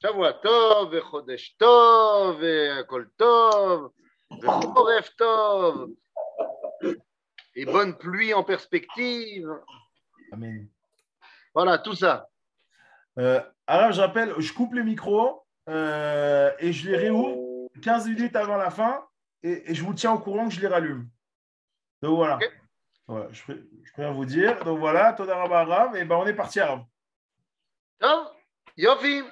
שבוע 0.00 0.31
טוב, 0.31 0.89
וחודש 0.93 1.55
טוב, 1.57 2.37
והכל 2.41 3.03
טוב, 3.17 3.91
וחורף 4.43 5.09
טוב, 5.09 5.89
et 7.55 7.65
bonne 7.65 7.97
pluie 7.97 8.33
en 8.33 8.43
perspective. 8.43 9.45
Amen. 10.31 10.67
Voilà, 11.53 11.77
tout 11.79 11.93
ça. 11.95 12.29
Euh, 13.19 13.41
alors, 13.67 13.91
je 13.91 13.99
rappelle, 13.99 14.33
je 14.39 14.53
coupe 14.53 14.73
les 14.73 14.83
micros 14.83 15.45
euh, 15.67 16.49
et 16.59 16.71
je 16.71 16.89
les 16.89 16.95
réouvre 16.97 17.69
15 17.81 18.07
minutes 18.07 18.35
avant 18.37 18.55
la 18.55 18.69
fin 18.71 19.05
et, 19.43 19.69
et 19.69 19.75
je 19.75 19.83
vous 19.83 19.93
tiens 19.93 20.13
au 20.13 20.19
courant 20.19 20.47
que 20.47 20.53
je 20.53 20.61
les 20.61 20.67
rallume. 20.67 21.09
Donc 22.01 22.15
voilà. 22.15 22.35
Ok. 22.37 22.51
Voilà, 23.07 23.27
je, 23.33 23.43
pré- 23.43 23.63
je 23.83 23.91
préfère 23.91 24.13
vous 24.13 24.25
dire. 24.25 24.63
Donc 24.63 24.79
voilà, 24.79 25.11
Todarabah 25.11 25.59
Arav, 25.59 25.97
et 25.97 26.05
ben 26.05 26.15
on 26.15 26.25
est 26.25 26.33
parti 26.33 26.61
Arav. 26.61 26.83
Tov, 27.99 28.27
Yofi. 28.77 29.23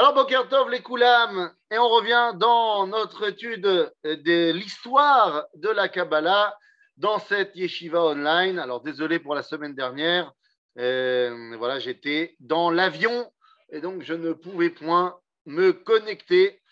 Alors, 0.00 0.14
Boker 0.14 0.48
Tov, 0.48 0.70
les 0.70 0.80
Koulam, 0.80 1.52
et 1.70 1.76
on 1.76 1.86
revient 1.86 2.32
dans 2.36 2.86
notre 2.86 3.28
étude 3.28 3.60
de 3.60 4.50
l'histoire 4.50 5.44
de 5.56 5.68
la 5.68 5.90
Kabbalah 5.90 6.56
dans 6.96 7.18
cette 7.18 7.54
yeshiva 7.54 8.02
online. 8.06 8.58
Alors, 8.58 8.80
désolé 8.80 9.18
pour 9.18 9.34
la 9.34 9.42
semaine 9.42 9.74
dernière. 9.74 10.32
Euh, 10.78 11.54
voilà, 11.58 11.78
j'étais 11.80 12.34
dans 12.40 12.70
l'avion 12.70 13.30
et 13.68 13.82
donc 13.82 14.00
je 14.00 14.14
ne 14.14 14.32
pouvais 14.32 14.70
point 14.70 15.20
me 15.44 15.74
connecter. 15.74 16.62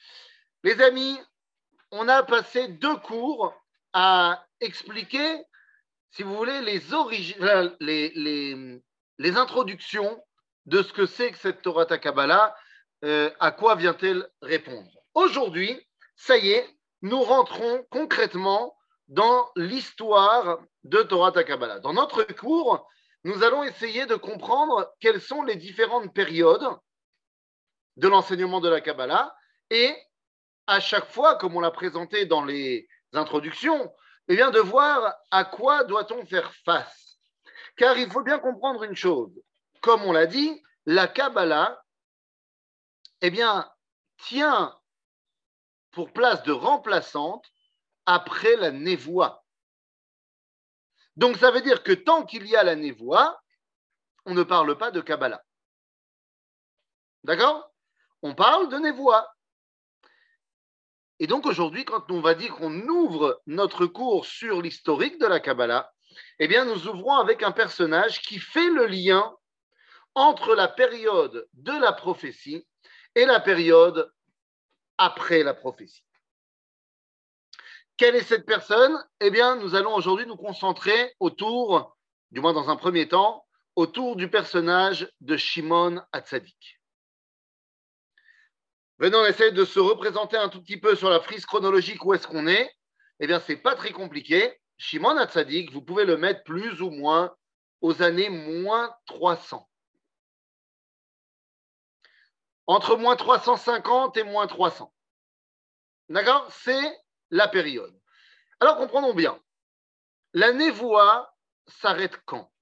Les 0.64 0.80
amis, 0.80 1.20
on 1.90 2.08
a 2.08 2.22
passé 2.22 2.68
deux 2.68 2.96
cours 2.96 3.52
à 3.92 4.42
expliquer, 4.62 5.44
si 6.12 6.22
vous 6.22 6.34
voulez, 6.34 6.62
les, 6.62 6.80
origi- 6.94 7.36
les, 7.80 8.10
les, 8.14 8.80
les 9.18 9.36
introductions 9.36 10.18
de 10.64 10.82
ce 10.82 10.94
que 10.94 11.04
c'est 11.04 11.30
que 11.30 11.36
cette 11.38 11.60
Torah 11.60 11.84
Kabbalah, 11.84 12.56
euh, 13.04 13.30
à 13.40 13.52
quoi 13.52 13.74
vient-elle 13.76 14.28
répondre? 14.42 14.90
Aujourd'hui, 15.14 15.78
ça 16.16 16.36
y 16.36 16.50
est, 16.50 16.68
nous 17.02 17.22
rentrons 17.22 17.84
concrètement 17.90 18.76
dans 19.08 19.50
l'histoire 19.56 20.58
de 20.84 21.02
Torah 21.02 21.32
Kabbalah. 21.44 21.80
Dans 21.80 21.92
notre 21.92 22.24
cours, 22.34 22.86
nous 23.24 23.42
allons 23.42 23.62
essayer 23.62 24.06
de 24.06 24.14
comprendre 24.14 24.92
quelles 25.00 25.20
sont 25.20 25.42
les 25.42 25.56
différentes 25.56 26.12
périodes 26.14 26.68
de 27.96 28.08
l'enseignement 28.08 28.60
de 28.60 28.68
la 28.68 28.80
Kabbalah 28.80 29.34
et 29.70 29.94
à 30.66 30.80
chaque 30.80 31.10
fois, 31.10 31.36
comme 31.36 31.56
on 31.56 31.60
l'a 31.60 31.70
présenté 31.70 32.26
dans 32.26 32.44
les 32.44 32.88
introductions, 33.12 33.92
eh 34.28 34.36
bien 34.36 34.50
de 34.50 34.60
voir 34.60 35.14
à 35.30 35.44
quoi 35.44 35.84
doit-on 35.84 36.24
faire 36.26 36.52
face. 36.64 37.18
Car 37.76 37.96
il 37.96 38.10
faut 38.10 38.22
bien 38.22 38.38
comprendre 38.38 38.84
une 38.84 38.94
chose. 38.94 39.32
Comme 39.80 40.04
on 40.04 40.12
l'a 40.12 40.26
dit, 40.26 40.62
la 40.84 41.08
Kabbalah, 41.08 41.80
eh 43.20 43.30
bien, 43.30 43.70
tient 44.18 44.78
pour 45.90 46.12
place 46.12 46.42
de 46.42 46.52
remplaçante 46.52 47.46
après 48.06 48.56
la 48.56 48.70
névoie. 48.70 49.44
Donc 51.16 51.36
ça 51.36 51.50
veut 51.50 51.62
dire 51.62 51.82
que 51.82 51.92
tant 51.92 52.24
qu'il 52.24 52.46
y 52.46 52.54
a 52.54 52.62
la 52.62 52.76
névoie, 52.76 53.42
on 54.24 54.34
ne 54.34 54.42
parle 54.42 54.78
pas 54.78 54.90
de 54.90 55.00
Kabbalah. 55.00 55.42
D'accord? 57.24 57.72
On 58.22 58.34
parle 58.34 58.68
de 58.68 58.78
névoie. 58.78 59.28
Et 61.18 61.26
donc 61.26 61.46
aujourd'hui, 61.46 61.84
quand 61.84 62.10
on 62.12 62.20
va 62.20 62.34
dire 62.34 62.54
qu'on 62.54 62.86
ouvre 62.88 63.42
notre 63.46 63.86
cours 63.86 64.26
sur 64.26 64.62
l'historique 64.62 65.18
de 65.18 65.26
la 65.26 65.40
Kabbalah, 65.40 65.92
eh 66.38 66.46
bien 66.46 66.64
nous 66.64 66.86
ouvrons 66.86 67.16
avec 67.16 67.42
un 67.42 67.50
personnage 67.50 68.22
qui 68.22 68.38
fait 68.38 68.70
le 68.70 68.86
lien 68.86 69.36
entre 70.14 70.54
la 70.54 70.68
période 70.68 71.48
de 71.54 71.72
la 71.72 71.92
prophétie 71.92 72.67
et 73.14 73.26
la 73.26 73.40
période 73.40 74.12
après 74.96 75.42
la 75.42 75.54
prophétie. 75.54 76.04
Quelle 77.96 78.14
est 78.14 78.22
cette 78.22 78.46
personne? 78.46 78.96
Eh 79.20 79.30
bien, 79.30 79.56
nous 79.56 79.74
allons 79.74 79.94
aujourd'hui 79.94 80.26
nous 80.26 80.36
concentrer 80.36 81.14
autour, 81.18 81.96
du 82.30 82.40
moins 82.40 82.52
dans 82.52 82.70
un 82.70 82.76
premier 82.76 83.08
temps, 83.08 83.44
autour 83.74 84.16
du 84.16 84.30
personnage 84.30 85.12
de 85.20 85.36
Shimon 85.36 86.00
Hatzadik. 86.12 86.80
Venons, 88.98 89.18
on 89.18 89.26
essaie 89.26 89.52
de 89.52 89.64
se 89.64 89.78
représenter 89.78 90.36
un 90.36 90.48
tout 90.48 90.60
petit 90.60 90.78
peu 90.78 90.96
sur 90.96 91.10
la 91.10 91.20
frise 91.20 91.46
chronologique 91.46 92.04
où 92.04 92.14
est-ce 92.14 92.26
qu'on 92.26 92.48
est. 92.48 92.70
Eh 93.20 93.26
bien, 93.26 93.40
c'est 93.40 93.56
pas 93.56 93.74
très 93.74 93.92
compliqué. 93.92 94.60
Shimon 94.76 95.16
Hatzadik, 95.16 95.72
vous 95.72 95.82
pouvez 95.82 96.04
le 96.04 96.16
mettre 96.16 96.42
plus 96.44 96.80
ou 96.82 96.90
moins 96.90 97.34
aux 97.80 98.02
années 98.02 98.28
moins 98.28 98.94
300. 99.06 99.68
Entre 102.68 102.96
moins 102.96 103.16
350 103.16 104.18
et 104.18 104.24
moins 104.24 104.46
300. 104.46 104.92
D'accord? 106.10 106.46
C'est 106.52 107.02
la 107.30 107.48
période. 107.48 107.98
Alors 108.60 108.76
comprenons 108.76 109.14
bien. 109.14 109.40
La 110.34 110.52
névoie 110.52 111.34
s'arrête 111.66 112.20
quand? 112.26 112.52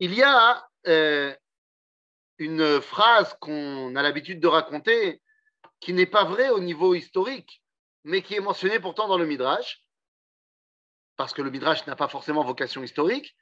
Il 0.00 0.12
y 0.12 0.24
a 0.24 0.68
euh, 0.88 1.32
une 2.38 2.80
phrase 2.80 3.36
qu'on 3.40 3.94
a 3.94 4.02
l'habitude 4.02 4.40
de 4.40 4.48
raconter 4.48 5.22
qui 5.78 5.92
n'est 5.92 6.06
pas 6.06 6.24
vraie 6.24 6.50
au 6.50 6.58
niveau 6.58 6.94
historique, 6.94 7.62
mais 8.02 8.22
qui 8.22 8.34
est 8.34 8.40
mentionnée 8.40 8.80
pourtant 8.80 9.06
dans 9.06 9.18
le 9.18 9.26
Midrash, 9.26 9.84
parce 11.16 11.32
que 11.32 11.42
le 11.42 11.50
Midrash 11.50 11.86
n'a 11.86 11.94
pas 11.94 12.08
forcément 12.08 12.42
vocation 12.42 12.82
historique. 12.82 13.36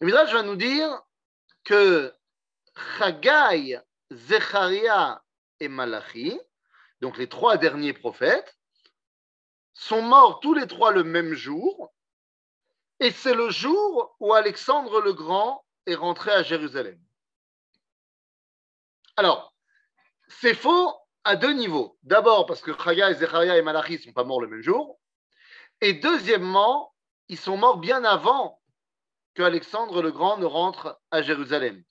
Le 0.00 0.06
Midrash 0.06 0.32
va 0.32 0.44
nous 0.44 0.56
dire 0.56 1.02
que 1.64 2.14
Chagai, 2.76 3.78
Zecharia 4.10 5.22
et 5.60 5.68
Malachi, 5.68 6.40
donc 7.00 7.18
les 7.18 7.28
trois 7.28 7.56
derniers 7.56 7.92
prophètes, 7.92 8.56
sont 9.72 10.02
morts 10.02 10.40
tous 10.40 10.54
les 10.54 10.66
trois 10.66 10.92
le 10.92 11.04
même 11.04 11.34
jour, 11.34 11.92
et 12.98 13.10
c'est 13.10 13.34
le 13.34 13.50
jour 13.50 14.14
où 14.20 14.34
Alexandre 14.34 15.00
le 15.00 15.12
Grand 15.12 15.64
est 15.86 15.94
rentré 15.94 16.30
à 16.30 16.42
Jérusalem. 16.42 17.00
Alors, 19.16 19.54
c'est 20.28 20.54
faux 20.54 20.94
à 21.24 21.36
deux 21.36 21.52
niveaux. 21.52 21.98
D'abord 22.02 22.46
parce 22.46 22.60
que 22.60 22.72
Chaya, 22.72 23.12
Zecharia 23.14 23.56
et 23.56 23.62
Malachi 23.62 23.94
ne 23.94 23.98
sont 23.98 24.12
pas 24.12 24.24
morts 24.24 24.40
le 24.40 24.48
même 24.48 24.62
jour, 24.62 24.98
et 25.80 25.94
deuxièmement, 25.94 26.94
ils 27.28 27.38
sont 27.38 27.56
morts 27.56 27.78
bien 27.78 28.04
avant 28.04 28.60
que 29.34 29.42
Alexandre 29.42 30.02
le 30.02 30.10
Grand 30.10 30.36
ne 30.36 30.44
rentre 30.44 31.00
à 31.10 31.22
Jérusalem. 31.22 31.82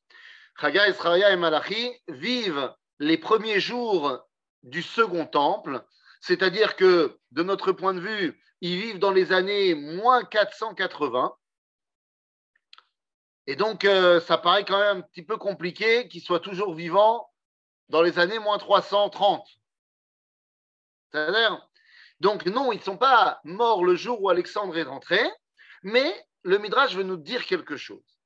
Chaya, 0.60 0.92
Zecharia 0.92 1.32
et 1.32 1.38
Malachi 1.38 1.94
vivent 2.10 2.74
les 3.00 3.18
premiers 3.18 3.62
jours 3.62 4.20
du 4.64 4.82
second 4.82 5.26
temple, 5.26 5.86
c'est-à-dire 6.20 6.76
que 6.76 7.18
de 7.32 7.44
notre 7.44 7.72
point 7.72 7.94
de 7.94 8.02
vue, 8.02 8.42
ils 8.60 8.78
vivent 8.78 9.00
dans 9.00 9.12
les 9.12 9.32
années 9.32 9.74
moins 9.74 10.26
480. 10.26 11.34
Et 13.48 13.56
donc, 13.56 13.86
euh, 13.86 14.20
ça 14.20 14.38
paraît 14.38 14.66
quand 14.66 14.80
même 14.80 14.98
un 14.98 15.02
petit 15.02 15.24
peu 15.24 15.38
compliqué 15.38 16.10
qu'ils 16.10 16.22
soient 16.22 16.42
toujours 16.42 16.76
vivants 16.76 17.32
dans 17.88 18.02
les 18.02 18.20
années 18.20 18.40
moins 18.40 18.58
330. 18.58 19.48
C'est-à-dire, 21.12 21.66
donc 22.20 22.46
non, 22.46 22.74
ils 22.74 22.80
ne 22.80 22.84
sont 22.84 22.98
pas 22.98 23.40
morts 23.46 23.86
le 23.86 23.96
jour 23.96 24.22
où 24.22 24.30
Alexandre 24.30 24.78
est 24.78 24.84
rentré, 24.84 25.20
mais 25.84 26.14
le 26.44 26.58
Midrash 26.58 26.96
veut 26.96 27.04
nous 27.04 27.18
dire 27.18 27.46
quelque 27.46 27.78
chose. 27.78 28.19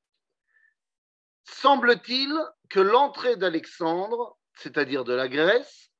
Semble-t-il 1.46 2.34
que 2.70 2.80
l'entrée 2.80 3.36
d'Alexandre, 3.36 4.38
c'est-à-dire 4.56 5.04
de 5.04 5.14
la 5.14 5.28
Grèce, 5.28 5.92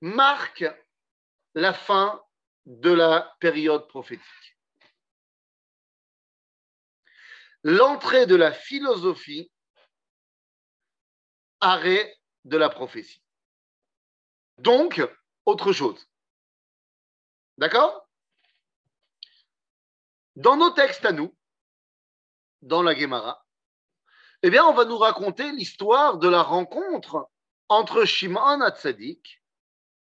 marque 0.00 0.64
la 1.54 1.72
fin 1.72 2.22
de 2.66 2.90
la 2.90 3.36
période 3.40 3.88
prophétique. 3.88 4.58
L'entrée 7.62 8.26
de 8.26 8.34
la 8.34 8.52
philosophie, 8.52 9.50
arrêt 11.60 12.18
de 12.44 12.56
la 12.56 12.68
prophétie. 12.68 13.22
Donc, 14.58 15.00
autre 15.44 15.72
chose. 15.72 16.08
D'accord? 17.58 18.08
Dans 20.36 20.56
nos 20.56 20.70
textes 20.70 21.04
à 21.04 21.12
nous, 21.12 21.36
dans 22.62 22.82
la 22.82 22.94
Gemara, 22.94 23.44
eh 24.42 24.60
on 24.60 24.72
va 24.72 24.84
nous 24.84 24.98
raconter 24.98 25.52
l'histoire 25.52 26.18
de 26.18 26.28
la 26.28 26.42
rencontre 26.42 27.28
entre 27.68 28.04
Shimon 28.04 28.60
Hatzadik 28.60 29.42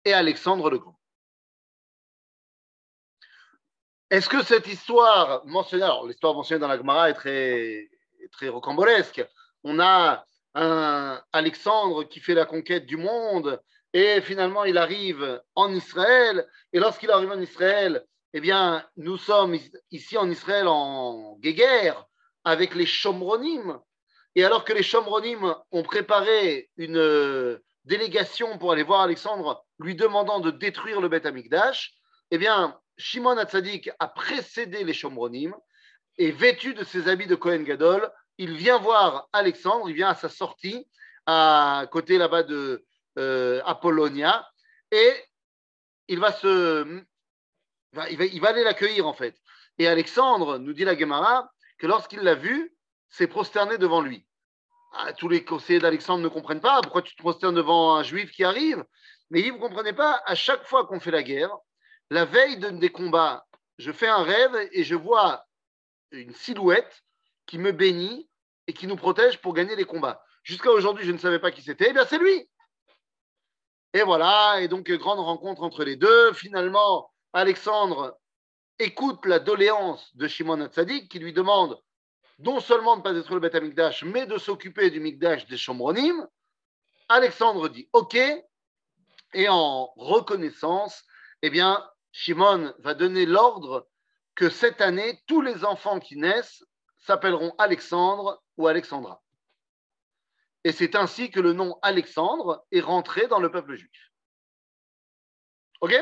et 0.05 0.13
Alexandre 0.13 0.69
le 0.69 0.77
Grand. 0.77 0.99
Est-ce 4.09 4.29
que 4.29 4.43
cette 4.43 4.67
histoire 4.67 5.45
mentionnée, 5.45 5.83
alors 5.83 6.07
l'histoire 6.07 6.33
mentionnée 6.33 6.59
dans 6.59 6.67
la 6.67 6.77
Gemara 6.77 7.09
est 7.09 7.13
très, 7.13 7.89
est 8.21 8.31
très 8.31 8.49
rocambolesque. 8.49 9.23
On 9.63 9.79
a 9.79 10.25
un 10.55 11.21
Alexandre 11.31 12.03
qui 12.03 12.19
fait 12.19 12.33
la 12.33 12.45
conquête 12.45 12.85
du 12.85 12.97
monde 12.97 13.61
et 13.93 14.21
finalement 14.21 14.63
il 14.63 14.77
arrive 14.77 15.41
en 15.55 15.73
Israël. 15.73 16.47
Et 16.73 16.79
lorsqu'il 16.79 17.11
arrive 17.11 17.31
en 17.31 17.39
Israël, 17.39 18.05
eh 18.33 18.41
bien, 18.41 18.87
nous 18.97 19.17
sommes 19.17 19.57
ici 19.91 20.17
en 20.17 20.29
Israël 20.29 20.67
en 20.67 21.37
guéguerre 21.39 22.05
avec 22.43 22.75
les 22.75 22.85
Shomronim. 22.85 23.81
Et 24.35 24.45
alors 24.45 24.63
que 24.63 24.73
les 24.73 24.83
Shomronim 24.83 25.55
ont 25.71 25.83
préparé 25.83 26.69
une 26.77 26.97
euh, 26.97 27.59
délégation 27.85 28.57
pour 28.57 28.71
aller 28.71 28.83
voir 28.83 29.01
Alexandre, 29.01 29.65
lui 29.79 29.95
demandant 29.95 30.39
de 30.39 30.51
détruire 30.51 31.01
le 31.01 31.09
Beth 31.09 31.25
Amikdash, 31.25 31.93
eh 32.31 32.37
bien, 32.37 32.79
Shimon 32.97 33.37
Hatzadik 33.37 33.89
a 33.99 34.07
précédé 34.07 34.83
les 34.83 34.93
Shomronim 34.93 35.55
et 36.17 36.31
vêtu 36.31 36.73
de 36.73 36.83
ses 36.83 37.07
habits 37.07 37.27
de 37.27 37.35
Kohen 37.35 37.63
Gadol, 37.63 38.11
il 38.37 38.55
vient 38.55 38.77
voir 38.77 39.27
Alexandre, 39.33 39.89
il 39.89 39.95
vient 39.95 40.09
à 40.09 40.15
sa 40.15 40.29
sortie, 40.29 40.87
à 41.25 41.85
côté 41.91 42.17
là-bas 42.17 42.43
de 42.43 42.85
euh, 43.17 43.61
Apollonia, 43.65 44.47
et 44.91 45.13
il 46.07 46.19
va 46.19 46.31
se, 46.31 47.03
il 48.09 48.17
va, 48.17 48.25
il 48.25 48.41
va 48.41 48.49
aller 48.49 48.63
l'accueillir 48.63 49.07
en 49.07 49.13
fait. 49.13 49.35
Et 49.77 49.87
Alexandre, 49.87 50.57
nous 50.57 50.73
dit 50.73 50.83
la 50.83 50.97
Gemara, 50.97 51.51
que 51.77 51.87
lorsqu'il 51.87 52.19
l'a 52.19 52.35
vu, 52.35 52.73
s'est 53.09 53.27
prosterné 53.27 53.77
devant 53.77 54.01
lui. 54.01 54.25
Ah, 54.93 55.13
tous 55.13 55.27
les 55.27 55.45
conseillers 55.45 55.79
d'Alexandre 55.79 56.23
ne 56.23 56.27
comprennent 56.27 56.61
pas 56.61 56.81
pourquoi 56.81 57.01
tu 57.01 57.15
te 57.15 57.21
prosternes 57.21 57.55
devant 57.55 57.95
un 57.95 58.03
juif 58.03 58.31
qui 58.31 58.43
arrive? 58.43 58.83
Mais 59.29 59.41
il 59.41 59.51
vous 59.51 59.57
ne 59.57 59.61
comprenez 59.61 59.93
pas, 59.93 60.21
à 60.25 60.35
chaque 60.35 60.65
fois 60.65 60.87
qu'on 60.87 60.99
fait 60.99 61.11
la 61.11 61.21
guerre, 61.21 61.55
la 62.09 62.25
veille 62.25 62.57
de, 62.57 62.69
des 62.69 62.89
combats, 62.89 63.45
je 63.77 63.91
fais 63.91 64.07
un 64.07 64.23
rêve 64.23 64.55
et 64.71 64.83
je 64.83 64.95
vois 64.95 65.45
une 66.11 66.33
silhouette 66.33 67.03
qui 67.45 67.59
me 67.59 67.71
bénit 67.71 68.27
et 68.67 68.73
qui 68.73 68.87
nous 68.87 68.95
protège 68.95 69.39
pour 69.41 69.53
gagner 69.53 69.75
les 69.75 69.85
combats. 69.85 70.23
Jusqu'à 70.43 70.71
aujourd'hui, 70.71 71.05
je 71.05 71.11
ne 71.11 71.17
savais 71.17 71.39
pas 71.39 71.51
qui 71.51 71.61
c'était. 71.61 71.87
Eh 71.89 71.93
bien, 71.93 72.05
c'est 72.05 72.17
lui. 72.17 72.49
Et 73.93 74.03
voilà, 74.03 74.61
et 74.61 74.67
donc 74.67 74.89
grande 74.91 75.19
rencontre 75.19 75.63
entre 75.63 75.83
les 75.83 75.95
deux. 75.95 76.33
Finalement, 76.33 77.11
Alexandre 77.33 78.17
écoute 78.79 79.25
la 79.25 79.39
doléance 79.39 80.15
de 80.15 80.27
Shimon 80.27 80.61
Hatzadik 80.61 81.09
qui 81.09 81.19
lui 81.19 81.33
demande 81.33 81.79
non 82.39 82.59
seulement 82.59 82.95
de 82.95 82.99
ne 82.99 83.03
pas 83.03 83.13
détruire 83.13 83.35
le 83.35 83.41
Beth 83.41 83.55
Amikdash, 83.55 84.03
mais 84.03 84.25
de 84.25 84.37
s'occuper 84.37 84.89
du 84.89 84.99
Mikdash 84.99 85.45
des 85.47 85.57
Shomronim. 85.57 86.27
Alexandre 87.09 87.69
dit 87.69 87.89
OK, 87.93 88.15
et 89.33 89.49
en 89.49 89.91
reconnaissance, 89.95 91.03
eh 91.41 91.49
bien, 91.49 91.87
Shimon 92.11 92.73
va 92.79 92.93
donner 92.93 93.25
l'ordre 93.25 93.87
que 94.35 94.49
cette 94.49 94.81
année, 94.81 95.21
tous 95.27 95.41
les 95.41 95.65
enfants 95.65 95.99
qui 95.99 96.15
naissent 96.15 96.63
s'appelleront 96.97 97.53
Alexandre 97.57 98.41
ou 98.57 98.67
Alexandra. 98.67 99.21
Et 100.63 100.71
c'est 100.71 100.95
ainsi 100.95 101.31
que 101.31 101.39
le 101.39 101.53
nom 101.53 101.77
Alexandre 101.81 102.65
est 102.71 102.81
rentré 102.81 103.27
dans 103.27 103.39
le 103.39 103.51
peuple 103.51 103.75
juif. 103.75 104.11
OK? 105.81 105.93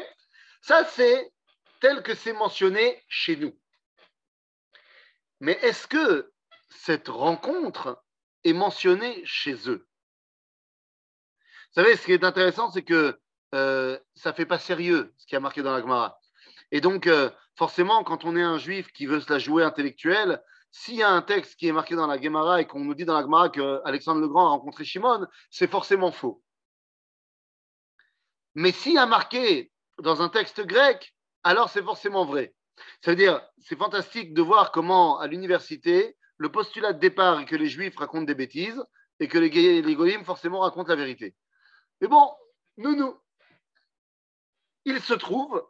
Ça, 0.61 0.83
c'est 0.85 1.31
tel 1.79 2.01
que 2.01 2.15
c'est 2.15 2.33
mentionné 2.33 3.03
chez 3.07 3.35
nous. 3.35 3.57
Mais 5.39 5.53
est-ce 5.61 5.87
que 5.87 6.31
cette 6.69 7.07
rencontre 7.07 8.03
est 8.43 8.53
mentionnée 8.53 9.21
chez 9.25 9.69
eux? 9.69 9.87
Vous 11.75 11.83
savez, 11.83 11.95
ce 11.95 12.05
qui 12.05 12.13
est 12.13 12.23
intéressant, 12.23 12.71
c'est 12.71 12.83
que 12.83 13.19
euh, 13.53 13.99
ça 14.15 14.31
ne 14.31 14.35
fait 14.35 14.45
pas 14.45 14.59
sérieux 14.59 15.13
ce 15.17 15.27
qui 15.27 15.35
a 15.35 15.39
marqué 15.39 15.61
dans 15.61 15.73
la 15.73 15.81
Gemara. 15.81 16.19
Et 16.71 16.81
donc, 16.81 17.07
euh, 17.07 17.29
forcément, 17.55 18.03
quand 18.03 18.25
on 18.25 18.35
est 18.35 18.41
un 18.41 18.57
juif 18.57 18.91
qui 18.91 19.05
veut 19.05 19.19
se 19.19 19.31
la 19.31 19.39
jouer 19.39 19.63
intellectuelle, 19.63 20.41
s'il 20.71 20.95
y 20.95 21.03
a 21.03 21.09
un 21.09 21.21
texte 21.21 21.55
qui 21.55 21.67
est 21.67 21.71
marqué 21.71 21.95
dans 21.95 22.07
la 22.07 22.21
Gemara 22.21 22.61
et 22.61 22.67
qu'on 22.67 22.83
nous 22.83 22.93
dit 22.93 23.05
dans 23.05 23.15
la 23.15 23.21
Gemara 23.21 23.49
qu'Alexandre 23.49 24.21
le 24.21 24.27
Grand 24.27 24.47
a 24.47 24.49
rencontré 24.49 24.85
Shimon, 24.85 25.27
c'est 25.49 25.69
forcément 25.69 26.11
faux. 26.11 26.43
Mais 28.55 28.71
s'il 28.71 28.93
y 28.93 28.97
a 28.97 29.05
marqué 29.05 29.71
dans 29.99 30.21
un 30.21 30.29
texte 30.29 30.61
grec, 30.61 31.15
alors 31.43 31.69
c'est 31.69 31.83
forcément 31.83 32.25
vrai. 32.25 32.53
Ça 33.01 33.11
veut 33.11 33.17
dire, 33.17 33.41
c'est 33.59 33.77
fantastique 33.77 34.33
de 34.33 34.41
voir 34.41 34.71
comment, 34.71 35.19
à 35.19 35.27
l'université, 35.27 36.17
le 36.37 36.51
postulat 36.51 36.93
de 36.93 36.99
départ 36.99 37.39
est 37.39 37.45
que 37.45 37.55
les 37.55 37.67
juifs 37.67 37.97
racontent 37.97 38.25
des 38.25 38.35
bêtises 38.35 38.83
et 39.19 39.27
que 39.27 39.37
les, 39.37 39.81
les 39.81 40.23
forcément, 40.23 40.59
racontent 40.59 40.89
la 40.89 40.95
vérité. 40.95 41.35
Mais 42.01 42.07
bon, 42.07 42.33
nous, 42.77 42.95
nous, 42.95 43.19
il 44.85 45.01
se 45.01 45.13
trouve 45.13 45.65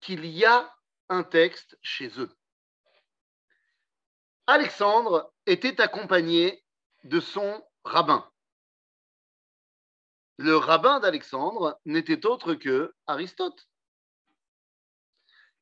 qu'il 0.00 0.26
y 0.26 0.44
a 0.44 0.74
un 1.08 1.22
texte 1.22 1.78
chez 1.82 2.10
eux. 2.20 2.30
Alexandre 4.46 5.32
était 5.46 5.80
accompagné 5.80 6.64
de 7.04 7.20
son 7.20 7.64
rabbin. 7.84 8.28
Le 10.38 10.56
rabbin 10.56 11.00
d'Alexandre 11.00 11.78
n'était 11.84 12.24
autre 12.24 12.54
que 12.54 12.94
Aristote. 13.06 13.68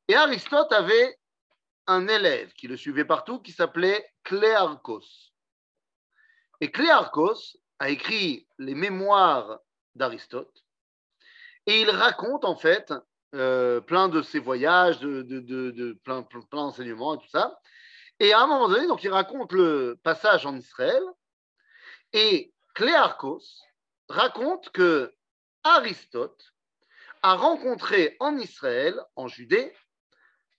Et 0.07 0.15
Aristote 0.15 0.71
avait 0.71 1.17
un 1.87 2.07
élève 2.07 2.53
qui 2.53 2.67
le 2.67 2.77
suivait 2.77 3.05
partout 3.05 3.39
qui 3.39 3.51
s'appelait 3.51 4.05
Cléarchos. 4.23 5.33
Et 6.61 6.71
Cléarchos 6.71 7.57
a 7.79 7.89
écrit 7.89 8.47
les 8.57 8.75
mémoires 8.75 9.59
d'Aristote 9.95 10.63
et 11.65 11.81
il 11.81 11.89
raconte 11.89 12.45
en 12.45 12.55
fait 12.55 12.93
euh, 13.35 13.81
plein 13.81 14.07
de 14.07 14.21
ses 14.21 14.39
voyages, 14.39 14.99
de, 14.99 15.93
plein, 16.03 16.23
plein, 16.23 16.39
d'enseignements 16.51 17.15
et 17.15 17.19
tout 17.19 17.29
ça. 17.29 17.59
Et 18.19 18.33
à 18.33 18.41
un 18.41 18.47
moment 18.47 18.69
donné, 18.69 18.87
donc 18.87 19.03
il 19.03 19.11
raconte 19.11 19.51
le 19.51 19.99
passage 20.01 20.45
en 20.45 20.55
Israël 20.55 21.03
et 22.13 22.53
Cléarchos 22.73 23.43
raconte 24.07 24.69
que 24.69 25.13
Aristote 25.63 26.53
a 27.21 27.35
rencontré 27.35 28.15
en 28.19 28.37
Israël, 28.37 28.99
en 29.15 29.27
Judée, 29.27 29.73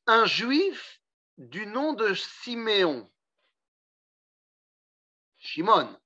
un 0.09 0.25
juif 0.25 1.01
du 1.37 1.67
nom 1.67 1.93
de 1.93 2.15
Siméon, 2.15 3.09
Shimon, 5.37 6.01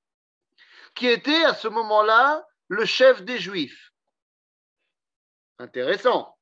qui 0.94 1.06
était 1.06 1.44
à 1.44 1.54
ce 1.54 1.68
moment-là 1.68 2.44
le 2.66 2.84
chef 2.84 3.22
des 3.22 3.38
juifs. 3.38 3.92
Intéressant. 5.58 6.36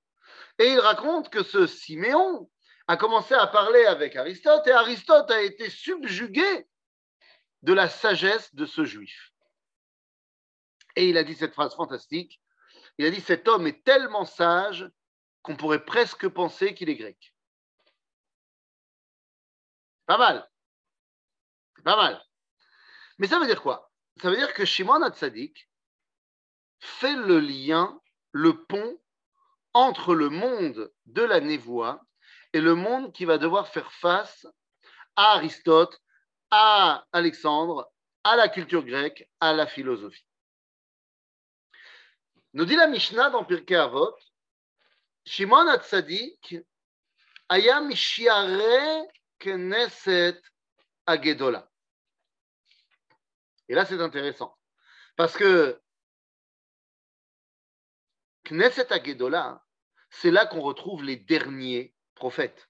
Et 0.59 0.73
il 0.73 0.81
raconte 0.81 1.31
que 1.31 1.43
ce 1.43 1.67
Siméon 1.67 2.51
a 2.89 2.97
commencé 2.97 3.35
à 3.35 3.47
parler 3.47 3.85
avec 3.85 4.17
Aristote 4.17 4.67
et 4.67 4.73
Aristote 4.73 5.31
a 5.31 5.43
été 5.43 5.69
subjugué 5.69 6.67
de 7.63 7.75
la 7.75 7.91
sagesse 7.91 8.55
de 8.55 8.65
ce 8.65 8.87
juif. 8.87 9.33
Et 10.97 11.11
il 11.11 11.19
a 11.19 11.25
dit 11.25 11.35
cette 11.35 11.53
phrase 11.53 11.75
fantastique. 11.75 12.41
Il 12.97 13.05
a 13.05 13.11
dit 13.11 13.21
cet 13.21 13.49
homme 13.49 13.67
est 13.67 13.85
tellement 13.85 14.25
sage 14.25 14.91
qu'on 15.43 15.57
pourrait 15.57 15.85
presque 15.85 16.27
penser 16.29 16.75
qu'il 16.75 16.89
est 16.89 16.97
grec. 16.97 17.30
Pas 20.11 20.19
mal. 20.19 20.51
Pas 21.85 21.95
mal. 21.95 22.21
Mais 23.19 23.29
ça 23.29 23.39
veut 23.39 23.47
dire 23.47 23.63
quoi? 23.63 23.93
Ça 24.21 24.29
veut 24.29 24.37
dire 24.37 24.53
que 24.55 24.65
Shimon 24.65 25.03
Hatzadik 25.03 25.71
fait 26.81 27.15
le 27.15 27.39
lien, 27.39 28.01
le 28.33 28.65
pont 28.65 29.01
entre 29.73 30.17
le 30.17 30.29
monde 30.29 30.93
de 31.07 31.23
la 31.23 31.39
névoie 31.39 32.05
et 32.53 32.61
le 32.61 32.75
monde 32.75 33.13
qui 33.13 33.25
va 33.25 33.39
devoir 33.39 33.69
faire 33.69 33.93
face 33.93 34.49
à 35.15 35.35
Aristote, 35.35 35.97
à 36.51 37.07
Alexandre, 37.13 37.89
à 38.25 38.35
la 38.35 38.49
culture 38.49 38.85
grecque, 38.85 39.29
à 39.39 39.53
la 39.53 39.69
philosophie. 39.69 40.27
Nous 42.55 42.65
dit 42.65 42.75
la 42.75 42.89
Mishnah 42.89 43.31
dans 43.31 43.45
Pirkei 43.45 43.77
Avot, 43.77 44.17
Shimon 45.25 45.69
Hatzadik 45.69 46.57
aya 47.49 47.81
mishiare 47.81 49.07
Knesset 49.41 50.41
Agedola. 51.07 51.69
Et 53.69 53.75
là, 53.75 53.85
c'est 53.85 54.01
intéressant. 54.01 54.57
Parce 55.17 55.37
que 55.37 55.81
Knesset 58.45 58.93
Agedola, 58.93 59.65
c'est 60.11 60.31
là 60.31 60.47
qu'on 60.47 60.61
retrouve 60.61 61.05
les 61.05 61.17
derniers 61.17 61.95
prophètes. 62.15 62.69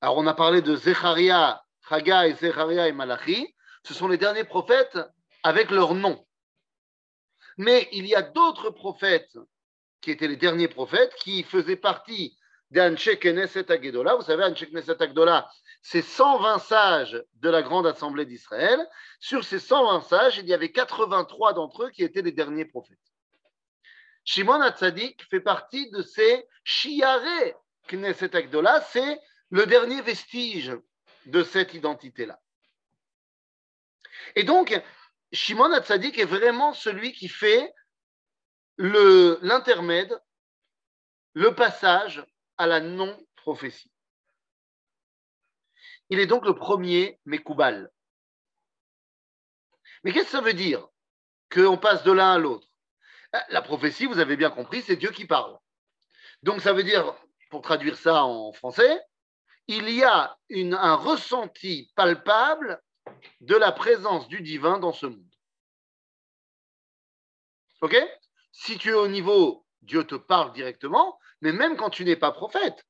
Alors, 0.00 0.18
on 0.18 0.26
a 0.26 0.34
parlé 0.34 0.60
de 0.62 0.76
Zecharia, 0.76 1.64
Chaga 1.88 2.30
Zecharia 2.34 2.88
et 2.88 2.92
Malachi. 2.92 3.54
Ce 3.84 3.94
sont 3.94 4.08
les 4.08 4.18
derniers 4.18 4.44
prophètes 4.44 4.98
avec 5.42 5.70
leur 5.70 5.94
nom. 5.94 6.26
Mais 7.56 7.88
il 7.92 8.06
y 8.06 8.14
a 8.14 8.22
d'autres 8.22 8.70
prophètes 8.70 9.38
qui 10.00 10.10
étaient 10.10 10.28
les 10.28 10.36
derniers 10.36 10.68
prophètes 10.68 11.14
qui 11.16 11.42
faisaient 11.42 11.76
partie. 11.76 12.36
Vous 12.74 14.22
savez, 14.22 14.44
Anche 14.44 14.64
Knesset 14.64 15.00
Agdola, 15.00 15.48
c'est 15.80 16.02
120 16.02 16.58
sages 16.58 17.22
de 17.34 17.48
la 17.48 17.62
grande 17.62 17.86
assemblée 17.86 18.26
d'Israël. 18.26 18.84
Sur 19.20 19.44
ces 19.44 19.60
120 19.60 20.00
sages, 20.00 20.38
il 20.38 20.48
y 20.48 20.54
avait 20.54 20.72
83 20.72 21.52
d'entre 21.52 21.84
eux 21.84 21.90
qui 21.90 22.02
étaient 22.02 22.22
les 22.22 22.32
derniers 22.32 22.64
prophètes. 22.64 22.98
Shimon 24.24 24.60
Hatzadik 24.60 25.22
fait 25.30 25.40
partie 25.40 25.88
de 25.90 26.02
ces 26.02 26.48
Shiare 26.64 27.20
Knesset 27.88 28.34
Agdola, 28.34 28.80
c'est 28.80 29.20
le 29.50 29.66
dernier 29.66 30.00
vestige 30.00 30.76
de 31.26 31.44
cette 31.44 31.74
identité-là. 31.74 32.40
Et 34.34 34.42
donc, 34.42 34.82
Shimon 35.32 35.72
Hatzadik 35.72 36.18
est 36.18 36.24
vraiment 36.24 36.72
celui 36.72 37.12
qui 37.12 37.28
fait 37.28 37.72
l'intermède, 38.78 40.18
le 41.34 41.54
passage 41.54 42.24
à 42.58 42.66
la 42.66 42.80
non-prophétie. 42.80 43.90
Il 46.10 46.18
est 46.20 46.26
donc 46.26 46.44
le 46.44 46.54
premier 46.54 47.18
Mekoubal. 47.24 47.90
Mais 50.02 50.12
qu'est-ce 50.12 50.26
que 50.26 50.30
ça 50.32 50.40
veut 50.40 50.54
dire 50.54 50.86
qu'on 51.50 51.78
passe 51.78 52.04
de 52.04 52.12
l'un 52.12 52.32
à 52.32 52.38
l'autre? 52.38 52.68
La 53.48 53.62
prophétie, 53.62 54.06
vous 54.06 54.18
avez 54.18 54.36
bien 54.36 54.50
compris, 54.50 54.82
c'est 54.82 54.96
Dieu 54.96 55.10
qui 55.10 55.26
parle. 55.26 55.58
Donc 56.42 56.60
ça 56.60 56.72
veut 56.72 56.84
dire, 56.84 57.16
pour 57.50 57.62
traduire 57.62 57.96
ça 57.96 58.24
en 58.24 58.52
français, 58.52 59.00
il 59.66 59.88
y 59.88 60.04
a 60.04 60.38
un 60.50 60.94
ressenti 60.94 61.90
palpable 61.96 62.82
de 63.40 63.56
la 63.56 63.72
présence 63.72 64.28
du 64.28 64.42
divin 64.42 64.78
dans 64.78 64.92
ce 64.92 65.06
monde. 65.06 65.34
Ok? 67.80 67.96
Si 68.52 68.78
tu 68.78 68.90
es 68.90 68.94
au 68.94 69.08
niveau, 69.08 69.66
Dieu 69.82 70.04
te 70.06 70.14
parle 70.14 70.52
directement, 70.52 71.18
mais 71.44 71.52
même 71.52 71.76
quand 71.76 71.90
tu 71.90 72.06
n'es 72.06 72.16
pas 72.16 72.32
prophète, 72.32 72.86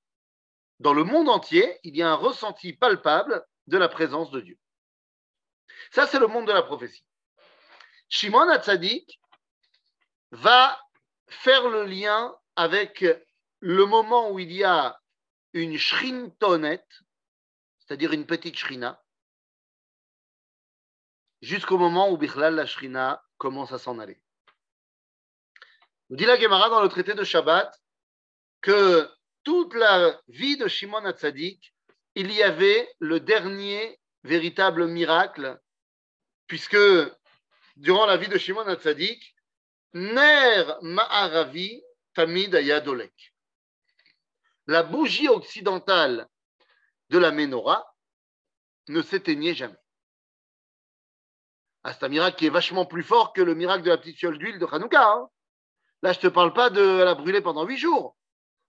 dans 0.79 0.95
le 0.95 1.03
monde 1.03 1.29
entier, 1.29 1.81
il 1.83 1.97
y 1.97 2.03
a 2.03 2.11
un 2.11 2.15
ressenti 2.15 2.73
palpable 2.73 3.45
de 3.67 3.77
la 3.77 3.89
présence 3.89 4.31
de 4.31 4.41
Dieu. 4.41 4.57
Ça, 5.91 6.07
c'est 6.07 6.21
le 6.21 6.29
monde 6.29 6.47
de 6.47 6.53
la 6.53 6.63
prophétie. 6.63 7.05
Shimon 8.09 8.49
Hatzadik 8.49 9.21
va 10.31 10.81
faire 11.27 11.69
le 11.69 11.85
lien 11.85 12.33
avec 12.55 13.05
le 13.59 13.87
moment 13.87 14.31
où 14.31 14.39
il 14.39 14.53
y 14.53 14.63
a 14.63 15.01
une 15.53 15.77
shrintonet, 15.77 16.87
c'est-à-dire 17.81 18.13
une 18.13 18.25
petite 18.25 18.57
shrina, 18.57 19.03
jusqu'au 21.43 21.77
moment 21.77 22.09
où 22.09 22.17
Bichlal 22.17 22.55
la 22.55 22.67
shrina 22.67 23.21
commence 23.37 23.73
à 23.73 23.79
s'en 23.81 23.99
aller. 23.99 24.23
Nous 26.09 26.17
dit 26.17 26.25
la 26.25 26.39
Gemara 26.39 26.69
dans 26.69 26.83
le 26.83 26.89
traité 26.89 27.15
de 27.15 27.25
Shabbat 27.25 27.84
que 28.65 29.11
toute 29.43 29.75
la 29.75 30.19
vie 30.29 30.57
de 30.57 30.69
Shimon 30.69 31.05
Hatzadik, 31.05 31.75
il 32.15 32.33
y 32.33 32.43
avait 32.43 32.91
le 32.99 33.21
dernier 33.21 34.01
véritable 34.23 34.87
miracle, 34.87 35.61
puisque 36.47 36.79
durant 37.77 38.07
la 38.07 38.17
vie 38.17 38.29
de 38.29 38.39
Shimon 38.39 38.67
Hatzadik, 38.67 39.37
Ner 39.93 40.65
Ma'aravi 40.81 41.83
Tamid 42.15 42.55
Ayadolek. 42.55 43.35
La 44.67 44.83
bougie 44.83 45.29
occidentale 45.29 46.27
de 47.11 47.19
la 47.19 47.33
menorah 47.33 47.95
ne 48.89 49.03
s'éteignait 49.03 49.55
jamais. 49.55 49.77
Ah, 51.83 51.93
c'est 51.93 52.07
un 52.07 52.09
miracle 52.09 52.39
qui 52.39 52.47
est 52.47 52.51
vachement 52.51 52.87
plus 52.87 53.03
fort 53.03 53.35
que 53.35 53.43
le 53.43 53.55
miracle 53.55 53.85
de 53.85 53.91
la 53.91 53.99
petite 53.99 54.17
fiole 54.17 54.39
d'huile 54.39 54.59
de 54.59 54.65
Hanouka. 54.65 55.07
Hein. 55.07 55.29
Là, 56.01 56.15
je 56.15 56.19
ne 56.19 56.23
te 56.23 56.29
parle 56.29 56.55
pas 56.55 56.71
de 56.71 56.81
la 56.81 57.15
brûler 57.15 57.43
pendant 57.43 57.67
huit 57.67 57.77
jours. 57.77 58.17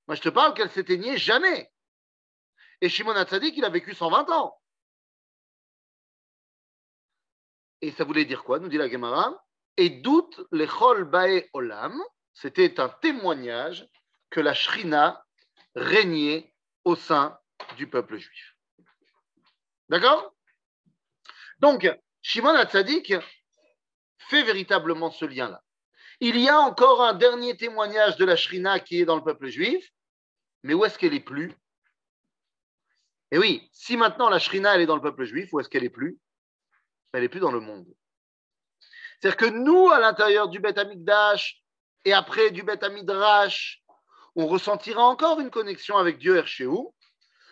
Moi, 0.08 0.16
je 0.16 0.22
te 0.22 0.30
parle 0.30 0.54
qu'elle 0.54 0.70
s'éteignait 0.70 1.18
jamais. 1.18 1.72
Et 2.82 2.90
Shimon 2.90 3.16
Hatzadik, 3.16 3.58
il 3.58 3.66
a 3.66 3.70
vécu 3.70 3.94
120 3.94 4.30
ans. 4.30 4.60
Et 7.82 7.92
ça 7.92 8.04
voulait 8.04 8.26
dire 8.26 8.44
quoi, 8.44 8.60
nous 8.60 8.68
dit 8.68 8.78
la 8.78 8.90
Gemara? 8.90 9.44
Et 9.78 9.90
doute 9.90 10.42
les 10.52 10.68
Chol 10.68 11.06
Bae 11.06 11.50
Olam, 11.54 12.02
c'était 12.34 12.80
un 12.80 12.90
témoignage 12.90 13.88
que 14.30 14.40
la 14.40 14.54
Shrina 14.54 15.26
régnait 15.76 16.54
au 16.84 16.96
sein 16.96 17.38
du 17.78 17.90
peuple 17.90 18.18
juif. 18.18 18.56
D'accord? 19.90 20.34
Donc, 21.60 21.88
Shimon 22.22 22.56
Hatzadik 22.56 23.14
fait 24.18 24.44
véritablement 24.44 25.12
ce 25.12 25.26
lien-là. 25.26 25.62
Il 26.20 26.40
y 26.40 26.50
a 26.50 26.60
encore 26.60 27.04
un 27.04 27.14
dernier 27.14 27.58
témoignage 27.58 28.18
de 28.18 28.26
la 28.26 28.36
Shrina 28.36 28.80
qui 28.80 29.02
est 29.02 29.06
dans 29.06 29.18
le 29.18 29.24
peuple 29.24 29.48
juif, 29.48 29.92
mais 30.66 30.74
où 30.74 30.84
est-ce 30.84 30.98
qu'elle 30.98 31.14
est 31.14 31.20
plus? 31.20 31.54
Et 33.30 33.38
oui, 33.38 33.70
si 33.72 33.98
maintenant 33.98 34.30
la 34.30 34.40
Shrina 34.40 34.74
elle 34.74 34.82
est 34.82 34.88
dans 34.88 34.96
le 34.96 35.02
peuple 35.02 35.24
juif, 35.26 35.54
où 35.54 35.60
est-ce 35.60 35.70
qu'elle 35.70 35.84
est 35.84 35.92
plus? 35.92 36.18
Elle 37.14 37.24
est 37.24 37.30
plus 37.30 37.40
dans 37.40 37.52
le 37.52 37.60
monde. 37.60 37.88
C'est-à-dire 39.20 39.38
que 39.38 39.46
nous, 39.46 39.92
à 39.92 40.00
l'intérieur 40.00 40.50
du 40.50 40.60
Beth 40.60 40.80
Amikdash 40.80 41.64
et 42.04 42.14
après 42.14 42.50
du 42.50 42.64
Beth 42.64 42.82
Amidrash, 42.82 43.84
on 44.36 44.48
ressentira 44.48 45.04
encore 45.04 45.40
une 45.40 45.52
connexion 45.52 45.98
avec 45.98 46.18
Dieu 46.18 46.36
Herchéou, 46.36 46.96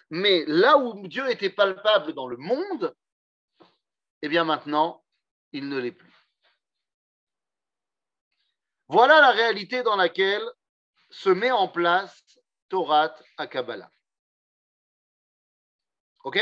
mais 0.10 0.44
là 0.48 0.80
où 0.80 1.08
Dieu 1.08 1.30
était 1.30 1.52
palpable 1.52 2.14
dans 2.14 2.28
le 2.28 2.38
monde, 2.38 2.96
eh 4.24 4.28
bien 4.28 4.44
maintenant, 4.44 5.06
il 5.52 5.70
ne 5.70 5.78
l'est 5.78 5.92
plus. 5.92 6.28
Voilà 8.88 9.22
la 9.22 9.32
réalité 9.32 9.84
dans 9.84 9.96
laquelle 9.96 10.44
se 11.12 11.30
met 11.30 11.52
en 11.52 11.68
place 11.68 12.23
Torah 12.74 13.16
à 13.38 13.46
Kabbalah. 13.46 13.92
Ok? 16.24 16.40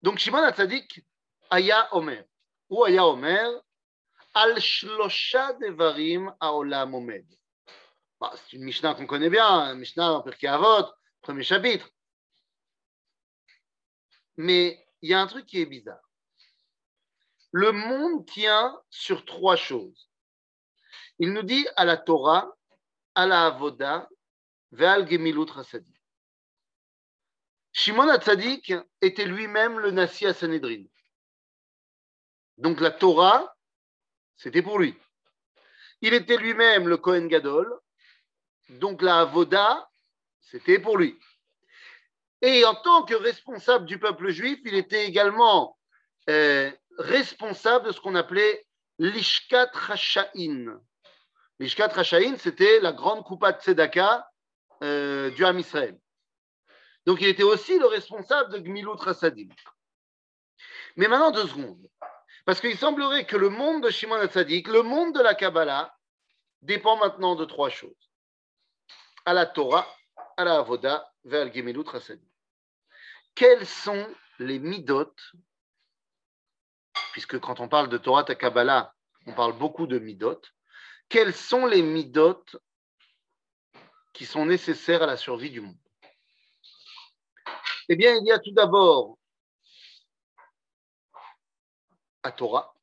Donc 0.00 0.18
Shimon 0.18 0.44
Hatzadik, 0.44 1.04
Aya 1.50 1.88
Omer, 1.90 2.24
ou 2.68 2.84
Aya 2.84 3.04
Omer, 3.04 3.50
Al 4.32 4.60
Shlosha 4.60 5.54
Devarim 5.54 6.32
Aolam 6.38 6.94
Omed. 6.94 7.26
Bah, 8.20 8.32
c'est 8.36 8.52
une 8.52 8.62
Mishnah 8.62 8.94
qu'on 8.94 9.08
connaît 9.08 9.28
bien, 9.28 9.74
Mishnah 9.74 10.12
en 10.12 10.22
Pirkei 10.22 10.46
Avot, 10.46 10.86
premier 11.20 11.42
chapitre. 11.42 11.90
Mais 14.36 14.86
il 15.02 15.10
y 15.10 15.14
a 15.14 15.20
un 15.20 15.26
truc 15.26 15.46
qui 15.46 15.60
est 15.60 15.66
bizarre. 15.66 16.08
Le 17.50 17.72
monde 17.72 18.24
tient 18.24 18.80
sur 18.88 19.24
trois 19.24 19.56
choses. 19.56 20.08
Il 21.18 21.32
nous 21.32 21.42
dit 21.42 21.66
à 21.74 21.84
la 21.84 21.96
Torah, 21.96 22.57
à 23.18 23.26
la 23.26 23.46
Avoda, 23.46 24.08
Ve'al 24.70 25.10
Gemilut. 25.10 25.50
Shimon 27.72 28.08
Hatzadik 28.08 28.72
était 29.00 29.24
lui-même 29.24 29.80
le 29.80 29.90
Nassi 29.90 30.24
à 30.24 30.32
Sanhedrin. 30.32 30.84
Donc 32.58 32.80
la 32.80 32.92
Torah, 32.92 33.56
c'était 34.36 34.62
pour 34.62 34.78
lui. 34.78 34.94
Il 36.00 36.14
était 36.14 36.36
lui-même 36.36 36.86
le 36.86 36.96
Kohen 36.96 37.26
Gadol, 37.26 37.68
donc 38.68 39.02
la 39.02 39.22
Avoda, 39.22 39.90
c'était 40.40 40.78
pour 40.78 40.96
lui. 40.96 41.18
Et 42.40 42.64
en 42.64 42.76
tant 42.76 43.02
que 43.02 43.14
responsable 43.14 43.86
du 43.86 43.98
peuple 43.98 44.30
juif, 44.30 44.60
il 44.64 44.76
était 44.76 45.06
également 45.06 45.76
euh, 46.30 46.70
responsable 46.98 47.86
de 47.88 47.92
ce 47.92 48.00
qu'on 48.00 48.14
appelait 48.14 48.64
l'Ishkat 49.00 49.70
Rasha'in. 49.72 50.80
L'Ishkat 51.58 51.88
Rasha'in, 51.88 52.36
c'était 52.36 52.80
la 52.80 52.92
grande 52.92 53.24
coupa 53.24 53.52
de 53.52 53.60
Tzedaka 53.60 54.30
euh, 54.82 55.30
du 55.30 55.44
Ham 55.44 55.58
Israël. 55.58 55.98
Donc 57.06 57.20
il 57.20 57.28
était 57.28 57.42
aussi 57.42 57.78
le 57.78 57.86
responsable 57.86 58.52
de 58.52 58.58
Gmilut 58.58 58.90
Rasadim. 58.90 59.48
Mais 60.96 61.08
maintenant, 61.08 61.30
deux 61.30 61.46
secondes. 61.46 61.88
Parce 62.44 62.60
qu'il 62.60 62.76
semblerait 62.76 63.26
que 63.26 63.36
le 63.36 63.48
monde 63.48 63.82
de 63.82 63.90
Shimon 63.90 64.16
Hatzadik, 64.16 64.68
le 64.68 64.82
monde 64.82 65.14
de 65.14 65.20
la 65.20 65.34
Kabbalah, 65.34 65.94
dépend 66.62 66.96
maintenant 66.96 67.34
de 67.34 67.44
trois 67.44 67.70
choses. 67.70 68.10
À 69.24 69.32
la 69.32 69.46
Torah, 69.46 69.86
à 70.36 70.44
la 70.44 70.58
Avoda, 70.58 71.12
vers 71.24 71.44
le 71.44 71.52
Gemilut 71.52 71.86
Rasadim. 71.86 72.22
Quels 73.34 73.66
sont 73.66 74.06
les 74.38 74.58
midot 74.58 75.14
puisque 77.12 77.38
quand 77.38 77.60
on 77.60 77.68
parle 77.68 77.88
de 77.88 77.98
Torah 77.98 78.24
ta 78.24 78.34
Kabbalah, 78.34 78.94
on 79.26 79.32
parle 79.32 79.56
beaucoup 79.58 79.86
de 79.86 79.98
midot. 79.98 80.40
Quels 81.08 81.34
sont 81.34 81.64
les 81.64 81.82
midot 81.82 82.44
qui 84.12 84.26
sont 84.26 84.44
nécessaires 84.44 85.02
à 85.02 85.06
la 85.06 85.16
survie 85.16 85.50
du 85.50 85.60
monde? 85.62 85.78
Eh 87.88 87.96
bien, 87.96 88.16
il 88.16 88.26
y 88.26 88.32
a 88.32 88.38
tout 88.38 88.52
d'abord 88.52 89.18
à 92.22 92.32
Torah, 92.32 92.74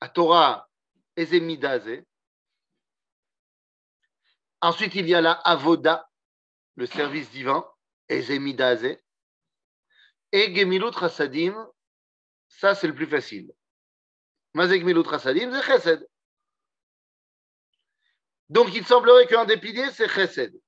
à 0.00 0.08
Torah 0.10 0.68
Ezemidaze. 1.16 2.04
Ensuite, 4.60 4.94
il 4.96 5.08
y 5.08 5.14
a 5.14 5.22
la 5.22 5.32
Avoda, 5.32 6.10
le 6.74 6.84
service 6.84 7.30
divin, 7.30 7.66
Ezemidaze. 8.10 8.98
Et 10.32 10.54
Gemilut 10.54 10.90
Rasadim, 10.90 11.56
ça, 12.48 12.74
c'est 12.74 12.86
le 12.86 12.94
plus 12.94 13.06
facile. 13.06 13.50
Mazek 14.52 14.84
Milut 14.84 15.06
Rasadim, 15.06 15.50
c'est. 15.80 16.06
Donc, 18.48 18.74
il 18.74 18.86
semblerait 18.86 19.26
qu'un 19.26 19.44
des 19.44 19.58
piliers, 19.58 19.90
c'est 19.90 20.08
Chesed. 20.08 20.58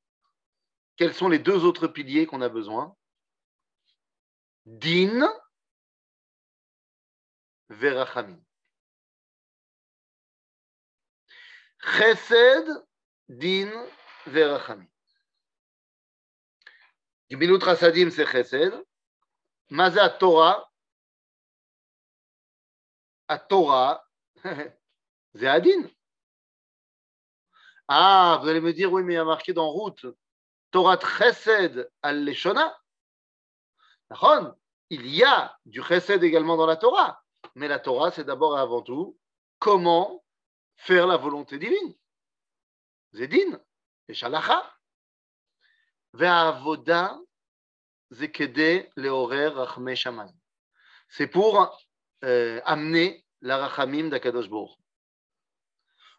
Quels 0.96 1.14
sont 1.14 1.28
les 1.28 1.38
deux 1.38 1.64
autres 1.64 1.86
piliers 1.86 2.26
qu'on 2.26 2.42
a 2.42 2.48
besoin? 2.48 2.94
Din, 4.66 5.26
Verachamim. 7.70 8.38
Chesed, 11.82 12.68
Din, 13.28 13.70
Verachamim. 14.26 14.86
Rasadim, 17.30 18.10
c'est 18.10 18.26
Chesed. 18.26 18.74
Mazat 19.70 20.18
Torah, 20.18 20.68
à 23.28 23.38
Torah, 23.38 24.04
c'est 25.34 25.46
Adin. 25.46 25.88
Ah, 27.92 28.38
vous 28.40 28.48
allez 28.48 28.60
me 28.60 28.72
dire, 28.72 28.92
oui, 28.92 29.02
mais 29.02 29.14
il 29.14 29.16
y 29.16 29.18
a 29.18 29.24
marqué 29.24 29.52
dans 29.52 29.68
route 29.68 30.06
Torah 30.70 30.96
Chesed 30.96 31.90
al-Leshona. 32.02 32.78
il 34.90 35.06
y 35.08 35.24
a 35.24 35.58
du 35.66 35.82
chesed 35.82 36.22
également 36.22 36.56
dans 36.56 36.66
la 36.66 36.76
Torah. 36.76 37.20
Mais 37.56 37.66
la 37.66 37.80
Torah, 37.80 38.12
c'est 38.12 38.22
d'abord 38.22 38.56
et 38.56 38.60
avant 38.60 38.82
tout 38.82 39.18
comment 39.58 40.24
faire 40.76 41.08
la 41.08 41.16
volonté 41.16 41.58
divine. 41.58 41.96
Zedin, 43.12 43.60
et 44.06 44.14
shalacha. 44.14 44.72
Zekede 48.12 48.88
leorer 48.94 49.48
rachme 49.48 49.96
shamayim. 49.96 50.32
C'est 51.08 51.26
pour 51.26 51.76
euh, 52.22 52.60
amener 52.64 53.26
la 53.40 53.66
rachamim 53.66 54.10
d'Akadosh. 54.10 54.48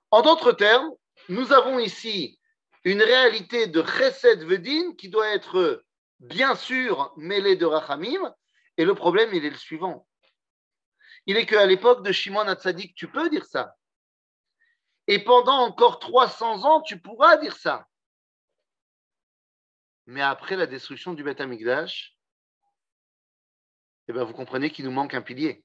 En 0.10 0.22
d'autres 0.22 0.52
termes, 0.52 0.92
nous 1.30 1.54
avons 1.54 1.80
ici 1.80 2.40
une 2.84 3.02
réalité 3.02 3.68
de 3.68 3.84
chesed 3.84 4.44
vedin 4.44 4.96
qui 4.96 5.10
doit 5.10 5.30
être 5.30 5.84
bien 6.20 6.56
sûr 6.56 7.14
mêlée 7.18 7.56
de 7.56 7.66
rachamim. 7.66 8.34
Et 8.78 8.86
le 8.86 8.96
problème, 8.96 9.34
il 9.34 9.46
est 9.46 9.50
le 9.50 9.58
suivant. 9.58 10.08
Il 11.26 11.38
est 11.38 11.46
qu'à 11.46 11.66
l'époque 11.66 12.04
de 12.04 12.12
Shimon 12.12 12.48
Hatzadik, 12.48 12.96
tu 12.96 13.08
peux 13.08 13.30
dire 13.30 13.46
ça. 13.46 13.76
Et 15.08 15.24
pendant 15.24 15.58
encore 15.58 16.00
300 16.00 16.66
ans, 16.66 16.82
tu 16.82 17.00
pourras 17.00 17.38
dire 17.38 17.56
ça. 17.56 17.88
Mais 20.08 20.22
après 20.22 20.56
la 20.56 20.66
destruction 20.66 21.14
du 21.14 21.24
Beth 21.24 21.42
Amikdash, 21.42 22.18
eh 24.08 24.14
bien, 24.14 24.24
vous 24.24 24.34
comprenez 24.34 24.72
qu'il 24.72 24.86
nous 24.86 24.92
manque 24.92 25.14
un 25.14 25.22
pilier. 25.22 25.64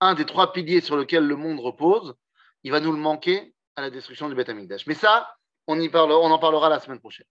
Un 0.00 0.14
des 0.14 0.26
trois 0.26 0.52
piliers 0.52 0.80
sur 0.80 0.96
lesquels 0.96 1.26
le 1.26 1.36
monde 1.36 1.60
repose, 1.60 2.14
il 2.62 2.70
va 2.70 2.80
nous 2.80 2.92
le 2.92 2.98
manquer 2.98 3.54
à 3.78 3.80
la 3.80 3.90
destruction 3.90 4.28
du 4.28 4.34
Beth 4.34 4.48
Amikdash. 4.48 4.88
Mais 4.88 4.94
ça, 4.94 5.36
on, 5.68 5.80
y 5.80 5.88
parle, 5.88 6.10
on 6.10 6.32
en 6.32 6.38
parlera 6.40 6.68
la 6.68 6.80
semaine 6.80 6.98
prochaine. 6.98 7.26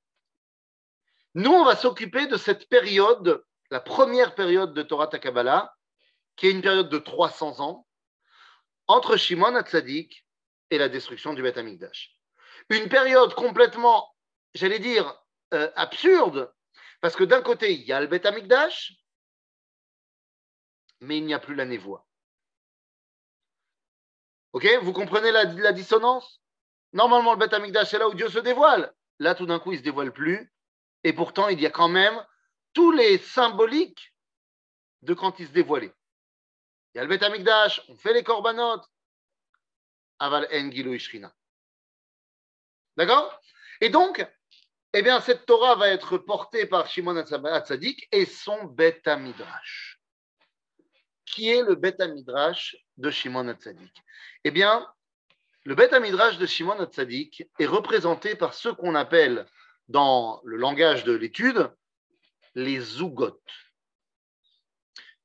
Nous, 1.33 1.51
on 1.51 1.65
va 1.65 1.75
s'occuper 1.75 2.25
de 2.27 2.37
cette 2.37 2.69
période, 2.69 3.43
la 3.69 3.81
première 3.81 4.33
période 4.33 4.73
de 4.73 4.81
Torah 4.81 5.07
Takabala, 5.07 5.75
qui 6.37 6.47
est 6.47 6.51
une 6.51 6.61
période 6.61 6.87
de 6.87 6.99
300 6.99 7.59
ans, 7.59 7.85
entre 8.87 9.17
Shimon 9.17 9.55
Hatzadik 9.55 10.25
et 10.69 10.77
la 10.77 10.87
destruction 10.87 11.33
du 11.33 11.43
Beth 11.43 11.57
Amikdash. 11.57 12.15
Une 12.69 12.87
période 12.87 13.33
complètement, 13.33 14.15
j'allais 14.53 14.79
dire, 14.79 15.21
euh, 15.53 15.69
absurde, 15.75 16.53
parce 17.01 17.17
que 17.17 17.25
d'un 17.25 17.41
côté, 17.41 17.73
il 17.73 17.81
y 17.81 17.91
a 17.91 17.99
le 17.99 18.07
Beth 18.07 18.25
Amikdash, 18.25 18.93
mais 21.01 21.17
il 21.17 21.25
n'y 21.25 21.33
a 21.33 21.39
plus 21.39 21.55
la 21.55 21.65
névoie. 21.65 22.06
Ok 24.53 24.67
Vous 24.81 24.93
comprenez 24.93 25.31
la, 25.31 25.71
dissonance? 25.73 26.41
Normalement, 26.93 27.33
le 27.33 27.39
Beth 27.39 27.53
Amikdash, 27.53 27.89
c'est 27.89 27.99
là 27.99 28.07
où 28.07 28.13
Dieu 28.13 28.29
se 28.29 28.39
dévoile. 28.39 28.93
Là, 29.19 29.35
tout 29.35 29.45
d'un 29.45 29.59
coup, 29.59 29.71
il 29.71 29.75
ne 29.75 29.79
se 29.79 29.83
dévoile 29.83 30.13
plus. 30.13 30.51
Et 31.03 31.13
pourtant, 31.13 31.47
il 31.47 31.59
y 31.59 31.65
a 31.65 31.71
quand 31.71 31.89
même 31.89 32.25
tous 32.73 32.91
les 32.91 33.17
symboliques 33.17 34.13
de 35.01 35.13
quand 35.13 35.39
il 35.39 35.47
se 35.47 35.51
dévoilait. 35.51 35.93
Il 36.93 36.97
y 36.97 37.01
a 37.01 37.03
le 37.03 37.09
Beth 37.09 37.23
Amikdash, 37.23 37.81
on 37.89 37.95
fait 37.95 38.13
les 38.13 38.23
korbanot. 38.23 38.81
Aval 40.19 40.47
en 40.51 40.69
Ishrina. 40.71 41.33
D'accord? 42.95 43.39
Et 43.81 43.89
donc, 43.89 44.25
eh 44.93 45.01
bien, 45.03 45.21
cette 45.21 45.45
Torah 45.45 45.75
va 45.75 45.89
être 45.89 46.17
portée 46.17 46.65
par 46.65 46.87
Shimon 46.87 47.17
Hatzadik 47.17 48.07
et 48.11 48.25
son 48.25 48.63
Beth 48.65 49.05
Midrash. 49.05 49.99
Qui 51.25 51.49
est 51.49 51.61
le 51.61 51.75
Beth 51.75 51.99
Midrash 51.99 52.75
de 52.97 53.09
Shimon 53.09 53.47
Hatzadik 53.47 54.03
Eh 54.43 54.51
bien, 54.51 54.87
le 55.63 55.75
Beth 55.75 55.93
Midrash 55.93 56.37
de 56.37 56.45
Shimon 56.45 56.79
Hatzadik 56.79 57.43
est 57.59 57.65
représenté 57.65 58.35
par 58.35 58.53
ce 58.53 58.69
qu'on 58.69 58.95
appelle, 58.95 59.45
dans 59.87 60.41
le 60.43 60.57
langage 60.57 61.03
de 61.03 61.13
l'étude, 61.13 61.71
les 62.55 62.79
zougotes. 62.79 63.39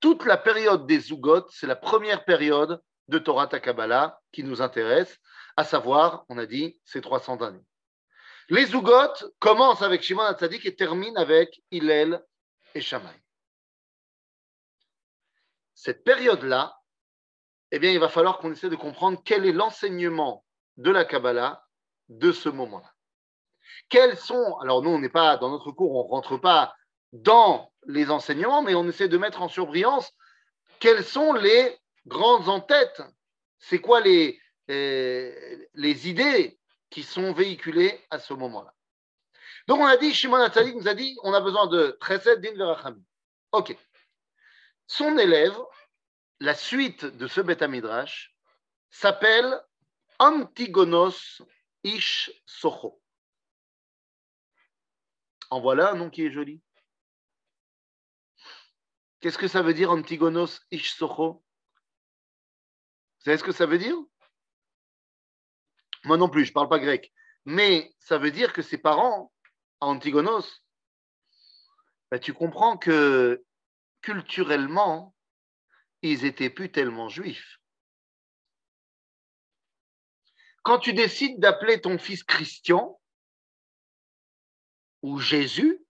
Toute 0.01 0.25
la 0.25 0.37
période 0.37 0.87
des 0.87 1.01
zougotes, 1.01 1.51
c'est 1.51 1.67
la 1.67 1.77
première 1.77 2.25
période 2.25 2.81
de 3.09 3.19
Torah 3.19 3.47
Takabala 3.47 4.21
qui 4.33 4.45
nous 4.45 4.63
intéresse, 4.63 5.19
à 5.57 5.65
savoir, 5.65 6.25
on 6.29 6.39
a 6.39 6.47
dit, 6.47 6.81
ces 6.85 7.01
300 7.01 7.43
années. 7.43 7.65
Les 8.49 8.67
zougotes 8.67 9.25
commencent 9.39 9.83
avec 9.83 10.03
Shimon 10.03 10.23
Hatzadik 10.23 10.67
et 10.67 10.75
terminent 10.75 11.21
avec 11.21 11.63
Hillel 11.71 12.23
et 12.75 12.81
Shammai. 12.81 13.23
Cette 15.75 16.05
période-là, 16.05 16.77
eh 17.73 17.79
bien, 17.79 17.91
il 17.91 17.99
va 17.99 18.09
falloir 18.09 18.39
qu'on 18.39 18.53
essaie 18.53 18.69
de 18.69 18.77
comprendre 18.77 19.21
quel 19.25 19.47
est 19.47 19.53
l'enseignement 19.53 20.45
de 20.77 20.91
la 20.91 21.05
Kabbalah 21.05 21.67
de 22.09 22.31
ce 22.31 22.49
moment-là. 22.51 22.93
Quels 23.89 24.17
sont, 24.17 24.57
alors 24.59 24.83
nous, 24.83 24.91
on 24.91 24.99
n'est 24.99 25.09
pas, 25.09 25.39
dans 25.39 25.51
notre 25.51 25.73
cours, 25.73 25.97
on 25.97 26.05
ne 26.05 26.11
rentre 26.11 26.37
pas 26.37 26.75
dans 27.13 27.73
les 27.87 28.11
enseignements, 28.11 28.63
mais 28.63 28.75
on 28.75 28.87
essaie 28.89 29.09
de 29.09 29.19
mettre 29.19 29.43
en 29.43 29.49
surbrillance 29.49 30.13
quelles 30.81 31.05
sont 31.05 31.33
les 31.33 31.79
grandes 32.07 32.49
en-têtes, 32.49 33.03
c'est 33.59 33.79
quoi 33.79 34.01
les, 34.01 34.39
euh, 34.71 35.33
les, 35.75 36.09
idées 36.09 36.59
qui 36.91 37.03
sont 37.03 37.33
véhiculées 37.33 38.05
à 38.11 38.19
ce 38.19 38.35
moment-là. 38.35 38.75
Donc 39.69 39.81
on 39.81 39.87
a 39.87 39.97
dit, 39.97 40.13
Shimon 40.13 40.43
Hatzadik 40.43 40.75
nous 40.75 40.89
a 40.89 40.95
dit, 40.95 41.17
on 41.23 41.33
a 41.33 41.41
besoin 41.41 41.69
de 41.69 41.97
Chesed 42.05 42.41
Din. 42.41 42.77
Ok. 43.53 43.77
Son 44.89 45.17
élève, 45.17 45.57
la 46.43 46.57
suite 46.57 47.05
de 47.05 47.29
ce 47.29 47.41
Beth 47.41 47.63
Midrash, 47.63 48.35
s'appelle 48.91 49.61
Antigonos 50.19 51.41
Ish 51.85 52.33
Socho. 52.47 53.01
En 55.51 55.61
voilà 55.61 55.93
un 55.93 55.95
nom 55.95 56.11
qui 56.11 56.27
est 56.27 56.33
joli. 56.33 56.61
Qu'est-ce 59.21 59.39
que 59.39 59.47
ça 59.47 59.63
veut 59.63 59.73
dire 59.73 59.93
Antigonos 59.93 60.59
Ish 60.73 60.95
Socho? 60.97 61.45
Vous 63.19 63.25
savez 63.25 63.37
ce 63.37 63.45
que 63.45 63.53
ça 63.53 63.67
veut 63.67 63.79
dire? 63.79 63.97
Moi 66.03 66.17
non 66.17 66.29
plus, 66.29 66.45
je 66.45 66.51
ne 66.51 66.55
parle 66.55 66.69
pas 66.69 66.81
grec. 66.81 67.13
Mais 67.45 67.95
ça 68.01 68.19
veut 68.19 68.33
dire 68.33 68.53
que 68.53 68.63
ses 68.63 68.79
parents, 68.79 69.33
Antigonos, 69.79 70.65
ben, 72.11 72.19
tu 72.19 72.35
comprends 72.35 72.77
que 72.77 73.45
culturellement, 74.01 75.15
ils 76.03 76.25
étaient 76.25 76.51
plus 76.51 76.71
tellement 76.71 77.09
juifs. 77.09 77.61
Quand 80.63 80.79
tu 80.79 80.93
décides 80.93 81.41
d'appeler 81.41 81.81
ton 81.81 81.99
fils 81.99 82.23
Christian, 82.23 83.01
ou 85.03 85.19
Jésus, 85.19 85.85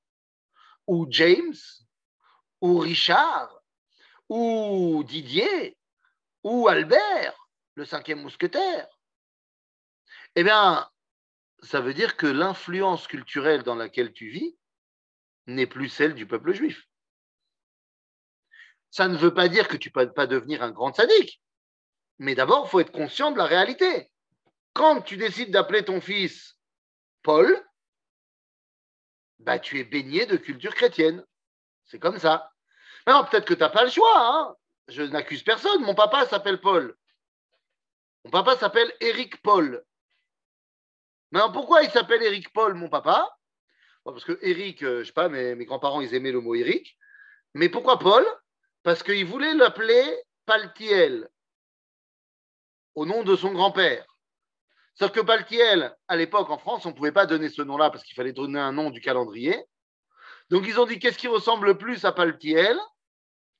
ou 0.86 1.06
James, 1.10 1.54
ou 2.60 2.78
Richard, 2.78 3.62
ou 4.28 5.04
Didier, 5.04 5.76
ou 6.42 6.68
Albert, 6.68 7.48
le 7.74 7.84
cinquième 7.84 8.22
mousquetaire, 8.22 8.88
eh 10.34 10.44
bien, 10.44 10.88
ça 11.62 11.80
veut 11.80 11.94
dire 11.94 12.16
que 12.16 12.26
l'influence 12.26 13.06
culturelle 13.06 13.62
dans 13.62 13.74
laquelle 13.74 14.12
tu 14.12 14.28
vis 14.28 14.56
n'est 15.46 15.66
plus 15.66 15.88
celle 15.88 16.14
du 16.14 16.26
peuple 16.26 16.54
juif. 16.54 16.88
Ça 18.92 19.08
ne 19.08 19.16
veut 19.16 19.32
pas 19.32 19.48
dire 19.48 19.68
que 19.68 19.78
tu 19.78 19.88
ne 19.88 19.92
peux 19.94 20.12
pas 20.12 20.26
devenir 20.26 20.62
un 20.62 20.70
grand 20.70 20.94
sadique, 20.94 21.40
mais 22.18 22.34
d'abord, 22.34 22.66
il 22.66 22.68
faut 22.68 22.80
être 22.80 22.92
conscient 22.92 23.32
de 23.32 23.38
la 23.38 23.46
réalité. 23.46 24.10
Quand 24.74 25.00
tu 25.00 25.16
décides 25.16 25.50
d'appeler 25.50 25.82
ton 25.82 26.02
fils 26.02 26.58
Paul, 27.22 27.58
bah, 29.38 29.58
tu 29.58 29.80
es 29.80 29.84
baigné 29.84 30.26
de 30.26 30.36
culture 30.36 30.74
chrétienne. 30.74 31.24
C'est 31.86 31.98
comme 31.98 32.18
ça. 32.18 32.52
Non, 33.06 33.24
peut-être 33.24 33.46
que 33.46 33.54
tu 33.54 33.60
n'as 33.60 33.70
pas 33.70 33.84
le 33.84 33.90
choix. 33.90 34.12
Hein. 34.14 34.54
Je 34.88 35.02
n'accuse 35.02 35.42
personne. 35.42 35.82
Mon 35.82 35.94
papa 35.94 36.26
s'appelle 36.26 36.60
Paul. 36.60 36.94
Mon 38.24 38.30
papa 38.30 38.56
s'appelle 38.56 38.92
Éric 39.00 39.40
Paul. 39.40 39.82
Maintenant, 41.30 41.50
pourquoi 41.50 41.82
il 41.82 41.90
s'appelle 41.90 42.22
Éric 42.22 42.52
Paul, 42.52 42.74
mon 42.74 42.90
papa? 42.90 43.26
Parce 44.04 44.24
que 44.24 44.38
Éric, 44.42 44.82
euh, 44.82 45.00
je 45.00 45.04
sais 45.04 45.12
pas, 45.12 45.30
mes, 45.30 45.54
mes 45.54 45.64
grands-parents, 45.64 46.02
ils 46.02 46.14
aimaient 46.14 46.30
le 46.30 46.42
mot 46.42 46.54
Éric. 46.54 46.98
Mais 47.54 47.70
pourquoi 47.70 47.98
Paul? 47.98 48.24
Parce 48.82 49.02
qu'ils 49.02 49.26
voulaient 49.26 49.54
l'appeler 49.54 50.04
Paltiel, 50.44 51.28
au 52.94 53.06
nom 53.06 53.22
de 53.22 53.36
son 53.36 53.52
grand-père. 53.52 54.04
Sauf 54.94 55.12
que 55.12 55.20
Paltiel, 55.20 55.96
à 56.08 56.16
l'époque 56.16 56.50
en 56.50 56.58
France, 56.58 56.84
on 56.84 56.90
ne 56.90 56.94
pouvait 56.94 57.12
pas 57.12 57.26
donner 57.26 57.48
ce 57.48 57.62
nom-là 57.62 57.90
parce 57.90 58.04
qu'il 58.04 58.14
fallait 58.14 58.32
donner 58.32 58.58
un 58.58 58.72
nom 58.72 58.90
du 58.90 59.00
calendrier. 59.00 59.64
Donc 60.50 60.64
ils 60.66 60.78
ont 60.78 60.86
dit 60.86 60.98
qu'est-ce 60.98 61.18
qui 61.18 61.28
ressemble 61.28 61.68
le 61.68 61.78
plus 61.78 62.04
à 62.04 62.12
Paltiel? 62.12 62.76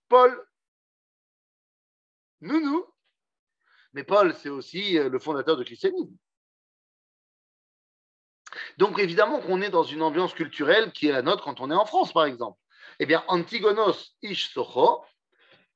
Paul. 0.09 0.47
Nounou. 2.41 2.85
Mais 3.95 4.05
Paul, 4.05 4.35
c'est 4.35 4.49
aussi 4.49 4.99
euh, 4.99 5.09
le 5.09 5.19
fondateur 5.19 5.57
de 5.57 5.65
christianisme. 5.65 6.15
Donc 8.77 8.99
évidemment 8.99 9.41
qu'on 9.41 9.63
est 9.63 9.71
dans 9.71 9.85
une 9.85 10.03
ambiance 10.03 10.35
culturelle 10.35 10.93
qui 10.93 11.07
est 11.07 11.13
la 11.13 11.23
nôtre 11.23 11.45
quand 11.45 11.61
on 11.61 11.71
est 11.71 11.75
en 11.75 11.87
France, 11.87 12.13
par 12.13 12.25
exemple. 12.25 12.59
Eh 12.99 13.07
bien, 13.07 13.25
Antigonos 13.29 14.15
Ish 14.23 14.53
Socho, 14.53 15.05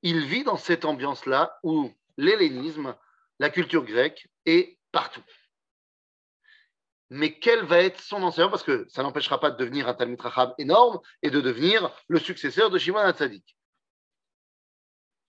il 0.06 0.24
vit 0.24 0.44
dans 0.44 0.56
cette 0.56 0.84
ambiance-là 0.84 1.58
où 1.64 1.92
l'hellénisme, 2.16 2.94
la 3.40 3.50
culture 3.50 3.84
grecque 3.84 4.28
est 4.44 4.78
partout. 4.92 5.24
mais 7.10 7.40
quel 7.40 7.64
va 7.64 7.82
être 7.82 8.00
son 8.00 8.22
enseignement? 8.22 8.52
Parce 8.52 8.62
que 8.62 8.86
ça 8.88 9.02
n'empêchera 9.02 9.40
pas 9.40 9.50
de 9.50 9.56
devenir 9.56 9.88
un 9.88 9.94
Talmud 9.94 10.20
Rachab 10.20 10.54
énorme 10.58 11.00
et 11.22 11.30
de 11.30 11.40
devenir 11.40 11.90
le 12.06 12.20
successeur 12.20 12.70
de 12.70 12.78
Shimon 12.78 13.00
HaTzadik. 13.00 13.56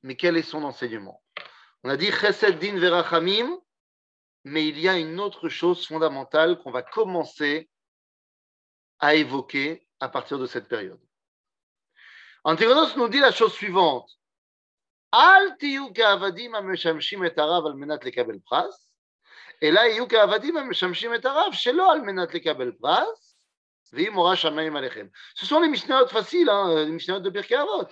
Mais 0.03 0.15
quel 0.15 0.37
est 0.37 0.43
son 0.43 0.63
enseignement? 0.63 1.23
On 1.83 1.89
a 1.89 1.97
dit 1.97 2.11
Chesed 2.11 2.59
Din 2.59 2.77
Verachamim, 2.77 3.59
mais 4.43 4.67
il 4.67 4.79
y 4.79 4.87
a 4.87 4.97
une 4.97 5.19
autre 5.19 5.49
chose 5.49 5.87
fondamentale 5.87 6.59
qu'on 6.59 6.71
va 6.71 6.83
commencer 6.83 7.67
à 8.99 9.15
évoquer 9.15 9.87
à 9.99 10.07
partir 10.07 10.37
de 10.37 10.45
cette 10.45 10.67
période. 10.67 11.01
Antigonos 12.43 12.95
nous 12.95 13.09
dit 13.09 13.19
la 13.19 13.31
chose 13.31 13.53
suivante. 13.53 14.17
Les 25.61 25.69
mishnayot 25.69 26.07
faciles, 26.07 26.49
hein, 26.49 26.85
les 26.85 26.91
mishnayot 26.91 27.21
de 27.21 27.29
Pirkei 27.29 27.55
Avot. 27.55 27.87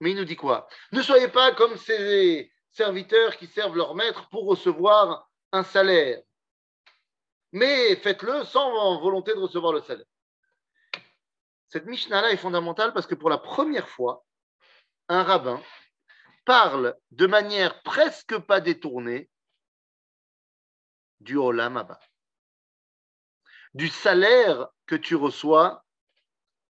Mais 0.00 0.10
il 0.10 0.16
nous 0.16 0.24
dit 0.24 0.36
quoi 0.36 0.68
Ne 0.92 1.02
soyez 1.02 1.28
pas 1.28 1.52
comme 1.52 1.76
ces 1.76 2.50
serviteurs 2.70 3.36
qui 3.36 3.46
servent 3.46 3.76
leur 3.76 3.94
maître 3.94 4.28
pour 4.30 4.46
recevoir 4.46 5.28
un 5.52 5.62
salaire. 5.62 6.20
Mais 7.52 7.96
faites-le 7.96 8.44
sans 8.44 9.00
volonté 9.00 9.34
de 9.34 9.40
recevoir 9.40 9.72
le 9.72 9.82
salaire. 9.82 10.06
Cette 11.68 11.86
Mishnah-là 11.86 12.32
est 12.32 12.36
fondamentale 12.36 12.92
parce 12.92 13.06
que 13.06 13.14
pour 13.14 13.30
la 13.30 13.38
première 13.38 13.88
fois, 13.88 14.24
un 15.10 15.22
rabbin 15.22 15.62
parle 16.44 16.96
de 17.10 17.26
manière 17.26 17.82
presque 17.82 18.38
pas 18.38 18.60
détournée 18.60 19.30
du 21.20 21.36
Olam 21.36 21.86
du 23.74 23.88
salaire 23.88 24.68
que 24.86 24.96
tu 24.96 25.14
reçois 25.14 25.84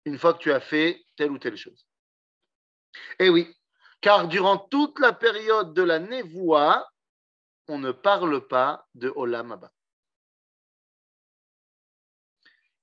une 0.05 0.19
fois 0.19 0.33
que 0.33 0.39
tu 0.39 0.51
as 0.51 0.61
fait 0.61 1.03
telle 1.15 1.31
ou 1.31 1.39
telle 1.39 1.57
chose. 1.57 1.87
Eh 3.19 3.29
oui, 3.29 3.53
car 4.01 4.27
durant 4.27 4.57
toute 4.57 4.99
la 4.99 5.11
période 5.11 5.73
de 5.73 5.81
la 5.81 5.99
Névoa, 5.99 6.87
on 7.67 7.79
ne 7.79 7.91
parle 7.91 8.47
pas 8.47 8.85
de 8.93 9.11
Olam 9.15 9.59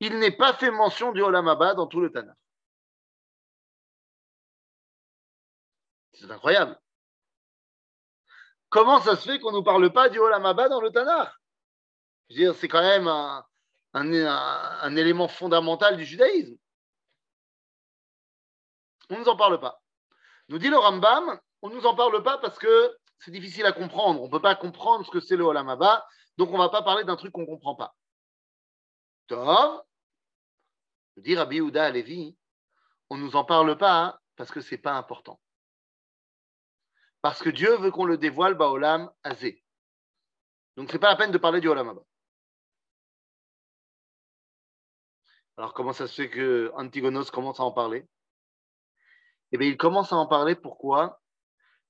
il 0.02 0.18
n'est 0.18 0.36
pas 0.36 0.52
fait 0.52 0.72
mention 0.72 1.12
du 1.12 1.22
Olam 1.22 1.46
dans 1.76 1.86
tout 1.86 2.00
le 2.00 2.10
Tanakh. 2.10 2.41
C'est 6.22 6.30
incroyable. 6.30 6.78
Comment 8.68 9.00
ça 9.00 9.16
se 9.16 9.28
fait 9.28 9.40
qu'on 9.40 9.50
ne 9.50 9.56
nous 9.56 9.64
parle 9.64 9.92
pas 9.92 10.08
du 10.08 10.20
Olam 10.20 10.44
dans 10.54 10.80
le 10.80 10.90
Tanakh? 10.90 11.32
C'est 12.30 12.68
quand 12.68 12.80
même 12.80 13.08
un, 13.08 14.96
élément 14.96 15.26
fondamental 15.26 15.96
du 15.96 16.04
judaïsme. 16.04 16.56
On 19.10 19.14
ne 19.14 19.18
nous 19.18 19.28
en 19.28 19.36
parle 19.36 19.58
pas. 19.58 19.82
Nous 20.48 20.58
dit 20.58 20.68
le 20.68 20.78
Rambam, 20.78 21.40
on 21.60 21.70
ne 21.70 21.74
nous 21.74 21.86
en 21.86 21.96
parle 21.96 22.22
pas 22.22 22.38
parce 22.38 22.56
que 22.56 22.96
c'est 23.18 23.32
difficile 23.32 23.66
à 23.66 23.72
comprendre. 23.72 24.22
On 24.22 24.26
ne 24.26 24.30
peut 24.30 24.40
pas 24.40 24.54
comprendre 24.54 25.04
ce 25.04 25.10
que 25.10 25.18
c'est 25.18 25.36
le 25.36 25.44
Olam 25.44 25.76
donc 26.38 26.50
on 26.50 26.52
ne 26.52 26.62
va 26.62 26.68
pas 26.68 26.82
parler 26.82 27.02
d'un 27.02 27.16
truc 27.16 27.32
qu'on 27.32 27.42
ne 27.42 27.46
comprend 27.46 27.74
pas. 27.74 27.96
Tov, 29.26 29.82
Dire 31.16 31.38
Rabbi 31.38 31.56
Yehuda 31.56 31.90
Levi, 31.90 32.36
on 33.10 33.16
ne 33.16 33.24
nous 33.24 33.34
en 33.34 33.44
parle 33.44 33.76
pas 33.76 34.20
parce 34.36 34.52
que 34.52 34.60
ce 34.60 34.72
n'est 34.72 34.80
pas 34.80 34.94
important. 34.94 35.41
Parce 37.22 37.42
que 37.42 37.48
Dieu 37.50 37.76
veut 37.76 37.90
qu'on 37.90 38.04
le 38.04 38.18
dévoile 38.18 38.54
Baolam 38.54 39.10
Azé. 39.22 39.64
Donc 40.76 40.88
ce 40.88 40.94
n'est 40.94 40.98
pas 40.98 41.10
la 41.10 41.16
peine 41.16 41.30
de 41.30 41.38
parler 41.38 41.60
du 41.60 41.68
Olam 41.68 41.88
Abba. 41.88 42.02
Alors 45.56 45.72
comment 45.72 45.92
ça 45.92 46.06
se 46.06 46.14
fait 46.14 46.30
que 46.30 46.70
Antigonos 46.74 47.30
commence 47.30 47.60
à 47.60 47.62
en 47.62 47.72
parler? 47.72 48.06
Eh 49.52 49.58
bien 49.58 49.68
il 49.68 49.76
commence 49.76 50.12
à 50.12 50.16
en 50.16 50.26
parler 50.26 50.54
pourquoi? 50.54 51.22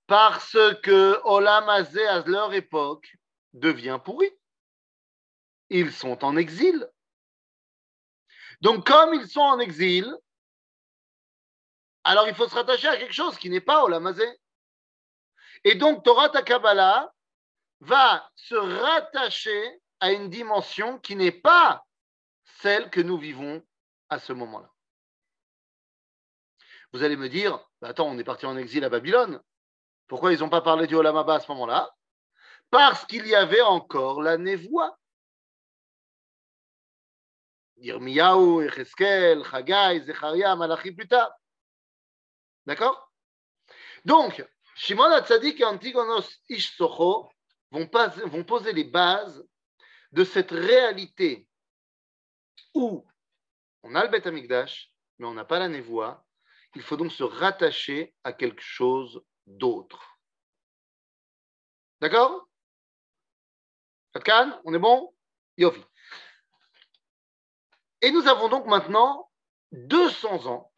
Parce 0.06 0.58
que 0.82 1.20
Olam 1.24 1.68
Azé 1.68 2.06
à 2.06 2.20
leur 2.20 2.52
époque 2.54 3.16
devient 3.52 3.98
pourri. 4.04 4.30
Ils 5.70 5.92
sont 5.92 6.24
en 6.24 6.36
exil. 6.36 6.88
Donc, 8.60 8.86
comme 8.86 9.14
ils 9.14 9.26
sont 9.26 9.40
en 9.40 9.58
exil, 9.58 10.14
alors 12.04 12.28
il 12.28 12.34
faut 12.34 12.48
se 12.48 12.54
rattacher 12.54 12.88
à 12.88 12.96
quelque 12.96 13.14
chose 13.14 13.36
qui 13.38 13.50
n'est 13.50 13.60
pas 13.60 13.82
Olamazé. 13.82 14.24
Et 15.64 15.74
donc, 15.74 16.04
Torah 16.04 16.28
Takabala 16.28 17.12
va 17.80 18.30
se 18.36 18.54
rattacher 18.54 19.80
à 20.00 20.12
une 20.12 20.28
dimension 20.28 20.98
qui 20.98 21.16
n'est 21.16 21.32
pas 21.32 21.84
celle 22.60 22.90
que 22.90 23.00
nous 23.00 23.18
vivons 23.18 23.64
à 24.08 24.18
ce 24.18 24.32
moment-là. 24.32 24.68
Vous 26.92 27.02
allez 27.02 27.16
me 27.16 27.28
dire, 27.28 27.58
bah, 27.80 27.88
attends, 27.88 28.08
on 28.08 28.18
est 28.18 28.24
parti 28.24 28.46
en 28.46 28.56
exil 28.56 28.84
à 28.84 28.88
Babylone. 28.88 29.40
Pourquoi 30.08 30.32
ils 30.32 30.40
n'ont 30.40 30.50
pas 30.50 30.60
parlé 30.60 30.86
du 30.86 30.94
Olamaba 30.94 31.36
à 31.36 31.40
ce 31.40 31.50
moment-là? 31.52 31.94
Parce 32.70 33.04
qu'il 33.06 33.26
y 33.26 33.34
avait 33.34 33.62
encore 33.62 34.22
la 34.22 34.36
névoie. 34.36 34.98
Echeskel, 37.78 39.42
Chagai. 39.44 40.04
D'accord? 42.66 43.12
Donc, 44.04 44.46
Shimon 44.74 45.10
Hatzadik 45.12 45.60
et 45.60 45.64
Antigonos 45.64 46.28
Ish 46.48 46.78
vont, 47.70 48.44
poser 48.44 48.72
les 48.72 48.84
bases 48.84 49.46
de 50.12 50.24
cette 50.24 50.50
réalité 50.50 51.48
où 52.74 53.06
on 53.82 53.94
a 53.94 54.04
le 54.04 54.10
Beth 54.10 54.26
Amikdash, 54.26 54.92
mais 55.18 55.26
on 55.26 55.34
n'a 55.34 55.44
pas 55.44 55.58
la 55.58 55.68
névoie. 55.68 56.24
Il 56.74 56.82
faut 56.82 56.96
donc 56.96 57.12
se 57.12 57.22
rattacher 57.22 58.14
à 58.24 58.32
quelque 58.32 58.62
chose 58.62 59.22
d'autre. 59.46 60.18
D'accord? 62.00 62.48
Fatkan, 64.12 64.60
on 64.64 64.74
est 64.74 64.78
bon? 64.78 65.14
Yofi. 65.58 65.84
Et 68.00 68.10
nous 68.10 68.26
avons 68.26 68.48
donc 68.48 68.66
maintenant 68.66 69.30
200 69.72 70.46
ans 70.46 70.72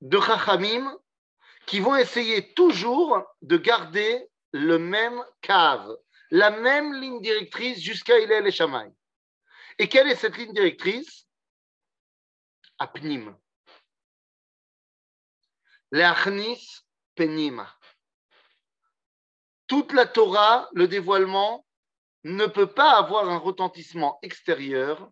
de 0.00 0.20
Chachamim 0.20 0.98
qui 1.66 1.80
vont 1.80 1.96
essayer 1.96 2.52
toujours 2.54 3.22
de 3.42 3.56
garder 3.56 4.28
le 4.52 4.78
même 4.78 5.22
cave, 5.40 5.96
la 6.30 6.50
même 6.50 6.94
ligne 6.94 7.20
directrice 7.20 7.80
jusqu'à 7.80 8.18
Ilel 8.18 8.46
et 8.46 8.52
Shamaï. 8.52 8.92
Et 9.78 9.88
quelle 9.88 10.08
est 10.08 10.16
cette 10.16 10.36
ligne 10.36 10.52
directrice? 10.52 11.26
Apnim. 12.78 13.36
Leachnis 15.90 16.82
Penima. 17.14 17.72
Toute 19.66 19.92
la 19.92 20.06
Torah, 20.06 20.68
le 20.72 20.88
dévoilement, 20.88 21.66
ne 22.24 22.46
peut 22.46 22.72
pas 22.72 22.96
avoir 22.98 23.28
un 23.28 23.38
retentissement 23.38 24.18
extérieur 24.22 25.10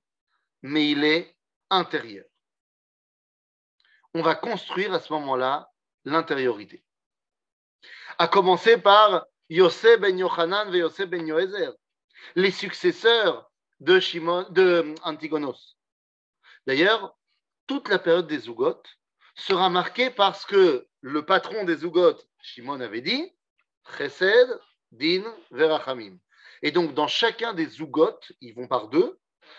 mais 0.62 0.90
il 0.90 1.04
est 1.04 1.36
intérieur. 1.70 2.24
On 4.14 4.22
va 4.22 4.34
construire 4.34 4.94
à 4.94 5.00
ce 5.00 5.12
moment-là 5.12 5.71
l'intériorité. 6.04 6.84
À 8.18 8.28
commencer 8.28 8.76
par 8.78 9.26
Yosef 9.48 10.00
ben 10.00 10.18
Yochanan 10.18 10.74
et 10.74 10.78
Yosef 10.78 11.08
ben 11.08 11.26
Yoézer, 11.26 11.72
les 12.34 12.50
successeurs 12.50 13.50
de, 13.80 13.98
Shimon, 14.00 14.46
de 14.50 14.94
Antigonos. 15.02 15.76
D'ailleurs, 16.66 17.16
toute 17.66 17.88
la 17.88 17.98
période 17.98 18.26
des 18.26 18.38
Zougotes 18.38 18.98
sera 19.34 19.70
marquée 19.70 20.10
parce 20.10 20.44
que 20.44 20.86
le 21.00 21.24
patron 21.24 21.64
des 21.64 21.76
Zougotes, 21.76 22.28
Shimon 22.42 22.80
avait 22.80 23.00
dit 23.00 23.32
Chesed, 23.96 24.60
Din, 24.92 25.24
Verachamim. 25.50 26.18
Et 26.62 26.70
donc, 26.70 26.94
dans 26.94 27.08
chacun 27.08 27.54
des 27.54 27.66
Zougotes, 27.66 28.32
ils 28.40 28.54
vont 28.54 28.68
par 28.68 28.88
deux, 28.88 29.18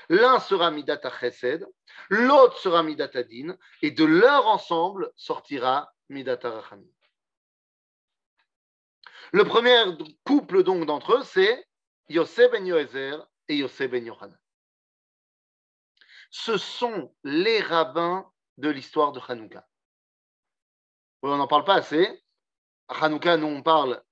L'un 0.10 0.40
sera 0.40 0.72
Midata 0.72 1.12
Chesed, 1.20 1.68
l'autre 2.10 2.58
sera 2.58 2.84
Midata 2.84 3.24
Din, 3.24 3.58
et 3.82 3.92
de 3.92 4.04
leur 4.04 4.48
ensemble 4.48 5.12
sortira 5.16 5.94
Le 9.32 9.44
premier 9.44 9.84
couple 10.26 10.64
donc 10.64 10.86
d'entre 10.86 11.14
eux, 11.16 11.24
c'est 11.24 11.68
Yosef 12.10 12.52
ben 12.52 12.66
Yoézer 12.66 13.28
et 13.48 13.58
Yosef 13.58 13.90
ben 13.90 14.06
Yohanan. 14.06 14.38
Ce 16.30 16.58
sont 16.58 17.16
les 17.24 17.62
rabbins 17.62 18.32
de 18.58 18.70
l'histoire 18.70 19.12
de 19.12 19.20
Hanouka. 19.28 19.68
on 21.22 21.38
n'en 21.38 21.48
parle 21.48 21.64
pas 21.64 21.76
assez. 21.76 22.24
Hanouka, 22.88 23.38
nous, 23.38 23.48
on 23.48 23.64
parle. 23.64 24.04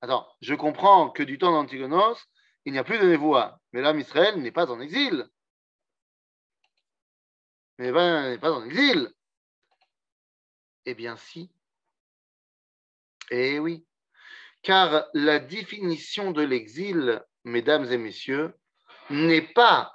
Attends, 0.00 0.28
je 0.40 0.54
comprends 0.54 1.10
que 1.10 1.22
du 1.22 1.38
temps 1.38 1.52
d'Antigonos, 1.52 2.16
il 2.64 2.72
n'y 2.72 2.78
a 2.78 2.84
plus 2.84 2.98
de 2.98 3.06
Névoa. 3.06 3.60
Mais 3.72 3.82
l'âme 3.82 4.00
Israël 4.00 4.40
n'est 4.40 4.52
pas 4.52 4.70
en 4.70 4.80
exil. 4.80 5.28
Mais 7.78 7.92
ben, 7.92 8.30
n'est 8.30 8.38
pas 8.38 8.52
en 8.52 8.64
exil. 8.64 9.12
Eh 10.84 10.94
bien, 10.94 11.16
si. 11.16 11.50
Eh 13.30 13.58
oui. 13.58 13.86
Car 14.62 15.06
la 15.14 15.38
définition 15.38 16.30
de 16.32 16.42
l'exil, 16.42 17.24
mesdames 17.44 17.90
et 17.90 17.98
messieurs, 17.98 18.54
n'est 19.10 19.52
pas 19.52 19.92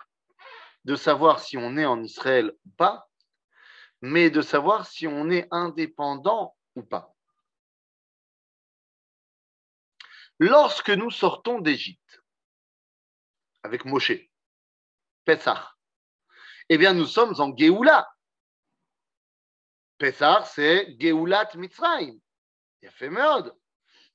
de 0.86 0.96
savoir 0.96 1.40
si 1.40 1.58
on 1.58 1.78
est 1.78 1.86
en 1.86 2.02
Israël 2.04 2.54
ou 2.66 2.70
pas, 2.72 3.10
mais 4.02 4.30
de 4.30 4.42
savoir 4.42 4.86
si 4.88 5.08
on 5.08 5.30
est 5.30 5.48
indépendant 5.52 6.56
ou 6.76 6.84
pas. 6.84 7.14
Lorsque 10.40 10.92
nous 10.92 11.12
sortons 11.12 11.60
d'Égypte 11.60 12.24
avec 13.64 13.86
Moshe, 13.86 14.14
Pessah, 15.26 15.74
eh 16.70 16.78
bien 16.78 16.94
nous 16.94 17.08
sommes 17.08 17.34
en 17.40 17.56
Géoula. 17.56 18.08
Pessah, 19.98 20.44
c'est 20.46 20.96
Géoulat 21.00 21.50
Mitzrayim. 21.56 22.20
Il 22.82 22.88
a 22.88 22.92
fait 22.92 23.10
merde. 23.10 23.56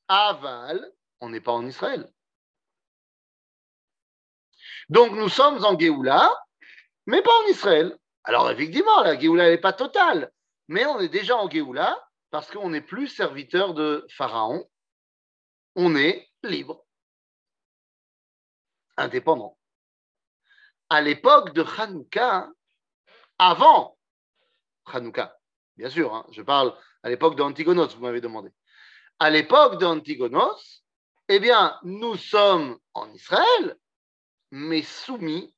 Aval, 0.08 0.92
on 1.20 1.30
n'est 1.30 1.40
pas 1.40 1.52
en 1.52 1.66
Israël. 1.66 2.12
Donc 4.88 5.12
nous 5.12 5.28
sommes 5.28 5.64
en 5.64 5.78
Géoula, 5.78 6.30
mais 7.06 7.22
pas 7.22 7.30
en 7.44 7.48
Israël. 7.48 7.96
Alors 8.24 8.50
effectivement, 8.50 9.02
la 9.02 9.18
Géoula 9.18 9.48
n'est 9.48 9.58
pas 9.58 9.72
totale, 9.72 10.32
mais 10.68 10.84
on 10.86 11.00
est 11.00 11.08
déjà 11.08 11.36
en 11.36 11.48
Géoula 11.48 11.98
parce 12.30 12.50
qu'on 12.50 12.70
n'est 12.70 12.82
plus 12.82 13.08
serviteur 13.08 13.74
de 13.74 14.06
Pharaon, 14.10 14.68
on 15.76 15.96
est 15.96 16.30
libre, 16.42 16.84
indépendant. 18.96 19.58
À 20.88 21.00
l'époque 21.00 21.52
de 21.52 21.62
Hanouka, 21.62 22.48
avant 23.38 23.98
Hanouka, 24.86 25.38
bien 25.76 25.90
sûr, 25.90 26.14
hein, 26.14 26.26
je 26.30 26.42
parle 26.42 26.76
à 27.02 27.08
l'époque 27.08 27.36
d'Antigonos, 27.36 27.88
vous 27.88 28.02
m'avez 28.02 28.20
demandé. 28.20 28.50
À 29.18 29.30
l'époque 29.30 29.78
d'Antigonos, 29.78 30.82
eh 31.28 31.40
bien, 31.40 31.78
nous 31.82 32.16
sommes 32.16 32.78
en 32.94 33.12
Israël, 33.12 33.78
mais 34.50 34.82
soumis 34.82 35.54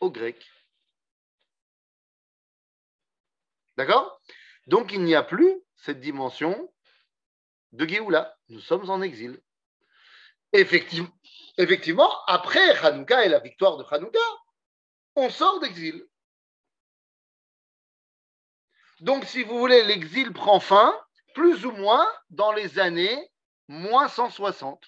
aux 0.00 0.10
Grecs. 0.10 0.46
D'accord? 3.76 4.20
Donc, 4.66 4.92
il 4.92 5.02
n'y 5.02 5.14
a 5.14 5.22
plus 5.22 5.62
cette 5.76 6.00
dimension 6.00 6.72
de 7.72 7.86
Géoula. 7.86 8.36
Nous 8.48 8.60
sommes 8.60 8.90
en 8.90 9.02
exil. 9.02 9.40
Effectivement, 10.52 11.10
effectivement, 11.58 12.10
après 12.26 12.76
Hanouka 12.84 13.24
et 13.24 13.28
la 13.28 13.38
victoire 13.40 13.76
de 13.76 13.84
Hanouka, 13.88 14.18
on 15.14 15.30
sort 15.30 15.60
d'exil. 15.60 16.06
Donc, 19.00 19.24
si 19.24 19.42
vous 19.44 19.58
voulez, 19.58 19.84
l'exil 19.84 20.32
prend 20.32 20.60
fin 20.60 20.94
plus 21.34 21.64
ou 21.64 21.70
moins 21.72 22.06
dans 22.30 22.52
les 22.52 22.78
années 22.78 23.30
moins 23.68 24.08
160. 24.08 24.82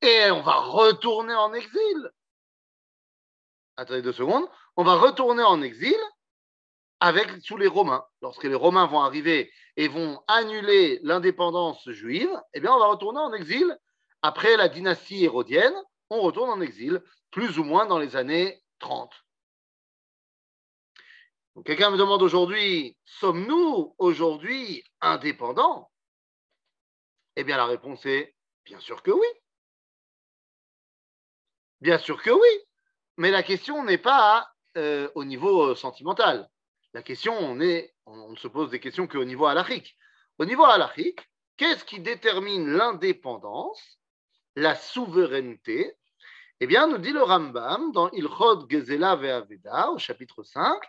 Et 0.00 0.30
on 0.30 0.40
va 0.40 0.54
retourner 0.54 1.34
en 1.34 1.52
exil. 1.52 2.10
Attendez 3.76 4.02
deux 4.02 4.12
secondes. 4.12 4.48
On 4.76 4.84
va 4.84 4.94
retourner 4.94 5.42
en 5.42 5.60
exil 5.62 5.96
avec 7.00 7.28
sous 7.42 7.56
les 7.56 7.66
Romains. 7.66 8.04
Lorsque 8.22 8.44
les 8.44 8.54
Romains 8.54 8.86
vont 8.86 9.00
arriver 9.00 9.52
et 9.76 9.88
vont 9.88 10.22
annuler 10.26 11.00
l'indépendance 11.02 11.88
juive, 11.90 12.30
eh 12.54 12.60
bien, 12.60 12.72
on 12.72 12.78
va 12.78 12.86
retourner 12.86 13.20
en 13.20 13.32
exil. 13.32 13.76
Après 14.22 14.56
la 14.56 14.68
dynastie 14.68 15.24
hérodienne, 15.24 15.74
on 16.10 16.20
retourne 16.20 16.50
en 16.50 16.60
exil, 16.60 17.02
plus 17.30 17.58
ou 17.58 17.64
moins 17.64 17.86
dans 17.86 17.98
les 17.98 18.16
années 18.16 18.62
30. 18.78 19.12
Quelqu'un 21.64 21.90
me 21.90 21.96
demande 21.96 22.22
aujourd'hui, 22.22 22.96
sommes-nous 23.04 23.94
aujourd'hui 23.98 24.84
indépendants? 25.00 25.90
Eh 27.36 27.44
bien, 27.44 27.56
la 27.56 27.66
réponse 27.66 28.04
est 28.06 28.34
bien 28.64 28.78
sûr 28.80 29.02
que 29.02 29.10
oui. 29.10 29.26
Bien 31.80 31.98
sûr 31.98 32.22
que 32.22 32.30
oui. 32.30 32.64
Mais 33.16 33.30
la 33.30 33.42
question 33.42 33.84
n'est 33.84 33.98
pas 33.98 34.48
euh, 34.76 35.10
au 35.14 35.24
niveau 35.24 35.70
euh, 35.70 35.74
sentimental. 35.74 36.48
La 36.94 37.02
question, 37.02 37.36
on, 37.36 37.60
est, 37.60 37.94
on 38.06 38.30
ne 38.30 38.36
se 38.36 38.48
pose 38.48 38.70
des 38.70 38.80
questions 38.80 39.06
qu'au 39.06 39.24
niveau 39.24 39.46
halachique. 39.46 39.96
Au 40.38 40.44
niveau 40.44 40.64
halachique, 40.64 41.20
qu'est-ce 41.56 41.84
qui 41.84 42.00
détermine 42.00 42.68
l'indépendance, 42.68 43.98
la 44.54 44.74
souveraineté? 44.74 45.94
Eh 46.60 46.66
bien, 46.66 46.86
nous 46.86 46.98
dit 46.98 47.12
le 47.12 47.22
Rambam 47.22 47.92
dans 47.92 48.10
Ilchot 48.10 48.68
Gezela 48.68 49.16
Ve'aveda, 49.16 49.90
au 49.90 49.98
chapitre 49.98 50.42
5, 50.42 50.80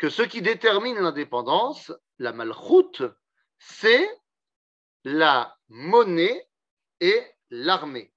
que 0.00 0.08
ce 0.08 0.22
qui 0.22 0.40
détermine 0.40 0.98
l'indépendance, 0.98 1.92
la 2.18 2.32
malchoute, 2.32 3.02
c'est 3.58 4.08
la 5.04 5.58
monnaie 5.68 6.48
et 7.00 7.22
l'armée. 7.50 8.10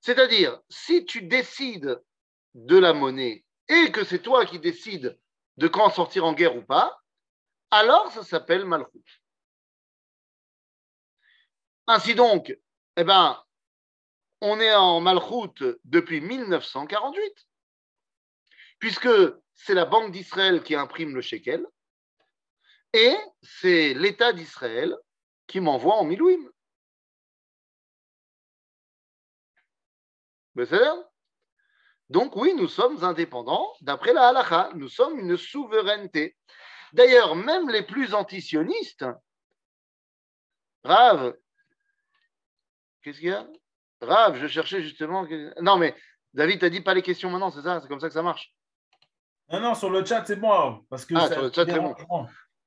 C'est-à-dire, 0.00 0.60
si 0.68 1.06
tu 1.06 1.22
décides 1.22 2.02
de 2.54 2.76
la 2.76 2.92
monnaie 2.92 3.46
et 3.68 3.90
que 3.90 4.04
c'est 4.04 4.20
toi 4.20 4.44
qui 4.44 4.58
décides 4.58 5.18
de 5.56 5.68
quand 5.68 5.88
sortir 5.88 6.26
en 6.26 6.34
guerre 6.34 6.56
ou 6.56 6.62
pas, 6.62 7.02
alors 7.70 8.12
ça 8.12 8.22
s'appelle 8.22 8.66
malchoute. 8.66 9.22
Ainsi 11.86 12.14
donc, 12.14 12.54
eh 12.98 13.04
ben, 13.04 13.42
on 14.42 14.60
est 14.60 14.74
en 14.74 15.00
malchoute 15.00 15.64
depuis 15.84 16.20
1948, 16.20 17.48
puisque 18.78 19.08
c'est 19.58 19.74
la 19.74 19.84
Banque 19.84 20.12
d'Israël 20.12 20.62
qui 20.62 20.74
imprime 20.74 21.14
le 21.14 21.20
shekel 21.20 21.66
et 22.92 23.14
c'est 23.42 23.92
l'État 23.92 24.32
d'Israël 24.32 24.96
qui 25.46 25.60
m'envoie 25.60 25.96
en 25.96 26.04
milouim. 26.04 26.48
Donc 32.08 32.36
oui, 32.36 32.54
nous 32.54 32.68
sommes 32.68 33.04
indépendants 33.04 33.70
d'après 33.80 34.12
la 34.12 34.28
halakha. 34.28 34.70
Nous 34.74 34.88
sommes 34.88 35.18
une 35.18 35.36
souveraineté. 35.36 36.36
D'ailleurs, 36.92 37.36
même 37.36 37.68
les 37.68 37.82
plus 37.82 38.14
antisionistes, 38.14 39.04
Rav, 40.84 41.36
qu'est-ce 43.02 43.18
qu'il 43.18 43.28
y 43.28 43.32
a? 43.32 43.46
Rav, 44.00 44.36
je 44.38 44.46
cherchais 44.46 44.82
justement. 44.82 45.26
Non, 45.60 45.76
mais 45.76 45.94
David 46.32 46.60
t'a 46.60 46.70
dit 46.70 46.80
pas 46.80 46.94
les 46.94 47.02
questions 47.02 47.30
maintenant, 47.30 47.50
c'est 47.50 47.62
ça 47.62 47.80
C'est 47.80 47.88
comme 47.88 48.00
ça 48.00 48.08
que 48.08 48.14
ça 48.14 48.22
marche 48.22 48.54
Non, 49.50 49.60
non, 49.60 49.74
sur 49.74 49.90
le 49.90 50.04
chat, 50.04 50.24
c'est 50.26 50.36
bon. 50.36 50.84
Parce 50.90 51.04
que 51.04 51.14
ah, 51.16 51.28
sur 51.28 51.42
le 51.42 51.52
chat, 51.52 51.64
c'est 51.66 51.80
bon. 51.80 51.94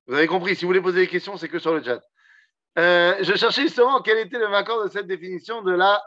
Vous 0.08 0.15
avez 0.15 0.28
compris, 0.28 0.56
si 0.56 0.65
vous 0.65 0.70
voulez 0.70 0.82
poser 0.82 1.02
des 1.02 1.08
questions, 1.08 1.38
c'est 1.38 1.48
que 1.48 1.60
sur 1.60 1.74
le 1.74 1.84
chat. 1.84 2.02
Euh, 2.80 3.17
je 3.22 3.36
cherchais 3.36 3.63
justement 3.63 4.02
quel 4.02 4.17
était 4.17 4.39
le 4.39 4.48
accord 4.54 4.84
de 4.84 4.89
cette 4.89 5.08
définition 5.08 5.62
de 5.62 5.72
la 5.72 6.02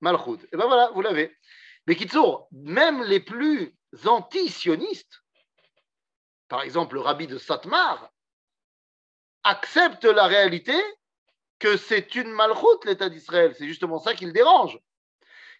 malchoute. 0.00 0.44
Et 0.52 0.56
bien 0.56 0.66
voilà, 0.66 0.90
vous 0.94 1.02
l'avez. 1.02 1.36
Mais 1.86 1.96
Kitsour, 1.96 2.48
même 2.52 3.02
les 3.02 3.20
plus 3.20 3.74
anti-sionistes, 4.04 5.22
par 6.48 6.62
exemple 6.62 6.94
le 6.94 7.00
rabbi 7.00 7.26
de 7.26 7.38
Satmar, 7.38 8.10
acceptent 9.44 10.04
la 10.04 10.26
réalité 10.26 10.76
que 11.58 11.76
c'est 11.76 12.14
une 12.14 12.30
malchoute 12.30 12.84
l'État 12.84 13.08
d'Israël. 13.08 13.54
C'est 13.58 13.66
justement 13.66 13.98
ça 13.98 14.14
qui 14.14 14.26
le 14.26 14.32
dérange. 14.32 14.78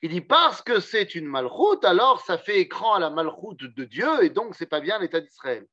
Il 0.03 0.11
dit 0.11 0.21
parce 0.21 0.63
que 0.63 0.81
c'est 0.81 1.15
une 1.15 1.27
malchoute, 1.27 1.85
alors 1.85 2.21
ça 2.21 2.39
fait 2.39 2.61
écran 2.61 2.95
à 2.95 2.99
la 2.99 3.11
malchoute 3.11 3.63
de 3.63 3.85
Dieu 3.85 4.25
et 4.25 4.31
donc 4.31 4.55
c'est 4.55 4.67
pas 4.67 4.81
bien 4.81 4.99
l'État 4.99 5.21
d'Israël. 5.21 5.67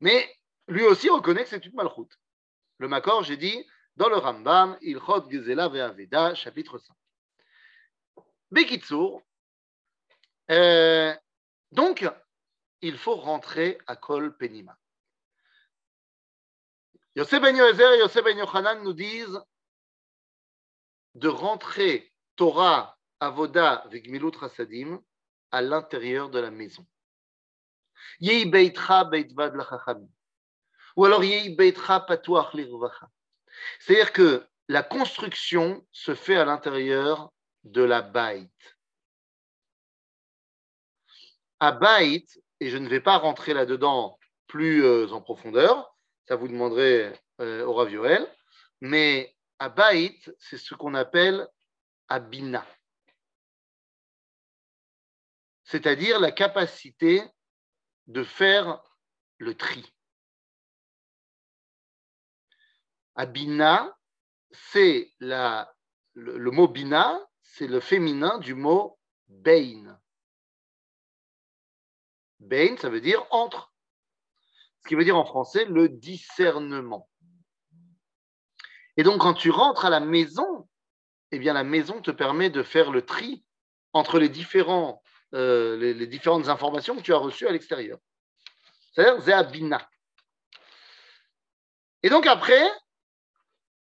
Mais 0.00 0.28
lui 0.68 0.84
aussi 0.84 1.08
reconnaît 1.08 1.44
que 1.44 1.50
c'est 1.50 1.64
une 1.64 1.74
malchoute. 1.74 2.18
Le 2.78 2.88
Makor, 2.88 3.22
j'ai 3.22 3.36
dit, 3.36 3.64
dans 3.96 4.08
le 4.08 4.16
Rambam, 4.16 4.76
Ilchot 4.80 5.30
Gezela 5.30 5.68
Ve'aveda, 5.68 6.34
chapitre 6.34 6.78
5. 6.78 6.94
Bekitsour, 8.50 9.22
euh, 10.50 11.14
donc, 11.72 12.08
il 12.82 12.98
faut 12.98 13.16
rentrer 13.16 13.78
à 13.86 13.96
Kol 13.96 14.36
Penima. 14.36 14.76
Yosef 17.16 17.40
Ben 17.40 17.54
et 17.54 17.98
Yosef 17.98 18.24
Ben 18.24 18.36
Yochanan 18.36 18.82
nous 18.82 18.92
disent 18.92 19.40
de 21.14 21.28
rentrer 21.28 22.12
Torah, 22.36 22.93
Avoda, 23.20 23.84
à 25.50 25.62
l'intérieur 25.62 26.30
de 26.30 26.38
la 26.38 26.50
maison. 26.50 26.86
Beitvad. 28.20 30.08
Ou 30.96 31.04
alors 31.04 31.24
Yei 31.24 31.54
Beitra 31.54 32.00
Patuach. 32.00 32.54
C'est-à-dire 33.80 34.12
que 34.12 34.46
la 34.68 34.82
construction 34.82 35.86
se 35.92 36.14
fait 36.14 36.36
à 36.36 36.44
l'intérieur 36.44 37.32
de 37.64 37.82
la 37.82 38.02
Baït. 38.02 38.50
À 41.60 41.72
Baït, 41.72 42.40
et 42.60 42.70
je 42.70 42.78
ne 42.78 42.88
vais 42.88 43.00
pas 43.00 43.16
rentrer 43.18 43.54
là-dedans 43.54 44.18
plus 44.46 44.84
euh, 44.84 45.08
en 45.10 45.20
profondeur, 45.20 45.96
ça 46.26 46.36
vous 46.36 46.48
demanderait 46.48 47.20
euh, 47.40 47.64
au 47.64 47.74
mais 48.80 49.34
à 49.58 49.68
Baït, 49.68 50.34
c'est 50.38 50.58
ce 50.58 50.74
qu'on 50.74 50.94
appelle 50.94 51.48
Abina, 52.08 52.66
c'est-à-dire 55.74 56.20
la 56.20 56.30
capacité 56.30 57.20
de 58.06 58.22
faire 58.22 58.80
le 59.38 59.56
tri. 59.56 59.84
Abina, 63.16 63.92
c'est 64.52 65.12
le, 65.18 66.50
mot 66.52 66.68
bina, 66.68 67.18
c'est 67.42 67.66
le 67.66 67.80
féminin 67.80 68.38
du 68.38 68.54
mot 68.54 69.00
Bein. 69.26 69.98
Bein, 72.38 72.76
ça 72.76 72.88
veut 72.88 73.00
dire 73.00 73.26
entre. 73.32 73.74
Ce 74.78 74.88
qui 74.88 74.94
veut 74.94 75.04
dire 75.04 75.18
en 75.18 75.24
français 75.24 75.64
le 75.64 75.88
discernement. 75.88 77.10
Et 78.96 79.02
donc, 79.02 79.22
quand 79.22 79.34
tu 79.34 79.50
rentres 79.50 79.86
à 79.86 79.90
la 79.90 79.98
maison, 79.98 80.68
eh 81.32 81.40
bien, 81.40 81.52
la 81.52 81.64
maison 81.64 82.00
te 82.00 82.12
permet 82.12 82.48
de 82.48 82.62
faire 82.62 82.92
le 82.92 83.04
tri 83.04 83.44
entre 83.92 84.20
les, 84.20 84.28
différents, 84.28 85.02
euh, 85.34 85.76
les, 85.76 86.06
différentes 86.06 86.48
informations 86.48 86.96
que 86.96 87.02
tu 87.02 87.12
as 87.12 87.18
reçues 87.18 87.46
à 87.46 87.52
l'extérieur. 87.52 87.98
C'est-à-dire 88.92 89.20
Zéabina. 89.20 89.88
Et 92.02 92.10
donc, 92.10 92.26
après, 92.26 92.70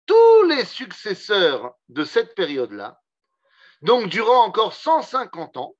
tous 0.05 0.43
les 0.43 0.65
successeurs 0.65 1.75
de 1.89 2.03
cette 2.03 2.35
période-là, 2.35 3.01
donc 3.81 4.09
durant 4.09 4.43
encore 4.43 4.73
150 4.73 5.57
ans, 5.57 5.75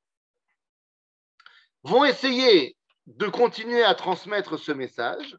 vont 1.83 2.05
essayer 2.05 2.77
de 3.07 3.27
continuer 3.27 3.83
à 3.83 3.95
transmettre 3.95 4.57
ce 4.57 4.71
message 4.71 5.37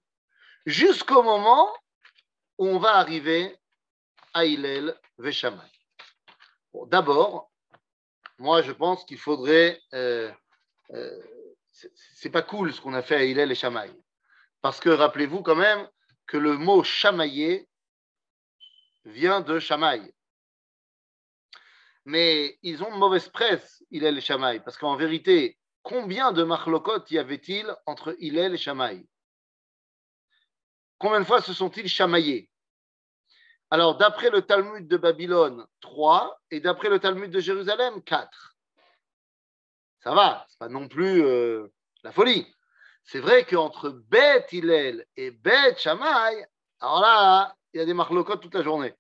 jusqu'au 0.67 1.23
moment 1.23 1.73
où 2.59 2.67
on 2.67 2.79
va 2.79 2.97
arriver 2.97 3.57
à 4.35 4.45
Hillel 4.45 4.99
Veshamay. 5.19 5.71
D'abord, 6.87 7.47
moi 8.38 8.62
je 8.62 8.72
pense 8.72 9.05
qu'il 9.05 9.18
faudrait. 9.18 9.81
Euh, 9.94 10.31
euh, 10.92 11.22
c'est 12.14 12.31
pas 12.31 12.42
cool 12.42 12.72
ce 12.72 12.81
qu'on 12.81 12.94
a 12.94 13.03
fait 13.03 13.16
à 13.16 13.24
Hillel 13.24 13.53
et 13.53 13.55
Shamaï. 13.55 13.92
Parce 14.61 14.81
que 14.81 14.88
rappelez-vous 14.88 15.42
quand 15.42 15.55
même 15.55 15.88
que 16.27 16.37
le 16.37 16.57
mot 16.57 16.83
chamailler 16.83 17.68
vient 19.05 19.40
de 19.40 19.59
Shamaï. 19.59 20.12
Mais 22.05 22.59
ils 22.62 22.83
ont 22.83 22.90
mauvaise 22.96 23.29
presse, 23.29 23.85
Hillel 23.90 24.18
et 24.18 24.20
Shamaï, 24.20 24.61
parce 24.61 24.77
qu'en 24.77 24.96
vérité, 24.96 25.59
combien 25.83 26.33
de 26.33 26.42
machlokot 26.42 27.05
y 27.11 27.18
avait-il 27.18 27.72
entre 27.87 28.16
Hillel 28.18 28.55
et 28.55 28.59
Shamaï 28.59 29.07
Combien 30.98 31.20
de 31.20 31.24
fois 31.24 31.40
se 31.40 31.53
sont-ils 31.53 31.88
chamaillés? 31.88 32.51
Alors, 33.70 33.98
d'après 33.98 34.31
le 34.31 34.42
Talmud 34.42 34.88
de 34.88 34.96
Babylone, 34.96 35.66
3, 35.81 36.40
et 36.50 36.61
d'après 36.61 36.88
le 36.88 36.98
Talmud 36.98 37.31
de 37.31 37.40
Jérusalem, 37.40 38.02
4. 38.02 38.57
Ça 40.00 40.14
va, 40.14 40.46
c'est 40.48 40.59
pas 40.59 40.68
non 40.68 40.88
plus 40.88 41.24
euh, 41.24 41.68
la 42.02 42.12
folie. 42.12 42.46
C'est 43.04 43.20
vrai 43.20 43.44
qu'entre 43.44 43.90
Beth 43.90 44.52
Hillel 44.52 45.07
et 45.16 45.31
Beth 45.31 45.78
Shamaï, 45.78 46.46
alors 46.81 47.00
là, 47.00 47.57
il 47.72 47.78
y 47.78 47.83
a 47.83 47.87
des 47.87 47.94
marlocots 47.94 48.37
toute 48.37 48.54
la 48.54 48.62
journée. 48.62 48.94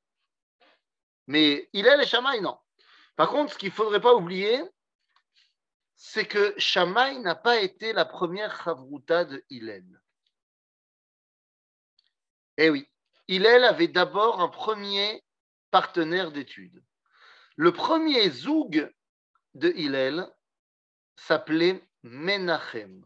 Mais 1.26 1.68
Hillel 1.72 2.00
et 2.02 2.06
Shamaï, 2.06 2.40
non. 2.40 2.58
Par 3.16 3.30
contre, 3.30 3.52
ce 3.52 3.58
qu'il 3.58 3.70
ne 3.70 3.74
faudrait 3.74 4.00
pas 4.00 4.14
oublier, 4.14 4.62
c'est 5.94 6.26
que 6.26 6.54
Shamaï 6.58 7.18
n'a 7.20 7.34
pas 7.34 7.60
été 7.60 7.92
la 7.92 8.04
première 8.04 8.62
chavruta 8.62 9.24
de 9.24 9.42
Hillel. 9.50 9.84
Eh 12.56 12.70
oui, 12.70 12.88
Hillel 13.28 13.64
avait 13.64 13.88
d'abord 13.88 14.40
un 14.40 14.48
premier 14.48 15.22
partenaire 15.70 16.32
d'études. 16.32 16.82
Le 17.56 17.72
premier 17.72 18.30
zoug 18.30 18.90
de 19.54 19.68
Hillel 19.70 20.26
s'appelait 21.16 21.86
Menachem. 22.02 23.04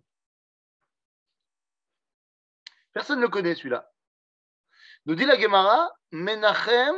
Personne 2.92 3.18
ne 3.18 3.22
le 3.22 3.28
connaît 3.28 3.54
celui-là. 3.54 3.90
Nous 5.06 5.16
dit 5.16 5.24
la 5.24 5.40
Gemara, 5.40 5.90
Menachem 6.12 6.94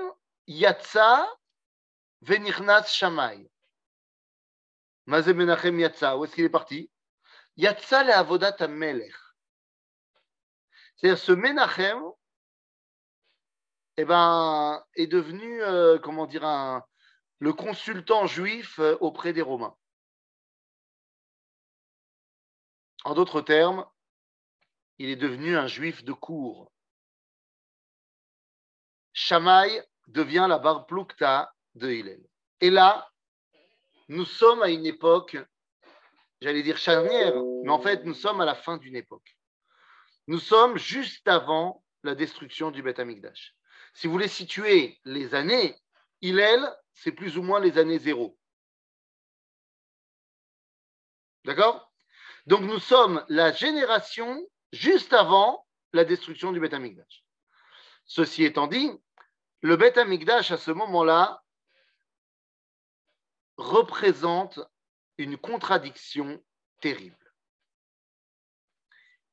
Yatsa 0.46 1.26
Venichnas 2.20 2.88
Shamay. 2.88 3.48
Mazé 5.06 5.32
Menachem 5.32 5.78
Yatsa, 5.78 6.18
où 6.18 6.24
est-ce 6.24 6.34
qu'il 6.34 6.44
est 6.44 6.50
parti? 6.50 6.90
Yatsa 7.56 8.04
le 8.04 8.12
Avodat 8.12 8.66
Melech. 8.68 9.14
C'est-à-dire 10.96 11.18
ce 11.18 11.32
Menachem 11.32 12.02
eh 13.96 14.04
ben, 14.04 14.84
est 14.94 15.06
devenu, 15.06 15.62
euh, 15.62 15.98
comment 15.98 16.26
dire, 16.26 16.82
le 17.38 17.52
consultant 17.52 18.26
juif 18.26 18.78
euh, 18.78 18.96
auprès 19.00 19.32
des 19.32 19.42
Romains. 19.42 19.76
En 23.04 23.14
d'autres 23.14 23.40
termes, 23.40 23.86
il 24.98 25.10
est 25.10 25.16
devenu 25.16 25.56
un 25.56 25.66
juif 25.66 26.04
de 26.04 26.12
cour. 26.12 26.72
Shamaï 29.12 29.82
devient 30.08 30.46
la 30.48 30.58
bar 30.58 30.86
de 30.86 31.90
Hillel. 31.90 32.22
Et 32.60 32.70
là, 32.70 33.08
nous 34.08 34.24
sommes 34.24 34.62
à 34.62 34.70
une 34.70 34.86
époque, 34.86 35.36
j'allais 36.40 36.62
dire 36.62 36.78
charnière, 36.78 37.34
mais 37.62 37.70
en 37.70 37.80
fait, 37.80 38.04
nous 38.04 38.14
sommes 38.14 38.40
à 38.40 38.44
la 38.44 38.54
fin 38.54 38.76
d'une 38.76 38.96
époque. 38.96 39.36
Nous 40.26 40.38
sommes 40.38 40.78
juste 40.78 41.28
avant 41.28 41.84
la 42.02 42.14
destruction 42.14 42.70
du 42.70 42.82
Beth 42.82 42.98
Amikdash. 42.98 43.54
Si 43.94 44.06
vous 44.06 44.12
voulez 44.12 44.28
situer 44.28 45.00
les 45.04 45.34
années, 45.34 45.80
Hillel, 46.20 46.60
c'est 46.92 47.12
plus 47.12 47.38
ou 47.38 47.42
moins 47.42 47.60
les 47.60 47.78
années 47.78 47.98
zéro. 47.98 48.36
D'accord? 51.44 51.92
Donc 52.46 52.62
nous 52.62 52.78
sommes 52.78 53.24
la 53.28 53.52
génération 53.52 54.44
juste 54.72 55.12
avant 55.12 55.66
la 55.92 56.04
destruction 56.04 56.52
du 56.52 56.60
Beth 56.60 56.74
Amikdash. 56.74 57.24
Ceci 58.04 58.44
étant 58.44 58.66
dit, 58.66 58.90
le 59.62 59.76
Beth 59.76 59.96
Amikdash 59.96 60.50
à 60.50 60.58
ce 60.58 60.70
moment-là 60.72 61.42
représente 63.56 64.60
une 65.18 65.38
contradiction 65.38 66.42
terrible. 66.80 67.16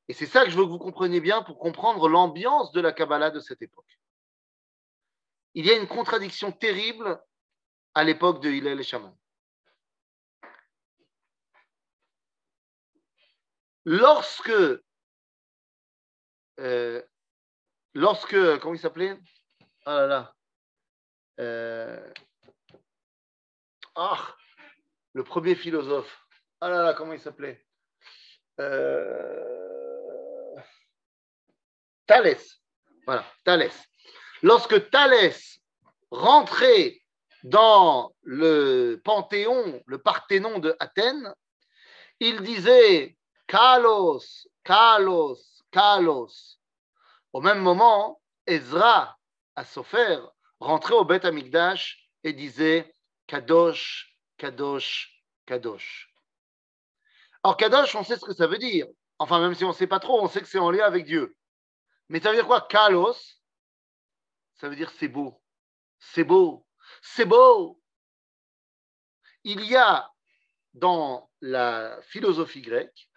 Et 0.08 0.14
c'est 0.14 0.28
ça 0.28 0.44
que 0.46 0.52
je 0.52 0.58
veux 0.58 0.66
que 0.66 0.70
vous 0.70 0.78
compreniez 0.78 1.20
bien 1.20 1.42
pour 1.42 1.58
comprendre 1.58 2.08
l'ambiance 2.08 2.72
de 2.72 2.82
la 2.82 2.92
Kabbalah 2.92 3.32
de 3.32 3.40
cette 3.40 3.62
époque. 3.62 4.01
Il 5.54 5.66
y 5.66 5.72
a 5.72 5.78
une 5.78 5.88
contradiction 5.88 6.52
terrible 6.52 7.22
à 7.94 8.04
l'époque 8.04 8.42
de 8.42 8.50
Hillel 8.50 8.80
et 8.80 8.84
Shaman. 8.84 9.16
Lorsque 13.84 14.52
euh, 16.60 17.02
lorsque, 17.94 18.60
comment 18.60 18.76
il 18.76 18.80
s'appelait? 18.80 19.18
Ah 19.86 20.02
là 20.02 20.08
là. 20.08 20.36
Euh, 21.40 22.14
ah, 23.96 24.36
le 25.14 25.24
premier 25.24 25.56
philosophe. 25.56 26.28
Ah 26.60 26.70
là 26.70 26.84
là, 26.84 26.94
comment 26.94 27.14
il 27.14 27.20
s'appelait? 27.20 27.66
Euh, 28.60 30.56
Thalès. 32.06 32.62
Voilà, 33.08 33.26
Thalès. 33.44 33.91
Lorsque 34.44 34.90
Thalès 34.90 35.60
rentrait 36.10 37.00
dans 37.44 38.12
le 38.24 39.00
Panthéon, 39.04 39.82
le 39.86 39.98
Parthénon 40.00 40.60
de 40.60 40.76
Athènes, 40.80 41.34
il 42.20 42.42
disait 42.42 43.18
Kalos, 43.48 44.48
Kalos, 44.64 45.64
Kalos. 45.72 46.58
Au 47.34 47.42
même 47.42 47.60
moment, 47.60 48.20
Ezra, 48.48 49.18
à 49.56 49.64
Sofer, 49.64 50.20
rentrait 50.60 50.96
au 50.96 51.06
Beth 51.06 51.26
Amikdash 51.26 52.10
et 52.24 52.34
disait 52.34 52.96
Kadosh, 53.28 54.18
Kadosh, 54.38 55.24
Kadosh. 55.46 56.14
Alors, 57.44 57.58
Kadosh, 57.58 57.96
on 57.96 58.04
sait 58.04 58.18
ce 58.18 58.26
que 58.26 58.34
ça 58.34 58.48
veut 58.48 58.58
dire. 58.58 58.88
Enfin, 59.20 59.40
même 59.40 59.54
si 59.54 59.64
on 59.66 59.70
ne 59.70 59.74
sait 59.74 59.88
pas 59.88 60.00
trop, 60.00 60.22
on 60.22 60.28
sait 60.28 60.42
que 60.42 60.48
c'est 60.48 60.60
en 60.60 60.72
lien 60.72 60.86
avec 60.86 61.06
Dieu. 61.06 61.36
Mais 62.10 62.20
ça 62.20 62.30
veut 62.30 62.36
dire 62.36 62.48
quoi 62.48 62.62
Kalos? 62.62 63.41
Ça 64.62 64.70
veut 64.70 64.76
dire 64.76 64.92
c'est 64.92 65.08
beau. 65.08 65.42
C'est 65.98 66.24
beau. 66.24 66.68
C'est 67.02 67.26
beau. 67.26 67.82
Il 69.44 69.66
y 69.66 69.76
a 69.76 70.12
dans 70.76 71.32
la 71.42 72.00
philosophie 72.04 72.62
grecque 72.62 73.10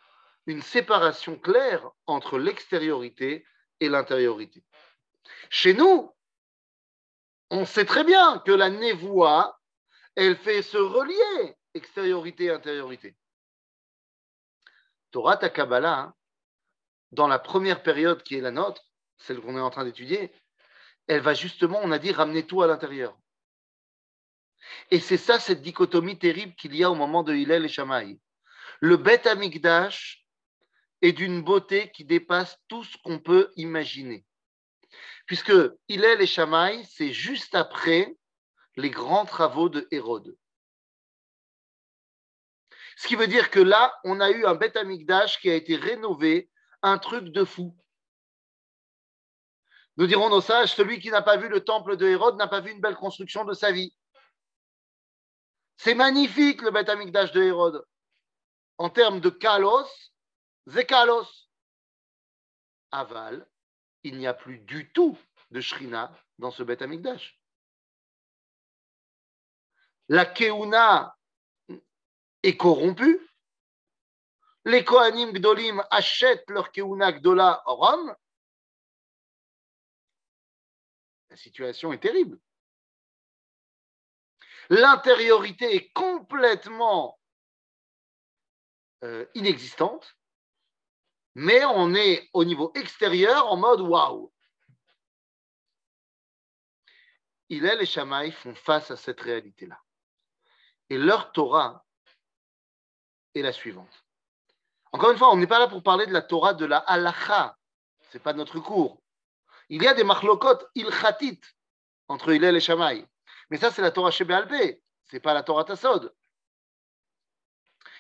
une 0.47 0.63
séparation 0.63 1.39
claire 1.39 1.91
entre 2.07 2.39
l'extériorité 2.39 3.47
et 3.81 3.91
l'intériorité. 3.91 4.65
Chez 5.51 5.75
nous, 5.75 6.17
on 7.51 7.67
sait 7.67 7.85
très 7.85 8.05
bien 8.05 8.39
que 8.39 8.53
la 8.53 8.71
névoie, 8.71 9.61
elle 10.15 10.39
fait 10.39 10.63
se 10.63 10.79
relier 10.79 11.57
extériorité 11.75 12.45
et 12.45 12.51
intériorité. 12.53 13.19
Torah 15.11 15.37
ta 15.37 15.51
Kabbalah, 15.51 15.99
hein, 15.99 16.15
dans 17.13 17.29
la 17.29 17.39
première 17.39 17.83
période 17.83 18.23
qui 18.23 18.35
est 18.35 18.41
la 18.41 18.51
nôtre, 18.51 18.83
celle 19.19 19.43
qu'on 19.43 19.59
est 19.59 19.61
en 19.61 19.71
train 19.71 19.85
d'étudier, 19.85 20.33
elle 21.07 21.21
va 21.21 21.35
justement, 21.35 21.81
on 21.83 21.91
a 21.91 21.99
dit, 21.99 22.13
ramener 22.13 22.47
tout 22.47 22.63
à 22.63 22.67
l'intérieur. 22.67 23.17
Et 24.91 25.01
c'est 25.01 25.17
ça, 25.17 25.39
cette 25.39 25.63
dichotomie 25.63 26.19
terrible 26.19 26.55
qu'il 26.55 26.75
y 26.75 26.85
a 26.85 26.91
au 26.91 26.95
moment 26.95 27.23
de 27.23 27.35
Hillel 27.35 27.65
et 27.65 27.69
Shammai. 27.69 28.19
Le 28.81 28.97
Beth 28.97 29.27
Amikdash 29.27 30.25
et 31.03 31.13
d'une 31.13 31.43
beauté 31.43 31.91
qui 31.93 32.05
dépasse 32.05 32.59
tout 32.69 32.85
ce 32.85 32.97
qu'on 33.05 33.19
peut 33.19 33.51
imaginer. 33.57 34.25
Puisque 35.27 35.53
Hillel 35.89 36.21
et 36.21 36.27
Shammai, 36.27 36.83
c'est 36.85 37.13
juste 37.13 37.55
après 37.55 38.17
les 38.77 38.91
grands 38.91 39.27
travaux 39.27 39.69
de 39.69 39.87
Hérode. 39.91 40.37
Ce 42.97 43.09
qui 43.09 43.17
veut 43.17 43.27
dire 43.27 43.51
que 43.51 43.61
là, 43.61 43.93
on 44.05 44.21
a 44.21 44.31
eu 44.31 44.45
un 44.45 44.55
Beth 44.55 44.77
Amikdash 44.77 45.41
qui 45.41 45.51
a 45.51 45.55
été 45.55 45.77
rénové, 45.77 46.49
un 46.83 46.99
truc 46.99 47.25
de 47.25 47.45
fou. 47.45 47.77
Nous 49.97 50.07
dirons 50.07 50.29
nos 50.29 50.41
sages, 50.41 50.75
celui 50.75 50.99
qui 50.99 51.11
n'a 51.11 51.23
pas 51.23 51.37
vu 51.37 51.49
le 51.49 51.65
temple 51.65 51.97
de 51.97 52.07
Hérode 52.07 52.37
n'a 52.37 52.49
pas 52.49 52.61
vu 52.61 52.73
une 52.73 52.81
belle 52.81 52.97
construction 52.97 53.45
de 53.45 53.53
sa 53.53 53.71
vie. 53.71 53.95
C'est 55.77 55.95
magnifique 55.95 56.63
le 56.63 56.71
Beth 56.71 56.89
Amikdash 56.89 57.33
de 57.33 57.43
Hérode. 57.43 57.85
En 58.79 58.91
termes 58.91 59.21
de 59.21 59.31
kalos, 59.31 59.89
zekalos. 60.67 61.29
Aval, 62.91 63.47
il 64.03 64.19
n'y 64.19 64.27
a 64.27 64.35
plus 64.35 64.59
du 64.59 64.93
tout 64.93 65.19
de 65.51 65.61
Shrina 65.61 66.13
dans 66.39 66.51
ce 66.51 66.63
Beth 66.63 66.83
Amikdash. 66.83 67.39
La 70.09 70.27
Keuna 70.27 71.17
est 72.43 72.57
corrompue. 72.57 73.21
Les 74.65 74.85
Kohanim 74.85 75.33
Gdolim 75.33 75.83
achètent 75.91 76.49
leur 76.51 76.73
Keuna 76.73 77.13
Gdola 77.13 77.63
Rome. 77.67 78.15
La 81.35 81.39
situation 81.39 81.93
est 81.93 81.99
terrible. 81.99 82.39
L'intériorité 84.71 85.75
est 85.75 85.93
complètement 85.93 87.19
euh, 89.03 89.27
inexistante, 89.35 90.17
mais 91.35 91.65
on 91.65 91.93
est 91.97 92.31
au 92.35 92.45
niveau 92.45 92.71
extérieur 92.77 93.51
en 93.51 93.57
mode 93.57 93.81
waouh. 93.81 94.33
Il 97.49 97.67
et 97.67 97.75
les 97.75 97.85
Shamaï 97.85 98.31
font 98.31 98.55
face 98.55 98.93
à 98.93 98.97
cette 98.97 99.21
réalité-là. 99.21 99.83
Et 100.89 100.99
leur 100.99 101.33
Torah 101.33 101.85
est 103.35 103.43
la 103.43 103.53
suivante. 103.53 104.05
Encore 104.93 105.11
une 105.11 105.19
fois, 105.19 105.33
on 105.33 105.37
n'est 105.37 105.49
pas 105.49 105.59
là 105.59 105.67
pour 105.67 105.83
parler 105.83 106.07
de 106.07 106.13
la 106.13 106.23
Torah 106.23 106.55
de 106.55 106.65
la 106.65 106.79
halacha. 106.79 107.59
Ce 108.03 108.19
n'est 108.19 108.23
pas 108.23 108.35
notre 108.35 108.61
cours. 108.61 109.04
Il 109.69 109.83
y 109.83 109.87
a 109.87 109.95
des 109.95 110.05
machlokot 110.05 110.59
ilchatit 110.75 111.41
entre 112.09 112.33
Hillel 112.33 112.57
et 112.57 112.61
Shamaï. 112.61 113.07
Mais 113.51 113.57
ça, 113.57 113.71
c'est 113.71 113.83
la 113.83 113.91
Torah 113.91 114.11
Shebéalpé. 114.11 114.83
Ce 115.05 115.17
n'est 115.17 115.21
pas 115.21 115.35
la 115.35 115.43
Torah 115.43 115.65
Tassod. 115.65 116.15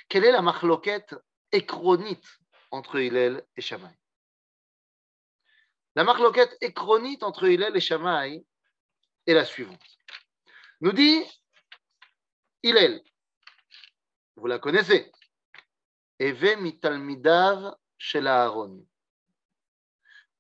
Quelle 0.09 0.25
est 0.25 0.33
la 0.33 0.43
machloquette 0.43 1.15
écronite 1.53 2.27
entre 2.71 2.99
Hillel 2.99 3.47
et 3.57 3.61
Shamaï 3.61 3.97
La 5.95 6.05
machloquette 6.05 6.57
écronite 6.61 7.23
entre 7.23 7.49
Hillel 7.49 7.77
et 7.77 7.81
Shamaï 7.81 8.45
est 9.27 9.35
la 9.35 9.45
suivante. 9.45 9.83
Nous 10.81 10.93
dit 10.93 11.25
Hillel, 12.63 13.03
vous 14.37 14.47
la 14.47 14.59
connaissez, 14.59 15.11
Eve 16.19 16.57
mitalmidav 16.61 17.77
shel 17.99 18.27
Aaron. 18.27 18.87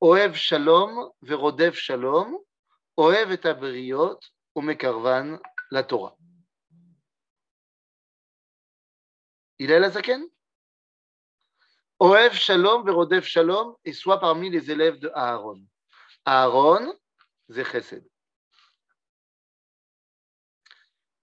Oev 0.04 0.34
shalom 0.34 1.10
verodev 1.22 1.72
shalom, 1.72 2.36
Oev 2.98 3.32
et 3.32 3.46
abriot, 3.46 4.20
umekarvan 4.54 5.40
la 5.70 5.82
Torah. 5.82 6.14
Hillel 9.58 9.84
Azaken 9.84 10.28
Oev 12.00 12.34
shalom 12.34 12.84
verodev 12.84 13.22
shalom, 13.22 13.76
et 13.86 13.94
soit 13.94 14.20
parmi 14.20 14.50
les 14.50 14.70
élèves 14.70 14.98
de 14.98 15.10
Aaron. 15.14 15.64
Aaron, 16.26 16.92
zechesed. 17.48 18.04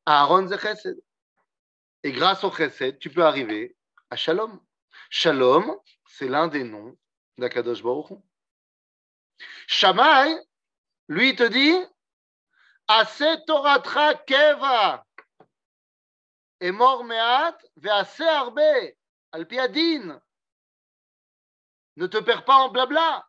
Aaron 0.08 0.48
Zechesed. 0.48 1.00
Et 2.02 2.12
grâce 2.12 2.44
au 2.44 2.50
Chesed, 2.50 2.98
tu 2.98 3.12
peux 3.12 3.24
arriver 3.24 3.78
à 4.10 4.16
Shalom. 4.16 4.60
Shalom, 5.12 5.78
c'est 6.08 6.28
l'un 6.28 6.48
des 6.48 6.64
noms 6.64 6.98
d'Akadosh 7.38 7.84
Baruch 7.84 8.18
Shammai, 9.68 10.38
lui, 11.08 11.36
te 11.36 11.44
dit 11.44 11.76
Ase 12.88 13.44
Toratra 13.46 14.16
Keva. 14.16 15.06
Et 16.60 16.72
mort 16.72 17.04
meat, 17.04 17.56
ve'ase 17.78 18.22
arbe, 18.22 18.94
al 19.32 19.48
piadin. 19.48 20.22
Ne 21.96 22.08
te 22.08 22.18
perds 22.18 22.46
pas 22.46 22.58
en 22.58 22.70
blabla. 22.70 23.28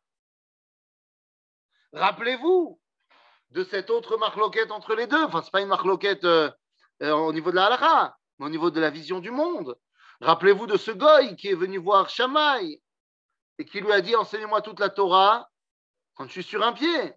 Rappelez-vous 1.92 2.80
de 3.50 3.64
cette 3.64 3.90
autre 3.90 4.16
marloquette 4.16 4.70
entre 4.70 4.94
les 4.94 5.06
deux. 5.06 5.24
Enfin, 5.24 5.40
ce 5.40 5.46
n'est 5.46 5.50
pas 5.50 5.60
une 5.60 5.68
marloquette 5.68 6.24
euh, 6.24 6.50
euh, 7.02 7.12
au 7.12 7.32
niveau 7.32 7.50
de 7.50 7.56
la 7.56 7.66
halakha, 7.66 8.16
mais 8.38 8.46
au 8.46 8.48
niveau 8.48 8.70
de 8.70 8.80
la 8.80 8.90
vision 8.90 9.20
du 9.20 9.30
monde. 9.30 9.78
Rappelez-vous 10.20 10.66
de 10.66 10.76
ce 10.76 10.90
goy 10.90 11.36
qui 11.36 11.48
est 11.48 11.54
venu 11.54 11.78
voir 11.78 12.08
Shamaï 12.08 12.80
et 13.58 13.64
qui 13.64 13.80
lui 13.80 13.92
a 13.92 14.00
dit 14.00 14.16
Enseignez-moi 14.16 14.62
toute 14.62 14.80
la 14.80 14.88
Torah 14.88 15.48
quand 16.14 16.26
je 16.26 16.32
suis 16.32 16.42
sur 16.42 16.62
un 16.62 16.72
pied. 16.72 17.14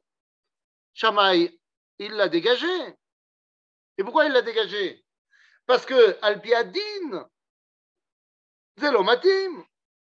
Shamaï, 0.93 1.59
il 1.99 2.11
l'a 2.13 2.29
dégagé. 2.29 2.67
Et 3.97 4.03
pourquoi 4.03 4.25
il 4.25 4.31
l'a 4.31 4.41
dégagé? 4.41 5.05
Parce 5.65 5.85
que 5.85 6.17
Alpiadine, 6.21 7.25
Zelomatim, 8.77 9.65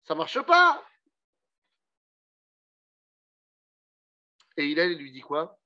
ça 0.04 0.14
ne 0.14 0.18
marche 0.18 0.40
pas. 0.42 0.84
Et 4.56 4.66
il 4.66 4.98
lui 4.98 5.12
dit 5.12 5.20
quoi? 5.20 5.58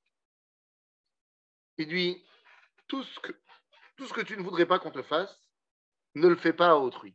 Il 1.79 1.89
dit 1.89 2.25
tout 2.89 3.05
ce 3.05 3.21
que 3.21 3.33
tout 4.01 4.07
ce 4.07 4.15
que 4.15 4.23
tu 4.23 4.37
ne 4.37 4.43
voudrais 4.43 4.65
pas 4.65 4.79
qu'on 4.79 4.91
te 4.91 5.03
fasse, 5.03 5.39
ne 6.15 6.27
le 6.27 6.37
fais 6.37 6.55
pas 6.55 6.71
à 6.71 6.75
autrui. 6.75 7.15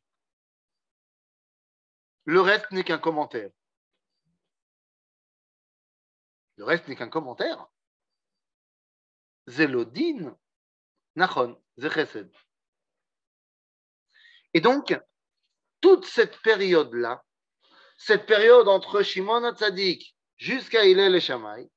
Le 2.25 2.39
reste 2.41 2.69
n'est 2.71 2.83
qu'un 2.83 2.99
commentaire. 2.99 3.49
Le 6.57 6.63
reste 6.63 6.87
n'est 6.87 6.95
qu'un 6.95 7.09
commentaire. 7.09 7.67
Zélodine, 9.47 10.35
Nachon, 11.15 11.61
Zechesed. 11.77 12.31
Et 14.53 14.61
donc, 14.61 14.97
toute 15.81 16.05
cette 16.05 16.41
période-là, 16.41 17.23
cette 17.97 18.25
période 18.25 18.67
entre 18.67 19.01
Shimon 19.03 19.43
Hatzadik 19.43 20.15
jusqu'à 20.37 20.85
Hillel 20.85 21.15
et 21.15 21.19
Shammai, 21.19 21.69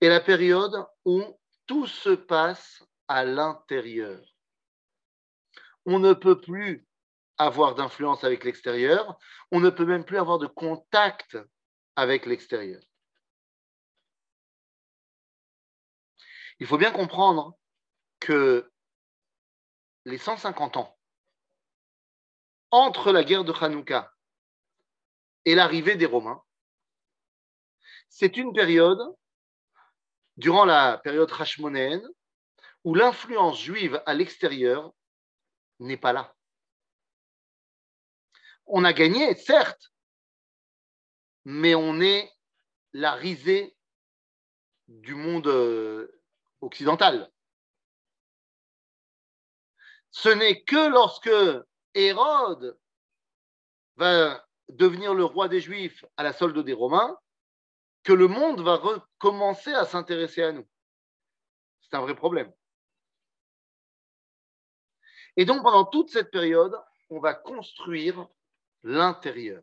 est 0.00 0.08
la 0.08 0.20
période 0.20 0.86
où 1.04 1.22
tout 1.66 1.86
se 1.86 2.10
passe 2.10 2.82
à 3.08 3.24
l'intérieur. 3.24 4.20
On 5.86 5.98
ne 5.98 6.12
peut 6.12 6.40
plus 6.40 6.86
avoir 7.38 7.74
d'influence 7.74 8.24
avec 8.24 8.44
l'extérieur, 8.44 9.18
on 9.50 9.60
ne 9.60 9.70
peut 9.70 9.86
même 9.86 10.04
plus 10.04 10.18
avoir 10.18 10.38
de 10.38 10.46
contact 10.46 11.38
avec 11.96 12.26
l'extérieur. 12.26 12.82
Il 16.60 16.66
faut 16.66 16.76
bien 16.76 16.92
comprendre 16.92 17.58
que 18.20 18.70
les 20.04 20.18
150 20.18 20.76
ans 20.76 20.98
entre 22.70 23.12
la 23.12 23.24
guerre 23.24 23.44
de 23.44 23.52
Hanouka 23.52 24.14
et 25.46 25.54
l'arrivée 25.54 25.96
des 25.96 26.06
Romains, 26.06 26.42
c'est 28.10 28.36
une 28.36 28.52
période, 28.52 29.00
durant 30.36 30.66
la 30.66 30.98
période 30.98 31.32
hashmonéenne, 31.32 32.06
où 32.84 32.94
l'influence 32.94 33.60
juive 33.60 34.02
à 34.04 34.14
l'extérieur 34.14 34.92
n'est 35.78 35.96
pas 35.96 36.12
là. 36.12 36.34
On 38.66 38.84
a 38.84 38.92
gagné, 38.92 39.34
certes, 39.34 39.92
mais 41.44 41.74
on 41.74 42.00
est 42.00 42.30
la 42.92 43.12
risée 43.12 43.76
du 44.88 45.14
monde 45.14 45.48
euh, 46.62 46.66
occidental. 46.66 47.30
Ce 50.10 50.28
n'est 50.28 50.62
que 50.62 50.88
lorsque 50.88 51.30
Hérode 51.94 52.78
va 53.96 54.44
devenir 54.68 55.14
le 55.14 55.24
roi 55.24 55.48
des 55.48 55.60
Juifs 55.60 56.04
à 56.16 56.22
la 56.22 56.32
solde 56.32 56.58
des 56.64 56.72
Romains 56.72 57.16
que 58.02 58.12
le 58.12 58.28
monde 58.28 58.60
va 58.60 58.76
recommencer 58.76 59.72
à 59.72 59.84
s'intéresser 59.84 60.42
à 60.42 60.52
nous. 60.52 60.66
C'est 61.82 61.94
un 61.96 62.00
vrai 62.00 62.14
problème. 62.14 62.52
Et 65.36 65.44
donc, 65.44 65.62
pendant 65.62 65.84
toute 65.84 66.10
cette 66.10 66.30
période, 66.30 66.76
on 67.08 67.20
va 67.20 67.34
construire 67.34 68.26
l'intérieur. 68.82 69.62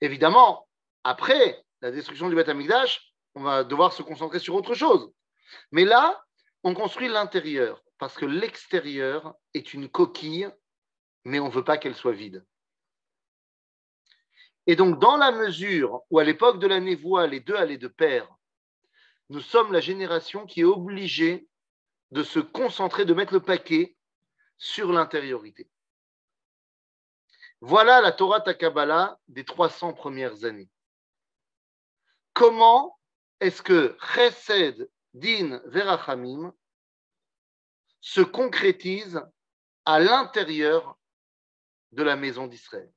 Évidemment, 0.00 0.68
après 1.04 1.64
la 1.80 1.90
destruction 1.90 2.28
du 2.28 2.34
Beth 2.34 2.48
on 3.34 3.42
va 3.42 3.64
devoir 3.64 3.92
se 3.92 4.02
concentrer 4.02 4.38
sur 4.38 4.54
autre 4.54 4.74
chose. 4.74 5.12
Mais 5.70 5.84
là, 5.84 6.24
on 6.62 6.74
construit 6.74 7.08
l'intérieur 7.08 7.82
parce 7.98 8.16
que 8.16 8.26
l'extérieur 8.26 9.34
est 9.54 9.74
une 9.74 9.88
coquille, 9.88 10.48
mais 11.24 11.40
on 11.40 11.48
ne 11.48 11.52
veut 11.52 11.64
pas 11.64 11.78
qu'elle 11.78 11.94
soit 11.94 12.12
vide. 12.12 12.44
Et 14.66 14.76
donc, 14.76 14.98
dans 14.98 15.16
la 15.16 15.30
mesure 15.30 16.02
où 16.10 16.18
à 16.18 16.24
l'époque 16.24 16.58
de 16.58 16.66
la 16.66 16.80
névoie, 16.80 17.26
les 17.26 17.40
deux 17.40 17.54
allaient 17.54 17.78
de 17.78 17.88
pair, 17.88 18.28
nous 19.28 19.40
sommes 19.40 19.72
la 19.72 19.80
génération 19.80 20.46
qui 20.46 20.60
est 20.60 20.64
obligée 20.64 21.48
de 22.10 22.22
se 22.22 22.40
concentrer, 22.40 23.04
de 23.04 23.14
mettre 23.14 23.32
le 23.32 23.40
paquet 23.40 23.96
sur 24.56 24.92
l'intériorité. 24.92 25.68
Voilà 27.60 28.00
la 28.00 28.12
Torah 28.12 28.40
Takabala 28.40 29.18
des 29.28 29.44
300 29.44 29.94
premières 29.94 30.44
années. 30.44 30.68
Comment 32.32 32.98
est-ce 33.44 33.62
que 33.62 33.94
Chesed, 34.14 34.90
Din, 35.12 35.60
Verachamim 35.66 36.54
se 38.00 38.22
concrétise 38.22 39.20
à 39.84 40.00
l'intérieur 40.00 40.98
de 41.92 42.02
la 42.02 42.16
maison 42.16 42.46
d'Israël? 42.46 42.90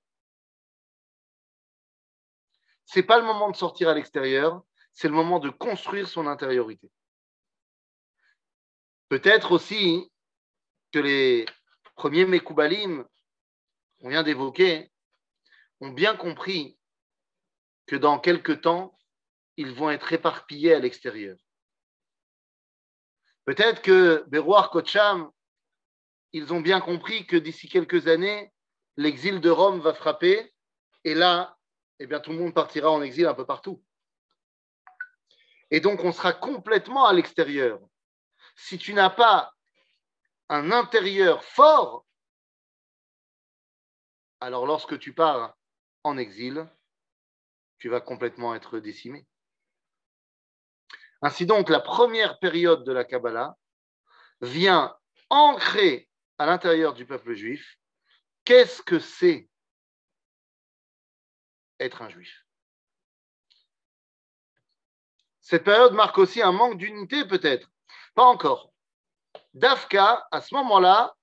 Ce 2.85 2.97
n'est 2.97 3.05
pas 3.05 3.19
le 3.19 3.25
moment 3.25 3.51
de 3.51 3.57
sortir 3.57 3.89
à 3.89 3.93
l'extérieur, 3.93 4.63
c'est 4.93 5.09
le 5.09 5.13
moment 5.13 5.39
de 5.39 5.49
construire 5.49 6.07
son 6.07 6.27
intériorité. 6.27 6.89
Peut-être 9.09 9.51
aussi 9.51 10.09
que 10.93 10.99
les 10.99 11.45
premiers 11.95 12.25
Mekoubalim 12.25 13.05
qu'on 13.99 14.09
vient 14.09 14.23
d'évoquer 14.23 14.93
ont 15.81 15.89
bien 15.89 16.15
compris 16.15 16.79
que 17.85 17.97
dans 17.97 18.17
quelque 18.17 18.53
temps, 18.53 18.96
ils 19.57 19.73
vont 19.73 19.89
être 19.89 20.13
éparpillés 20.13 20.73
à 20.73 20.79
l'extérieur. 20.79 21.37
Peut-être 23.45 23.81
que 23.81 24.23
Berouar 24.27 24.69
Kocham, 24.69 25.31
ils 26.33 26.53
ont 26.53 26.61
bien 26.61 26.79
compris 26.79 27.25
que 27.25 27.37
d'ici 27.37 27.67
quelques 27.67 28.07
années, 28.07 28.53
l'exil 28.97 29.41
de 29.41 29.49
Rome 29.49 29.79
va 29.79 29.93
frapper 29.93 30.53
et 31.03 31.13
là, 31.13 31.57
eh 31.99 32.07
bien, 32.07 32.19
tout 32.19 32.31
le 32.31 32.37
monde 32.37 32.53
partira 32.53 32.91
en 32.91 33.01
exil 33.01 33.25
un 33.25 33.33
peu 33.33 33.45
partout. 33.45 33.83
Et 35.71 35.79
donc, 35.79 36.03
on 36.03 36.11
sera 36.11 36.33
complètement 36.33 37.05
à 37.05 37.13
l'extérieur. 37.13 37.79
Si 38.55 38.77
tu 38.77 38.93
n'as 38.93 39.09
pas 39.09 39.53
un 40.49 40.71
intérieur 40.71 41.43
fort, 41.43 42.05
alors 44.39 44.65
lorsque 44.65 44.99
tu 44.99 45.13
pars 45.13 45.55
en 46.03 46.17
exil, 46.17 46.67
tu 47.79 47.89
vas 47.89 48.01
complètement 48.01 48.55
être 48.55 48.79
décimé. 48.79 49.25
Ainsi 51.21 51.45
donc, 51.45 51.69
la 51.69 51.79
première 51.79 52.39
période 52.39 52.83
de 52.83 52.91
la 52.91 53.03
Kabbalah 53.03 53.55
vient 54.41 54.95
ancrer 55.29 56.09
à 56.37 56.45
l'intérieur 56.45 56.93
du 56.93 57.05
peuple 57.05 57.33
juif 57.33 57.77
qu'est-ce 58.47 58.81
que 58.81 58.97
c'est 58.97 59.49
être 61.81 62.01
un 62.01 62.09
juif? 62.09 62.45
Cette 65.41 65.65
période 65.65 65.93
marque 65.93 66.17
aussi 66.17 66.41
un 66.41 66.53
manque 66.53 66.77
d'unité 66.77 67.25
peut-être. 67.25 67.69
Pas 68.15 68.23
encore. 68.23 68.71
Dafka, 69.53 70.25
à 70.31 70.39
ce 70.39 70.55
moment-là, 70.55 71.13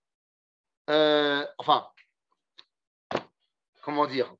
euh, 0.90 1.46
enfin, 1.56 1.90
comment 3.80 4.06
dire? 4.06 4.34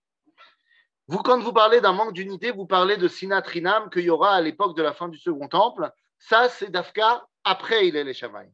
Vous, 1.07 1.19
quand 1.19 1.39
vous 1.41 1.53
parlez 1.53 1.81
d'un 1.81 1.93
manque 1.93 2.15
d'unité, 2.15 2.51
vous 2.51 2.67
parlez 2.67 2.97
de 2.97 3.09
Sinatrinam 3.09 3.91
qu'il 3.91 4.05
y 4.05 4.11
aura 4.11 4.35
à 4.35 4.41
l'époque 4.41 4.77
de 4.77 4.83
la 4.83 4.95
fin 4.95 5.09
du 5.09 5.19
Second 5.19 5.49
Temple. 5.49 5.91
Ça, 6.19 6.49
c'est 6.49 6.71
Dafka 6.71 7.27
après 7.45 7.89
il 7.89 7.97
est 7.97 8.05
les 8.05 8.15
Shamaï. 8.15 8.51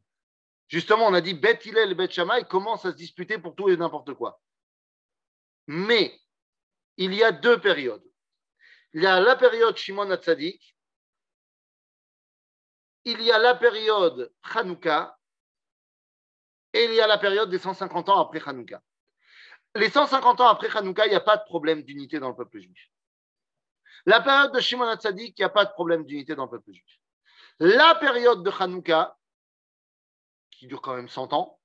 Justement, 0.67 1.07
on 1.07 1.13
a 1.13 1.21
dit 1.21 1.33
Bet 1.33 1.59
Hillel 1.63 1.91
et 1.91 1.95
Bet 1.95 2.09
Shamaï 2.09 2.45
commencent 2.45 2.85
à 2.85 2.91
se 2.91 2.97
disputer 2.97 3.37
pour 3.37 3.55
tout 3.55 3.69
et 3.69 3.77
n'importe 3.77 4.13
quoi. 4.13 4.41
Mais 5.67 6.19
il 6.97 7.13
y 7.13 7.23
a 7.23 7.31
deux 7.31 7.59
périodes. 7.59 8.03
Il 8.93 9.01
y 9.01 9.07
a 9.07 9.21
la 9.21 9.37
période 9.37 9.77
Shimon 9.77 10.11
Hatzadik, 10.11 10.75
il 13.05 13.21
y 13.21 13.31
a 13.31 13.39
la 13.39 13.55
période 13.55 14.33
Hanouka, 14.53 15.17
et 16.73 16.83
il 16.85 16.93
y 16.93 16.99
a 16.99 17.07
la 17.07 17.17
période 17.17 17.49
des 17.49 17.59
150 17.59 18.09
ans 18.09 18.19
après 18.19 18.41
Hanouka 18.45 18.81
les 19.75 19.89
150 19.89 20.41
ans 20.41 20.47
après 20.47 20.75
Hanouka, 20.75 21.05
il 21.05 21.09
n'y 21.09 21.15
a 21.15 21.21
pas 21.21 21.37
de 21.37 21.43
problème 21.43 21.81
d'unité 21.83 22.19
dans 22.19 22.29
le 22.29 22.35
peuple 22.35 22.59
juif. 22.59 22.91
La 24.05 24.21
période 24.21 24.53
de 24.53 24.59
Shimon 24.59 24.87
Hatzadik, 24.87 25.37
il 25.37 25.41
n'y 25.41 25.45
a 25.45 25.49
pas 25.49 25.65
de 25.65 25.71
problème 25.71 26.05
d'unité 26.05 26.35
dans 26.35 26.45
le 26.45 26.49
peuple 26.49 26.73
juif. 26.73 26.99
La 27.59 27.95
période 27.95 28.43
de 28.43 28.49
Hanouka, 28.49 29.17
qui 30.49 30.67
dure 30.67 30.81
quand 30.81 30.95
même 30.95 31.09
100 31.09 31.33
ans, 31.33 31.59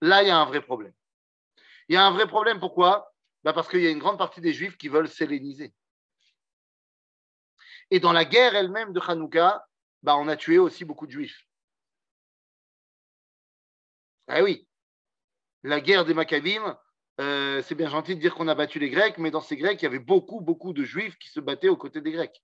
là, 0.00 0.22
il 0.22 0.28
y 0.28 0.30
a 0.30 0.38
un 0.38 0.46
vrai 0.46 0.62
problème. 0.62 0.94
Il 1.88 1.94
y 1.94 1.98
a 1.98 2.04
un 2.06 2.12
vrai 2.12 2.26
problème, 2.26 2.58
pourquoi? 2.58 3.12
Bah 3.44 3.52
Parce 3.52 3.68
qu'il 3.68 3.82
y 3.82 3.86
a 3.86 3.90
une 3.90 3.98
grande 3.98 4.18
partie 4.18 4.40
des 4.40 4.52
juifs 4.52 4.76
qui 4.76 4.88
veulent 4.88 5.08
s'helléniser. 5.08 5.74
Et 7.90 8.00
dans 8.00 8.12
la 8.12 8.24
guerre 8.24 8.54
elle-même 8.54 8.92
de 8.92 9.00
Hanouka, 9.00 9.66
bah, 10.02 10.16
on 10.16 10.28
a 10.28 10.36
tué 10.36 10.58
aussi 10.58 10.84
beaucoup 10.84 11.06
de 11.06 11.12
juifs. 11.12 11.46
Eh 14.28 14.40
oui, 14.40 14.66
la 15.62 15.80
guerre 15.80 16.04
des 16.04 16.14
Maccabim, 16.14 16.78
euh, 17.20 17.62
c'est 17.62 17.74
bien 17.74 17.88
gentil 17.88 18.16
de 18.16 18.20
dire 18.20 18.34
qu'on 18.34 18.48
a 18.48 18.54
battu 18.54 18.78
les 18.78 18.90
Grecs, 18.90 19.18
mais 19.18 19.30
dans 19.30 19.40
ces 19.40 19.56
Grecs, 19.56 19.80
il 19.80 19.84
y 19.84 19.86
avait 19.86 19.98
beaucoup, 19.98 20.40
beaucoup 20.40 20.72
de 20.72 20.82
Juifs 20.82 21.16
qui 21.18 21.28
se 21.28 21.40
battaient 21.40 21.68
aux 21.68 21.76
côtés 21.76 22.00
des 22.00 22.12
Grecs. 22.12 22.42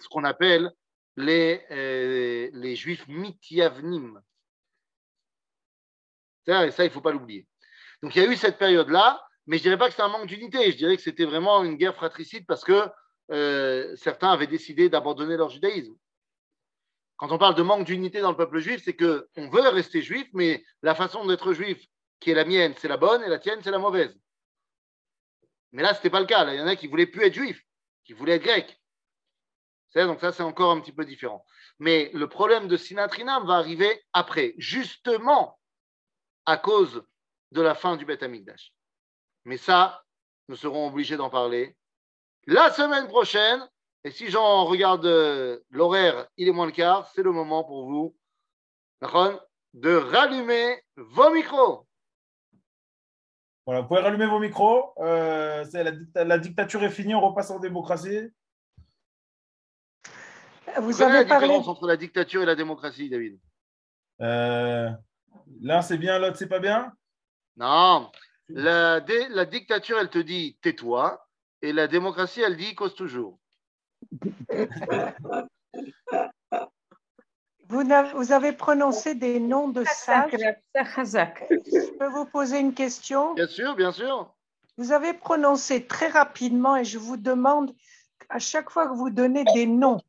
Ce 0.00 0.08
qu'on 0.08 0.24
appelle 0.24 0.72
les, 1.16 1.64
euh, 1.70 2.74
Juifs 2.74 3.06
mitiavnim. 3.08 4.20
Ça, 6.46 6.70
ça 6.70 6.84
il 6.84 6.88
ne 6.88 6.92
faut 6.92 7.00
pas 7.00 7.12
l'oublier. 7.12 7.46
Donc 8.02 8.14
il 8.14 8.22
y 8.22 8.26
a 8.26 8.30
eu 8.30 8.36
cette 8.36 8.58
période-là, 8.58 9.22
mais 9.46 9.56
je 9.56 9.62
ne 9.62 9.64
dirais 9.64 9.78
pas 9.78 9.88
que 9.88 9.94
c'est 9.94 10.02
un 10.02 10.08
manque 10.08 10.26
d'unité, 10.26 10.70
je 10.70 10.76
dirais 10.76 10.96
que 10.96 11.02
c'était 11.02 11.24
vraiment 11.24 11.64
une 11.64 11.76
guerre 11.76 11.94
fratricide 11.94 12.46
parce 12.46 12.64
que 12.64 12.88
euh, 13.30 13.96
certains 13.96 14.30
avaient 14.30 14.46
décidé 14.46 14.88
d'abandonner 14.88 15.36
leur 15.36 15.50
judaïsme. 15.50 15.94
Quand 17.18 17.32
on 17.32 17.38
parle 17.38 17.56
de 17.56 17.62
manque 17.62 17.84
d'unité 17.84 18.20
dans 18.20 18.30
le 18.30 18.36
peuple 18.36 18.60
juif, 18.60 18.80
c'est 18.84 18.96
qu'on 18.96 19.50
veut 19.50 19.68
rester 19.68 20.02
juif, 20.02 20.28
mais 20.32 20.64
la 20.82 20.94
façon 20.94 21.26
d'être 21.26 21.52
juif 21.52 21.84
qui 22.20 22.30
est 22.30 22.34
la 22.34 22.44
mienne, 22.44 22.74
c'est 22.78 22.88
la 22.88 22.96
bonne, 22.96 23.22
et 23.22 23.28
la 23.28 23.40
tienne, 23.40 23.60
c'est 23.62 23.72
la 23.72 23.78
mauvaise. 23.78 24.16
Mais 25.72 25.82
là, 25.82 25.90
ce 25.90 25.98
n'était 25.98 26.10
pas 26.10 26.20
le 26.20 26.26
cas. 26.26 26.50
il 26.52 26.58
y 26.58 26.62
en 26.62 26.66
a 26.66 26.76
qui 26.76 26.86
ne 26.86 26.90
voulaient 26.90 27.06
plus 27.06 27.24
être 27.24 27.34
juifs, 27.34 27.62
qui 28.04 28.12
voulaient 28.12 28.36
être 28.36 28.44
grecs. 28.44 28.80
Donc 29.94 30.20
ça, 30.20 30.32
c'est 30.32 30.44
encore 30.44 30.70
un 30.70 30.80
petit 30.80 30.92
peu 30.92 31.04
différent. 31.04 31.44
Mais 31.80 32.10
le 32.14 32.28
problème 32.28 32.68
de 32.68 32.76
Sinatrinam 32.76 33.46
va 33.46 33.54
arriver 33.54 34.04
après, 34.12 34.54
justement 34.56 35.58
à 36.46 36.56
cause 36.56 37.04
de 37.50 37.60
la 37.60 37.74
fin 37.74 37.96
du 37.96 38.04
Beth 38.04 38.22
Amikdash. 38.22 38.72
Mais 39.44 39.56
ça, 39.56 40.04
nous 40.48 40.56
serons 40.56 40.86
obligés 40.86 41.16
d'en 41.16 41.30
parler 41.30 41.76
la 42.46 42.70
semaine 42.72 43.08
prochaine 43.08 43.68
et 44.04 44.10
si 44.10 44.30
j'en 44.30 44.64
regarde 44.64 45.06
euh, 45.06 45.58
l'horaire, 45.70 46.28
il 46.36 46.48
est 46.48 46.52
moins 46.52 46.66
le 46.66 46.72
quart, 46.72 47.10
c'est 47.14 47.22
le 47.22 47.32
moment 47.32 47.64
pour 47.64 47.86
vous 47.86 48.16
de 49.74 49.94
rallumer 49.94 50.82
vos 50.96 51.30
micros. 51.30 51.86
Voilà, 53.66 53.82
vous 53.82 53.88
pouvez 53.88 54.00
rallumer 54.00 54.26
vos 54.26 54.38
micros. 54.38 54.94
Euh, 54.98 55.64
la, 56.14 56.38
dictature 56.38 56.82
est 56.82 56.90
finie, 56.90 57.14
on 57.14 57.20
repasse 57.20 57.50
en 57.50 57.58
démocratie. 57.58 58.30
Vous 60.80 61.02
avez 61.02 61.24
la 61.24 61.24
différence 61.24 61.68
entre 61.68 61.86
la 61.86 61.96
dictature 61.96 62.42
et 62.42 62.46
la 62.46 62.54
démocratie, 62.54 63.08
David? 63.08 63.38
Euh, 64.20 64.90
L'un 65.60 65.82
c'est 65.82 65.98
bien, 65.98 66.18
l'autre 66.18 66.36
c'est 66.36 66.48
pas 66.48 66.60
bien? 66.60 66.92
Non. 67.56 68.10
La, 68.48 69.00
la 69.00 69.44
dictature, 69.44 69.98
elle 69.98 70.10
te 70.10 70.18
dit 70.18 70.58
tais-toi, 70.62 71.26
et 71.62 71.72
la 71.72 71.88
démocratie, 71.88 72.40
elle 72.40 72.56
dit 72.56 72.74
cause 72.74 72.94
toujours. 72.94 73.38
Vous, 77.68 78.32
avez 78.32 78.52
prononcé 78.52 79.14
des 79.14 79.40
noms 79.40 79.68
de 79.68 79.84
sages. 79.84 80.30
Je 80.74 81.98
peux 81.98 82.08
vous 82.08 82.24
poser 82.24 82.58
une 82.60 82.72
question? 82.74 83.34
Bien 83.34 83.46
sûr, 83.46 83.76
bien 83.76 83.92
sûr. 83.92 84.34
Vous 84.78 84.92
avez 84.92 85.12
prononcé 85.12 85.86
très 85.86 86.08
rapidement 86.08 86.76
et 86.76 86.84
je 86.84 86.98
vous 86.98 87.16
demande, 87.16 87.74
à 88.28 88.38
chaque 88.38 88.70
fois 88.70 88.88
que 88.88 88.94
vous 88.94 89.10
donnez 89.10 89.44
des 89.54 89.66
noms 89.66 90.00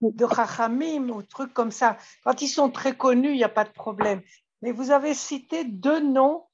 de 0.00 0.26
Chachamim 0.26 1.10
ou 1.10 1.22
trucs 1.22 1.52
comme 1.52 1.70
ça, 1.70 1.98
quand 2.24 2.40
ils 2.40 2.48
sont 2.48 2.70
très 2.70 2.96
connus, 2.96 3.30
il 3.30 3.36
n'y 3.36 3.44
a 3.44 3.48
pas 3.48 3.64
de 3.64 3.70
problème. 3.72 4.22
Mais 4.62 4.72
vous 4.72 4.90
avez 4.90 5.14
cité 5.14 5.64
deux 5.64 6.00
noms 6.00 6.44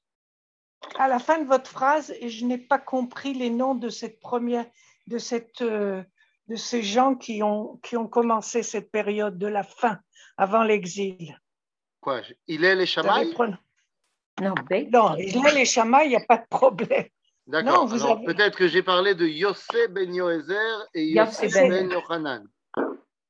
à 0.97 1.07
la 1.07 1.19
fin 1.19 1.39
de 1.39 1.47
votre 1.47 1.69
phrase 1.69 2.13
et 2.19 2.29
je 2.29 2.45
n'ai 2.45 2.57
pas 2.57 2.79
compris 2.79 3.33
les 3.33 3.49
noms 3.49 3.75
de 3.75 3.89
cette 3.89 4.19
première, 4.19 4.65
de 5.07 5.17
cette 5.17 5.61
euh, 5.61 6.03
de 6.49 6.55
ces 6.55 6.81
gens 6.81 7.15
qui 7.15 7.43
ont, 7.43 7.79
qui 7.83 7.95
ont 7.95 8.07
commencé 8.07 8.63
cette 8.63 8.91
période 8.91 9.37
de 9.37 9.47
la 9.47 9.63
fin, 9.63 9.99
avant 10.35 10.63
l'exil. 10.63 11.39
Quoi 12.01 12.21
Il 12.47 12.65
est 12.65 12.75
les 12.75 12.87
chamailles? 12.87 13.33
Non, 14.41 14.55
ben, 14.69 14.89
non, 14.91 15.15
il 15.17 15.45
est 15.45 15.53
les 15.53 15.65
chamailles, 15.65 16.07
il 16.07 16.09
n'y 16.09 16.15
a 16.15 16.25
pas 16.25 16.37
de 16.37 16.47
problème. 16.49 17.05
D'accord. 17.45 17.87
Peut-être 18.25 18.57
que 18.57 18.67
j'ai 18.67 18.83
parlé 18.83 19.15
de 19.15 19.25
Yossé 19.25 19.87
ben 19.89 20.13
Yoézer 20.13 20.87
et 20.93 21.05
Yossé 21.05 21.49
ben, 21.49 21.69
ben 21.69 21.91
Yohanan. 21.91 22.47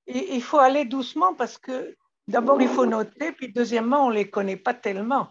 Il 0.08 0.42
faut 0.42 0.60
aller 0.60 0.86
doucement 0.86 1.34
parce 1.34 1.58
que 1.58 1.96
d'abord, 2.28 2.62
il 2.62 2.68
faut 2.70 2.86
noter, 2.86 3.32
puis 3.32 3.52
deuxièmement, 3.52 4.08
on 4.08 4.10
ne 4.10 4.16
les 4.16 4.30
connaît 4.30 4.58
pas 4.58 4.74
tellement. 4.74 5.30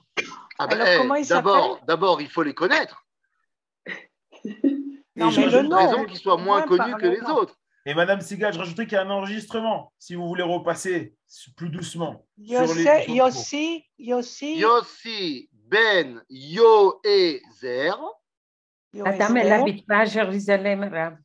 Ah 0.58 0.66
ben, 0.66 0.80
Alors, 0.80 1.02
comment 1.02 1.14
ils 1.14 1.28
d'abord, 1.28 1.80
d'abord, 1.86 2.20
il 2.20 2.28
faut 2.28 2.42
les 2.42 2.54
connaître. 2.54 3.06
non, 5.16 5.30
mais 5.36 5.46
le 5.46 5.62
nom, 5.62 5.76
raison 5.76 6.04
qu'ils 6.04 6.18
soient 6.18 6.36
moins 6.36 6.62
connus 6.62 6.96
que 6.96 7.06
les 7.06 7.22
autres. 7.22 7.56
Et 7.88 7.94
Madame 7.94 8.20
Sigal, 8.20 8.52
je 8.52 8.58
rajouterai 8.58 8.86
qu'il 8.86 8.96
y 8.96 8.98
a 8.98 9.02
un 9.02 9.08
enregistrement, 9.08 9.94
si 9.98 10.14
vous 10.14 10.28
voulez 10.28 10.42
repasser 10.42 11.16
plus 11.56 11.70
doucement. 11.70 12.26
Yossi, 12.36 12.86
Yossi, 13.08 13.86
Yossi. 13.98 14.58
Yossi 14.58 15.48
ben 15.52 16.22
Yoézer. 16.28 17.96
Adam, 19.02 19.36
elle 19.36 19.48
n'habite 19.48 19.86
pas 19.86 20.00
à 20.00 20.04
Jérusalem, 20.04 21.18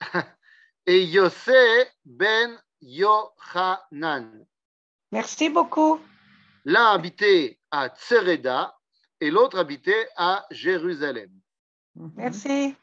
et 0.86 1.04
Yossé 1.04 1.86
ben 2.04 2.60
Yohanan. 2.82 4.46
Merci 5.10 5.48
beaucoup. 5.48 5.98
L'un 6.66 6.88
habitait 6.88 7.58
à 7.70 7.88
Tsereda 7.88 8.76
et 9.22 9.30
l'autre 9.30 9.58
habitait 9.58 10.06
à 10.18 10.44
Jérusalem. 10.50 11.30
Merci. 11.94 12.76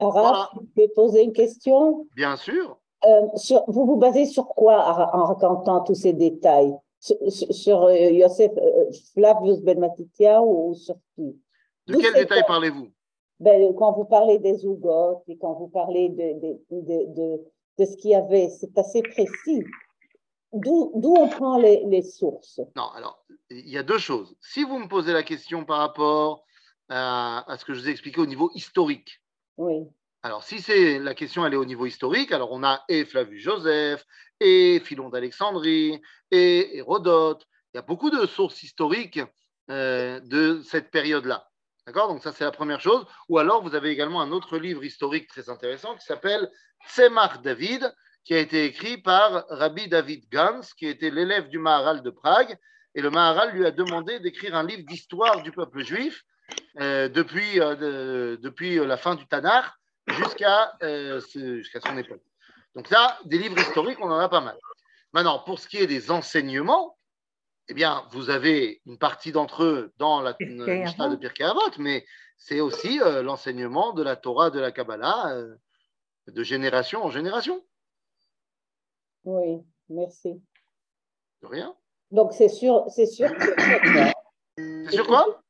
Alors, 0.00 0.12
Voilà. 0.12 0.50
je 0.54 0.60
peux 0.82 0.92
poser 0.94 1.22
une 1.22 1.32
question. 1.32 2.06
Bien 2.16 2.36
sûr. 2.36 2.78
Euh, 3.04 3.26
sur- 3.36 3.64
vous 3.68 3.86
vous 3.86 3.96
basez 3.96 4.26
sur 4.26 4.46
quoi 4.48 4.76
en, 5.14 5.20
en 5.20 5.24
racontant 5.26 5.80
tous 5.82 5.94
ces 5.94 6.12
détails? 6.12 6.74
Sur, 6.98 7.16
sur- 7.28 7.54
sur, 7.54 7.82
euh, 7.84 7.94
Yosef 7.94 8.52
euh, 8.58 8.90
Flavius 9.14 9.60
Ben 9.62 9.78
Matithia 9.78 10.42
ou 10.42 10.74
sur 10.74 10.96
qui? 11.14 11.38
De 11.86 11.94
D'où 11.94 12.00
quel 12.00 12.12
c'est 12.12 12.20
détail 12.20 12.40
ça 12.40 12.44
parlez-vous? 12.44 12.88
Ben, 13.38 13.74
Quand 13.74 13.92
vous 13.92 14.04
parlez 14.04 14.38
des 14.38 14.54
Zougotes 14.54 15.22
et 15.28 15.38
quand 15.38 15.54
vous 15.54 15.68
parlez 15.68 16.10
de, 16.10 16.40
de, 16.40 16.60
de, 16.70 17.14
de, 17.14 17.40
de 17.78 17.84
ce 17.86 17.96
qu'il 17.96 18.10
y 18.10 18.14
avait, 18.14 18.50
c'est 18.50 18.76
assez 18.78 19.00
précis. 19.02 19.64
D'où 20.52 20.92
d'où 20.94 21.14
on 21.16 21.28
prend 21.28 21.56
les, 21.58 21.84
les 21.86 22.02
sources? 22.02 22.60
Non, 22.76 22.88
alors, 22.94 23.24
il 23.50 23.68
y 23.70 23.78
a 23.78 23.82
deux 23.82 23.98
choses. 23.98 24.36
Si 24.40 24.64
vous 24.64 24.78
me 24.78 24.88
posez 24.88 25.12
la 25.12 25.22
question 25.22 25.64
par 25.64 25.78
rapport 25.78 26.44
à, 26.90 27.50
à 27.50 27.56
ce 27.56 27.64
que 27.64 27.72
je 27.72 27.80
vous 27.80 27.88
ai 27.88 27.92
expliqué 27.92 28.20
au 28.20 28.26
niveau 28.26 28.50
historique, 28.54 29.22
Alors 30.22 30.42
si 30.42 30.60
c'est 30.60 30.98
la 30.98 31.14
question, 31.14 31.46
elle 31.46 31.54
est 31.54 31.56
au 31.56 31.64
niveau 31.64 31.86
historique, 31.86 32.32
alors 32.32 32.52
on 32.52 32.62
a 32.62 32.84
et 32.88 33.04
Flavius 33.04 33.42
Joseph, 33.42 34.04
et 34.38 34.80
Philon 34.84 35.08
d'Alexandrie, 35.08 36.00
et 36.30 36.76
Hérodote. 36.78 37.46
Il 37.72 37.78
y 37.78 37.80
a 37.80 37.82
beaucoup 37.82 38.10
de 38.10 38.26
sources 38.26 38.62
historiques 38.62 39.20
euh, 39.70 40.20
de 40.20 40.60
cette 40.64 40.90
période-là. 40.90 41.46
D'accord? 41.86 42.08
Donc, 42.08 42.22
ça, 42.22 42.32
c'est 42.32 42.44
la 42.44 42.50
première 42.50 42.80
chose. 42.80 43.06
Ou 43.28 43.38
alors, 43.38 43.62
vous 43.62 43.74
avez 43.74 43.90
également 43.90 44.20
un 44.20 44.32
autre 44.32 44.58
livre 44.58 44.84
historique 44.84 45.28
très 45.28 45.48
intéressant 45.48 45.94
qui 45.96 46.04
s'appelle 46.04 46.50
Tzemach 46.86 47.40
David, 47.42 47.92
qui 48.24 48.34
a 48.34 48.38
été 48.38 48.64
écrit 48.64 48.98
par 48.98 49.46
Rabbi 49.48 49.88
David 49.88 50.28
Gans, 50.30 50.60
qui 50.76 50.86
était 50.86 51.10
l'élève 51.10 51.48
du 51.48 51.58
Maharal 51.58 52.02
de 52.02 52.10
Prague. 52.10 52.58
Et 52.94 53.00
le 53.00 53.10
Maharal 53.10 53.52
lui 53.52 53.64
a 53.64 53.70
demandé 53.70 54.20
d'écrire 54.20 54.56
un 54.56 54.66
livre 54.66 54.82
d'histoire 54.86 55.42
du 55.42 55.52
peuple 55.52 55.84
juif 55.84 56.24
depuis, 56.76 57.60
euh, 57.60 57.74
de- 57.76 58.38
depuis 58.40 58.76
la 58.76 58.96
fin 58.96 59.14
du 59.14 59.26
Tanakh 59.26 59.66
jusqu'à 60.08 60.72
euh, 60.82 61.20
jusqu'à 61.34 61.80
son 61.80 61.96
époque. 61.98 62.22
Donc 62.74 62.90
là, 62.90 63.18
des 63.24 63.38
livres 63.38 63.58
historiques, 63.58 63.98
on 64.00 64.10
en 64.10 64.18
a 64.18 64.28
pas 64.28 64.40
mal. 64.40 64.56
Maintenant, 65.12 65.40
pour 65.40 65.58
ce 65.58 65.66
qui 65.68 65.78
est 65.78 65.86
des 65.88 66.10
enseignements, 66.10 66.96
eh 67.68 67.74
bien, 67.74 68.04
vous 68.12 68.30
avez 68.30 68.80
une 68.86 68.98
partie 68.98 69.32
d'entre 69.32 69.64
eux 69.64 69.92
dans 69.98 70.20
la 70.20 70.34
Mishnah 70.40 71.08
de 71.08 71.16
Pirkei 71.16 71.44
Avot, 71.44 71.60
mais 71.78 72.04
c'est 72.36 72.60
aussi 72.60 73.00
euh, 73.00 73.22
l'enseignement 73.22 73.92
de 73.92 74.02
la 74.02 74.16
Torah, 74.16 74.50
de 74.50 74.60
la 74.60 74.70
Kabbalah, 74.72 75.32
euh, 75.34 75.54
de 76.28 76.42
génération 76.42 77.04
en 77.04 77.10
génération. 77.10 77.62
oui, 79.24 79.62
merci. 79.88 80.40
De 81.42 81.46
rien. 81.48 81.74
Donc, 82.10 82.32
c'est 82.32 82.48
sûr, 82.48 82.84
c'est 82.88 83.06
sûr 83.06 83.28
que 83.34 83.44
C'est 84.56 84.92
sur 84.92 85.06
quoi? 85.06 85.42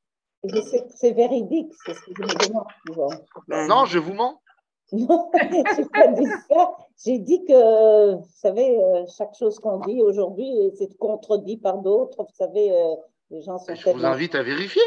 C'est 0.94 1.12
véridique, 1.12 1.72
c'est 1.84 1.94
ce 1.94 2.00
que 2.00 2.12
je 2.16 2.22
me 2.22 2.48
demande 2.48 2.64
souvent. 2.86 3.10
Non, 3.48 3.84
je 3.84 3.98
vous 3.98 4.14
mens. 4.14 4.40
Non, 4.92 5.30
j'ai 5.76 5.84
pas 5.84 6.08
dit 6.08 6.26
ça. 6.48 6.72
J'ai 7.04 7.18
dit 7.18 7.44
que, 7.44 8.14
vous 8.14 8.26
savez, 8.34 8.76
euh, 8.76 9.04
chaque 9.16 9.36
chose 9.36 9.60
qu'on 9.60 9.78
dit 9.78 10.02
aujourd'hui, 10.02 10.52
c'est 10.76 10.92
contredit 10.98 11.58
par 11.58 11.78
d'autres. 11.78 12.24
Vous 12.24 12.34
savez, 12.34 12.72
euh, 12.72 12.96
les 13.30 13.40
gens 13.40 13.58
sont 13.58 13.72
Je 13.72 13.90
vous 13.90 14.04
invite 14.04 14.34
à 14.34 14.42
vérifier. 14.42 14.82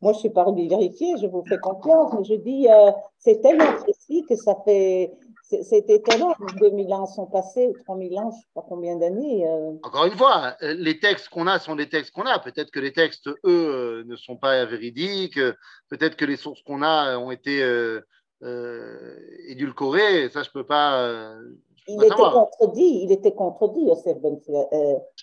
Moi, 0.00 0.12
je 0.12 0.18
suis 0.18 0.30
pas 0.30 0.44
vérifiée, 0.50 1.14
je 1.20 1.26
vous 1.26 1.44
fais 1.44 1.58
confiance, 1.58 2.12
mais 2.12 2.24
je 2.24 2.34
dis, 2.34 2.68
euh, 2.68 2.90
c'est 3.18 3.40
tellement 3.40 3.72
précis 3.82 4.24
que 4.28 4.36
ça 4.36 4.56
fait... 4.64 5.12
C'est 5.62 5.88
étonnant, 5.90 6.34
2000 6.60 6.92
ans 6.94 7.06
sont 7.06 7.26
passés, 7.26 7.68
ou 7.68 7.74
3000 7.84 8.18
ans, 8.18 8.30
je 8.30 8.36
ne 8.36 8.40
sais 8.40 8.48
pas 8.54 8.64
combien 8.68 8.96
d'années. 8.96 9.46
euh, 9.46 9.72
Encore 9.82 10.06
une 10.06 10.16
fois, 10.16 10.56
euh, 10.62 10.74
les 10.74 10.98
textes 10.98 11.28
qu'on 11.28 11.46
a 11.46 11.58
sont 11.58 11.74
les 11.74 11.88
textes 11.88 12.12
qu'on 12.12 12.26
a. 12.26 12.38
Peut-être 12.38 12.70
que 12.70 12.80
les 12.80 12.92
textes, 12.92 13.28
eux, 13.28 13.38
euh, 13.46 14.04
ne 14.06 14.16
sont 14.16 14.36
pas 14.36 14.64
véridiques. 14.64 15.38
Peut-être 15.88 16.16
que 16.16 16.24
les 16.24 16.36
sources 16.36 16.62
qu'on 16.62 16.82
a 16.82 17.18
ont 17.18 17.30
été 17.30 17.62
euh, 17.62 18.00
euh, 18.42 19.16
édulcorées. 19.48 20.28
Ça, 20.30 20.42
je 20.42 20.50
peux 20.50 20.64
pas. 20.64 21.34
il 21.88 21.96
pas 21.98 22.06
était 22.06 22.14
contredit, 22.14 23.00
il 23.04 23.12
était 23.12 23.34
contredit, 23.34 23.84
Yosef 23.86 24.18
Ben 24.20 24.38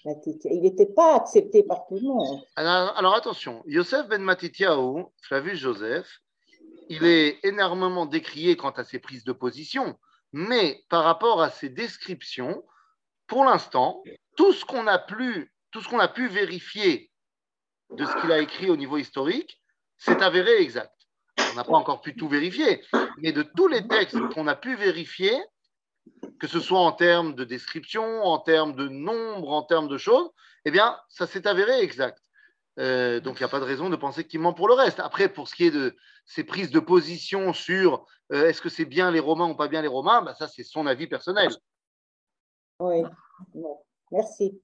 Matithia. 0.06 0.52
Il 0.54 0.62
n'était 0.62 0.86
pas 0.86 1.16
accepté 1.16 1.64
par 1.64 1.86
tout 1.88 1.96
le 1.96 2.02
monde. 2.02 2.42
Alors, 2.56 2.98
alors, 2.98 3.16
attention, 3.16 3.64
Yosef 3.66 4.08
ben 4.08 4.22
Matityahu, 4.22 5.06
Flavius 5.22 5.60
Joseph, 5.60 6.08
il 6.90 7.06
est 7.06 7.38
énormément 7.44 8.06
décrié 8.06 8.56
quant 8.56 8.72
à 8.72 8.84
ses 8.84 9.00
prises 9.00 9.24
de 9.24 9.32
position, 9.32 9.96
mais 10.32 10.84
par 10.90 11.04
rapport 11.04 11.42
à 11.42 11.50
ses 11.50 11.70
descriptions, 11.70 12.64
pour 13.28 13.46
l'instant, 13.46 14.04
tout 14.36 14.54
ce 14.54 14.66
qu'on 14.66 14.88
a 14.88 15.00
pu, 15.00 15.52
tout 15.72 15.82
ce 15.82 15.88
qu'on 15.88 16.00
a 16.00 16.08
pu 16.08 16.28
vérifier 16.28 17.12
de 17.92 18.06
ce 18.06 18.22
qu'il 18.22 18.32
a 18.32 18.40
écrit 18.40 18.70
au 18.70 18.78
niveau 18.78 18.98
historique, 18.98 19.62
c'est 19.98 20.22
avéré 20.22 20.62
exact. 20.62 20.94
On 21.52 21.56
n'a 21.56 21.64
pas 21.64 21.76
encore 21.76 22.02
pu 22.02 22.16
tout 22.16 22.28
vérifier, 22.28 22.84
mais 23.18 23.32
de 23.32 23.44
tous 23.44 23.68
les 23.68 23.88
textes 23.88 24.20
qu'on 24.34 24.48
a 24.48 24.56
pu 24.56 24.76
vérifier, 24.76 25.36
que 26.40 26.48
ce 26.48 26.60
soit 26.60 26.80
en 26.80 26.92
termes 26.92 27.34
de 27.36 27.44
description, 27.44 28.24
en 28.24 28.40
termes 28.40 28.76
de 28.76 28.88
nombre, 28.88 29.50
en 29.52 29.64
termes 29.64 29.88
de 29.88 29.98
choses, 29.98 30.30
eh 30.66 30.72
bien, 30.72 30.98
ça 31.10 31.28
s'est 31.28 31.48
avéré 31.48 31.80
exact. 31.82 32.20
Euh, 32.80 33.20
donc, 33.20 33.40
il 33.40 33.44
n'y 33.44 33.46
a 33.46 33.50
pas 33.50 33.60
de 33.60 33.66
raison 33.66 33.90
de 33.90 33.96
penser 33.96 34.26
qu'il 34.26 34.40
ment 34.40 34.54
pour 34.54 34.68
le 34.68 34.74
reste. 34.74 35.00
Après, 35.00 35.30
pour 35.30 35.48
ce 35.48 35.56
qui 35.56 35.66
est 35.66 35.72
de 35.72 35.96
ses 36.26 36.44
prises 36.44 36.72
de 36.72 36.80
position 36.80 37.54
sur 37.54 38.06
euh, 38.32 38.48
est-ce 38.48 38.62
que 38.62 38.70
c'est 38.70 38.86
bien 38.86 39.12
les 39.12 39.20
Romains 39.20 39.50
ou 39.50 39.56
pas 39.56 39.68
bien 39.68 39.82
les 39.82 39.88
Romains, 39.88 40.22
bah, 40.22 40.34
ça, 40.36 40.48
c'est 40.48 40.64
son 40.64 40.86
avis 40.88 41.08
personnel. 41.08 41.50
Oui, 42.80 43.04
merci. 44.12 44.62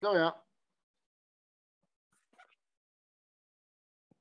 De 0.00 0.08
rien. 0.08 0.34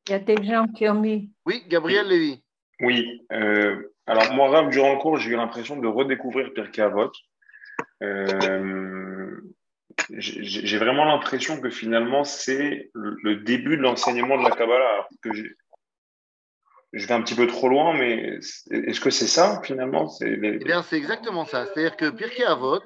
Il 0.08 0.12
y 0.12 0.16
a 0.16 0.20
des 0.20 0.44
gens 0.44 0.68
qui 0.68 0.90
ont 0.90 1.00
mis. 1.00 1.32
Oui, 1.46 1.64
Gabriel 1.68 2.08
Lévy. 2.08 2.44
Oui, 2.82 3.26
euh, 3.32 3.94
alors 4.08 4.34
moi, 4.34 4.50
Rav, 4.50 4.70
durant 4.70 4.94
le 4.94 5.00
cours, 5.00 5.18
j'ai 5.18 5.32
eu 5.32 5.36
l'impression 5.36 5.78
de 5.78 5.88
redécouvrir 5.88 6.52
Pirkei 6.54 6.82
Avot. 6.82 7.12
Euh, 8.02 9.21
j'ai 10.10 10.78
vraiment 10.78 11.06
l'impression 11.06 11.60
que 11.62 11.70
finalement, 11.70 12.24
c'est 12.24 12.90
le, 12.94 13.16
le 13.24 13.36
début 13.38 13.78
de 13.78 13.82
l'enseignement 13.82 14.38
de 14.38 14.44
la 14.44 14.52
Kabbalah. 14.52 14.90
Alors 14.94 15.08
que 15.22 15.32
je 16.94 17.06
vais 17.08 17.14
un 17.14 17.22
petit 17.22 17.36
peu 17.36 17.48
trop 17.48 17.70
loin, 17.70 17.94
mais 17.94 18.38
est-ce 18.72 19.00
que 19.00 19.10
c'est 19.10 19.28
ça 19.28 19.62
finalement 19.64 20.10
C'est 20.10 20.36
les- 20.36 20.58
Eh 20.62 20.66
bien, 20.66 20.84
c'est 20.84 20.98
exactement 20.98 21.46
ça. 21.46 21.66
C'est-à-dire 21.66 21.96
que 21.96 22.10
Pirkei 22.10 22.44
Avot 22.44 22.82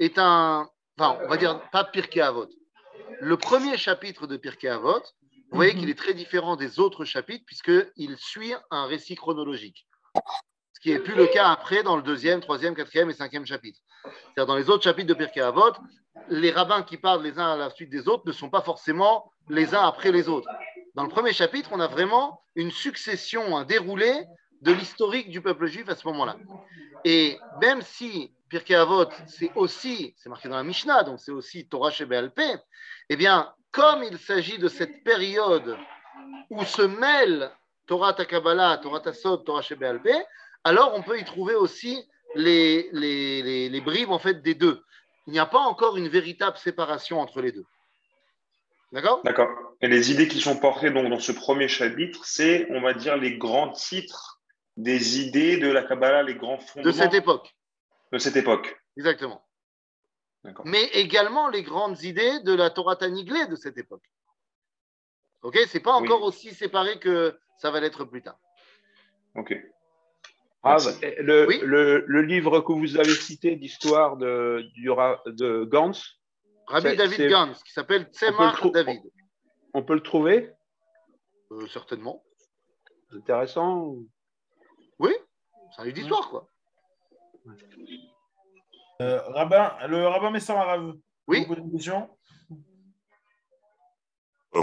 est 0.00 0.18
un. 0.18 0.68
Enfin, 0.98 1.18
on 1.24 1.28
va 1.28 1.36
dire 1.36 1.60
pas 1.70 1.84
Pirkei 1.84 2.20
Avot. 2.22 2.48
Le 3.20 3.36
premier 3.36 3.76
chapitre 3.76 4.26
de 4.26 4.36
Pirkei 4.36 4.68
Avot, 4.68 5.00
vous 5.50 5.56
voyez 5.56 5.74
qu'il 5.74 5.88
est 5.90 5.98
très 5.98 6.12
différent 6.14 6.56
des 6.56 6.80
autres 6.80 7.04
chapitres 7.04 7.44
puisqu'il 7.46 8.16
suit 8.18 8.52
un 8.70 8.86
récit 8.86 9.14
chronologique. 9.14 9.86
Ce 10.76 10.80
qui 10.80 10.92
n'est 10.92 10.98
plus 10.98 11.14
le 11.14 11.26
cas 11.26 11.48
après 11.48 11.82
dans 11.82 11.96
le 11.96 12.02
deuxième, 12.02 12.42
troisième, 12.42 12.74
quatrième 12.74 13.08
et 13.08 13.14
cinquième 13.14 13.46
chapitre. 13.46 13.80
C'est-à-dire 14.04 14.44
dans 14.44 14.56
les 14.56 14.68
autres 14.68 14.84
chapitres 14.84 15.08
de 15.08 15.14
Pirkei 15.14 15.40
Avot, 15.40 15.72
les 16.28 16.50
rabbins 16.50 16.82
qui 16.82 16.98
parlent 16.98 17.22
les 17.22 17.38
uns 17.38 17.54
à 17.54 17.56
la 17.56 17.70
suite 17.70 17.88
des 17.88 18.08
autres 18.08 18.24
ne 18.26 18.32
sont 18.32 18.50
pas 18.50 18.60
forcément 18.60 19.32
les 19.48 19.74
uns 19.74 19.80
après 19.80 20.12
les 20.12 20.28
autres. 20.28 20.50
Dans 20.94 21.04
le 21.04 21.08
premier 21.08 21.32
chapitre, 21.32 21.70
on 21.72 21.80
a 21.80 21.86
vraiment 21.86 22.42
une 22.56 22.70
succession, 22.70 23.56
un 23.56 23.64
déroulé 23.64 24.26
de 24.60 24.70
l'historique 24.70 25.30
du 25.30 25.40
peuple 25.40 25.64
juif 25.64 25.88
à 25.88 25.94
ce 25.94 26.06
moment-là. 26.08 26.36
Et 27.06 27.38
même 27.62 27.80
si 27.80 28.30
Pirkei 28.50 28.74
Avot, 28.74 29.08
c'est 29.28 29.52
aussi, 29.54 30.12
c'est 30.18 30.28
marqué 30.28 30.50
dans 30.50 30.56
la 30.56 30.62
Mishnah, 30.62 31.04
donc 31.04 31.20
c'est 31.20 31.32
aussi 31.32 31.66
Torah 31.66 31.90
Shebelpe, 31.90 32.60
eh 33.08 33.16
bien, 33.16 33.50
comme 33.70 34.02
il 34.02 34.18
s'agit 34.18 34.58
de 34.58 34.68
cette 34.68 35.02
période 35.04 35.78
où 36.50 36.62
se 36.66 36.82
mêlent 36.82 37.50
Torah 37.86 38.12
Takabala, 38.12 38.76
Torah 38.76 39.00
Tassod, 39.00 39.42
Torah 39.46 39.62
Shebelpe, 39.62 40.26
alors 40.66 40.94
on 40.94 41.02
peut 41.02 41.18
y 41.18 41.24
trouver 41.24 41.54
aussi 41.54 42.04
les, 42.34 42.88
les, 42.92 43.42
les, 43.42 43.68
les 43.68 43.80
bribes 43.80 44.10
en 44.10 44.18
fait 44.18 44.42
des 44.42 44.54
deux. 44.54 44.82
Il 45.26 45.32
n'y 45.32 45.38
a 45.38 45.46
pas 45.46 45.60
encore 45.60 45.96
une 45.96 46.08
véritable 46.08 46.56
séparation 46.56 47.20
entre 47.20 47.40
les 47.40 47.52
deux. 47.52 47.64
D'accord? 48.92 49.22
D'accord. 49.24 49.48
Et 49.80 49.88
les 49.88 50.10
idées 50.12 50.28
qui 50.28 50.40
sont 50.40 50.58
portées 50.58 50.90
donc 50.90 51.08
dans 51.08 51.20
ce 51.20 51.32
premier 51.32 51.68
chapitre, 51.68 52.24
c'est, 52.24 52.66
on 52.70 52.80
va 52.80 52.94
dire, 52.94 53.16
les 53.16 53.36
grands 53.36 53.70
titres 53.70 54.40
des 54.76 55.20
idées 55.20 55.56
de 55.56 55.68
la 55.68 55.82
Kabbalah, 55.82 56.22
les 56.22 56.34
grands 56.34 56.56
De 56.56 56.62
fondements 56.62 56.92
cette 56.92 57.14
époque, 57.14 57.54
de 58.12 58.18
cette 58.18 58.36
époque. 58.36 58.76
exactement. 58.96 59.42
Mais 60.64 60.84
également 60.92 61.48
les 61.48 61.64
grandes 61.64 62.02
idées 62.02 62.40
de 62.40 62.54
la 62.54 62.70
Torah 62.70 62.94
Taniglé 62.96 63.46
de 63.46 63.56
cette 63.56 63.78
époque. 63.78 64.04
Ok, 65.42 65.58
c'est 65.68 65.80
pas 65.80 65.92
encore 65.92 66.22
aussi 66.22 66.54
séparé 66.54 66.98
que 67.00 67.38
ça 67.58 67.70
va 67.70 67.80
l'être 67.80 68.04
plus 68.04 68.22
tard. 68.22 68.38
Ok. 69.34 69.56
Le, 70.64 72.04
le, 72.06 72.22
livre 72.22 72.60
que 72.60 72.72
vous 72.72 72.96
avez 72.96 73.14
cité 73.14 73.56
d'histoire 73.56 74.16
de, 74.16 74.64
de 75.26 75.64
Gantz. 75.64 76.18
Rabbi 76.66 76.96
David 76.96 77.30
Gantz, 77.30 77.62
qui 77.62 77.72
s'appelle 77.72 78.08
Tzemach 78.12 78.60
David. 78.72 79.00
On 79.74 79.82
peut 79.82 79.94
le 79.94 80.02
trouver? 80.02 80.50
Euh, 81.52 81.66
Certainement. 81.68 82.24
Intéressant. 83.12 83.96
Oui, 84.98 85.12
c'est 85.74 85.82
un 85.82 85.84
livre 85.84 85.96
d'histoire, 85.96 86.28
quoi. 86.28 86.48
Euh, 89.02 89.20
rabbin, 89.28 89.76
le 89.86 90.06
rabbin 90.06 90.30
Messam 90.30 90.56
Arav. 90.56 90.94
Oui. 91.28 91.44
Vous 91.46 91.54
une 91.54 91.72
question? 91.72 92.08
Oh. 94.52 94.62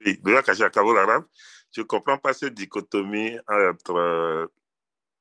Je 0.00 1.80
ne 1.80 1.82
comprends 1.82 2.18
pas 2.18 2.32
cette 2.32 2.54
dichotomie 2.54 3.38
entre 3.48 3.96
euh, 3.96 4.46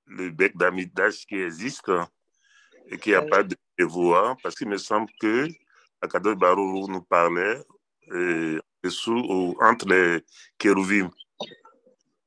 le 0.05 0.29
bec 0.29 0.57
d'Amidash 0.57 1.25
qui 1.25 1.35
existe 1.35 1.91
et 2.87 2.97
qui 2.97 3.11
n'a 3.11 3.21
pas 3.21 3.43
de 3.43 3.55
voix, 3.79 4.35
parce 4.43 4.55
qu'il 4.55 4.67
me 4.67 4.77
semble 4.77 5.09
que 5.19 5.47
Akadosh 6.01 6.35
Barou 6.35 6.87
nous 6.87 7.01
parlait 7.01 7.63
et, 8.13 8.57
sous, 8.89 9.55
entre 9.61 9.87
les 9.87 10.25
kérouvim. 10.57 11.09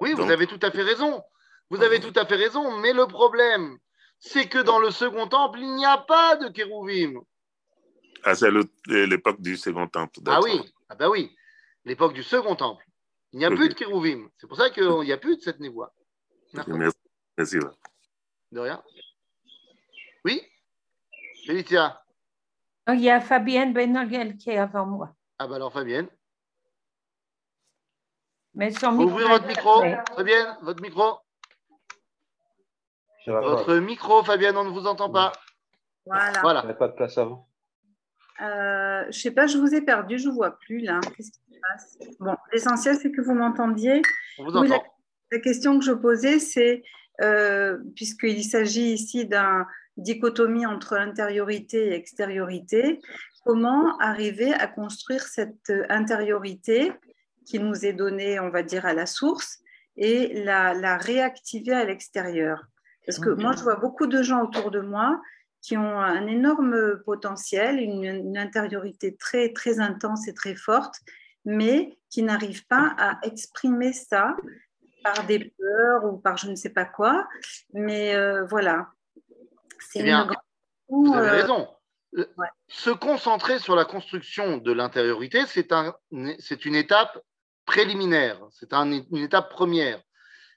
Oui, 0.00 0.12
vous 0.14 0.30
avez 0.30 0.46
tout 0.46 0.60
à 0.62 0.70
fait 0.70 0.82
raison. 0.82 1.22
Vous 1.70 1.82
avez 1.82 2.00
tout 2.00 2.12
à 2.16 2.26
fait 2.26 2.36
raison, 2.36 2.78
mais 2.78 2.92
le 2.92 3.06
problème, 3.06 3.78
c'est 4.18 4.48
que 4.48 4.58
dans 4.58 4.78
le 4.78 4.90
second 4.90 5.26
temple, 5.26 5.58
il 5.60 5.74
n'y 5.74 5.86
a 5.86 5.98
pas 5.98 6.36
de 6.36 6.48
kérouvim. 6.48 7.20
Ah, 8.22 8.34
c'est 8.34 8.50
l'époque 8.86 9.40
du 9.40 9.56
second 9.56 9.86
temple. 9.86 10.20
Ah 10.26 10.40
oui, 10.42 10.60
ah 10.88 10.94
bah 10.94 11.10
oui, 11.10 11.34
l'époque 11.84 12.14
du 12.14 12.22
second 12.22 12.56
temple. 12.56 12.84
Il 13.32 13.38
n'y 13.38 13.44
a 13.44 13.50
plus 13.50 13.68
de 13.68 13.74
kérouvim. 13.74 14.30
C'est 14.38 14.46
pour 14.46 14.56
ça 14.56 14.70
qu'il 14.70 14.88
n'y 15.00 15.12
a 15.12 15.18
plus 15.18 15.36
de 15.36 15.42
cette 15.42 15.58
névoie. 15.58 15.92
Merci. 16.68 16.96
Merci. 17.36 17.58
De 18.52 18.60
rien. 18.60 18.82
Oui? 20.24 20.40
Félicia 21.46 22.02
oh, 22.88 22.92
Il 22.92 23.00
y 23.00 23.10
a 23.10 23.20
Fabienne 23.20 23.72
Benogel 23.72 24.36
qui 24.36 24.50
est 24.50 24.58
avant 24.58 24.86
moi. 24.86 25.14
Ah 25.38 25.46
bah 25.46 25.56
alors 25.56 25.72
Fabienne. 25.72 26.08
Mais 28.54 28.70
son 28.70 28.92
micro. 28.92 29.06
Ouvrez 29.06 29.24
votre 29.24 29.46
micro. 29.46 29.82
Fabienne, 30.16 30.56
votre 30.62 30.82
micro. 30.82 31.18
Votre 33.26 33.76
micro, 33.76 34.22
Fabienne, 34.22 34.56
on 34.56 34.64
ne 34.64 34.70
vous 34.70 34.86
entend 34.86 35.10
pas. 35.10 35.32
Voilà. 36.06 36.40
voilà. 36.42 36.60
Il 36.64 36.68
n'y 36.68 36.74
pas 36.74 36.88
de 36.88 36.94
place 36.94 37.16
avant. 37.18 37.48
Euh, 38.40 39.02
je 39.02 39.06
ne 39.06 39.12
sais 39.12 39.30
pas, 39.30 39.46
je 39.46 39.58
vous 39.58 39.74
ai 39.74 39.80
perdu, 39.80 40.18
je 40.18 40.28
ne 40.28 40.34
vois 40.34 40.58
plus 40.58 40.80
là. 40.80 41.00
Qu'est-ce 41.16 41.30
qui 41.30 41.54
se 41.54 41.60
passe? 41.60 41.98
Bon, 42.18 42.36
l'essentiel, 42.52 42.96
c'est 42.96 43.12
que 43.12 43.20
vous 43.20 43.34
m'entendiez. 43.34 44.02
On 44.38 44.44
vous 44.44 44.56
entend. 44.56 44.82
la, 45.30 45.38
question 45.38 45.78
que 45.78 45.84
je 45.84 45.92
posais, 45.92 46.38
c'est, 46.38 46.82
euh, 47.20 47.78
puisqu'il 47.94 48.44
s'agit 48.44 48.92
ici 48.92 49.26
d'un 49.26 49.66
dichotomie 49.96 50.66
entre 50.66 50.94
intériorité 50.94 51.88
et 51.88 51.94
extériorité, 51.94 53.00
comment 53.44 53.96
arriver 53.98 54.52
à 54.52 54.66
construire 54.66 55.22
cette 55.22 55.72
intériorité 55.88 56.92
qui 57.46 57.58
nous 57.58 57.84
est 57.84 57.92
donnée, 57.92 58.40
on 58.40 58.50
va 58.50 58.62
dire, 58.62 58.86
à 58.86 58.94
la 58.94 59.06
source 59.06 59.60
et 59.96 60.42
la, 60.44 60.74
la 60.74 60.96
réactiver 60.96 61.72
à 61.72 61.84
l'extérieur? 61.84 62.64
Parce 63.06 63.18
que 63.18 63.30
moi, 63.30 63.52
je 63.56 63.62
vois 63.62 63.76
beaucoup 63.76 64.06
de 64.06 64.22
gens 64.22 64.42
autour 64.42 64.70
de 64.70 64.80
moi 64.80 65.20
qui 65.64 65.78
ont 65.78 65.98
un 65.98 66.26
énorme 66.26 67.00
potentiel, 67.06 67.80
une, 67.80 68.36
intériorité 68.36 69.16
très, 69.16 69.50
très 69.52 69.80
intense 69.80 70.28
et 70.28 70.34
très 70.34 70.54
forte, 70.54 70.96
mais 71.46 71.96
qui 72.10 72.22
n'arrivent 72.22 72.66
pas 72.66 72.94
à 72.98 73.18
exprimer 73.22 73.94
ça 73.94 74.36
par 75.04 75.26
des 75.26 75.54
peurs 75.58 76.04
ou 76.04 76.18
par 76.18 76.36
je 76.36 76.50
ne 76.50 76.56
sais 76.56 76.70
pas 76.70 76.84
quoi. 76.84 77.28
Mais 77.72 78.14
euh, 78.14 78.44
voilà. 78.46 78.88
C'est 79.78 80.00
eh 80.00 80.04
bien, 80.04 80.28
vous 80.88 81.14
avez 81.14 81.28
euh, 81.28 81.42
raison. 81.42 81.68
Se 82.68 82.90
concentrer 82.90 83.58
sur 83.58 83.76
la 83.76 83.84
construction 83.84 84.56
de 84.56 84.72
l'intériorité, 84.72 85.44
c'est 85.46 85.72
un, 85.72 85.94
une 86.10 86.74
étape 86.74 87.20
préliminaire, 87.66 88.40
c'est 88.50 88.72
une 88.72 89.16
étape 89.16 89.50
première. 89.50 90.00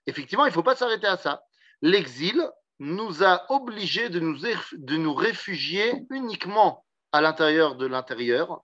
Effectivement, 0.05 0.45
il 0.45 0.49
ne 0.49 0.53
faut 0.53 0.63
pas 0.63 0.75
s'arrêter 0.75 1.07
à 1.07 1.17
ça 1.17 1.43
l'exil 1.81 2.41
nous 2.79 3.23
a 3.23 3.45
obligés 3.51 4.09
de 4.09 4.19
nous, 4.19 4.37
de 4.37 4.97
nous 4.97 5.13
réfugier 5.13 6.05
uniquement 6.11 6.85
à 7.11 7.21
l'intérieur 7.21 7.75
de 7.75 7.85
l'intérieur 7.85 8.61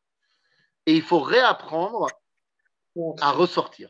et 0.85 0.93
il 0.93 1.01
faut 1.01 1.19
réapprendre 1.19 2.07
à 3.21 3.31
ressortir. 3.31 3.89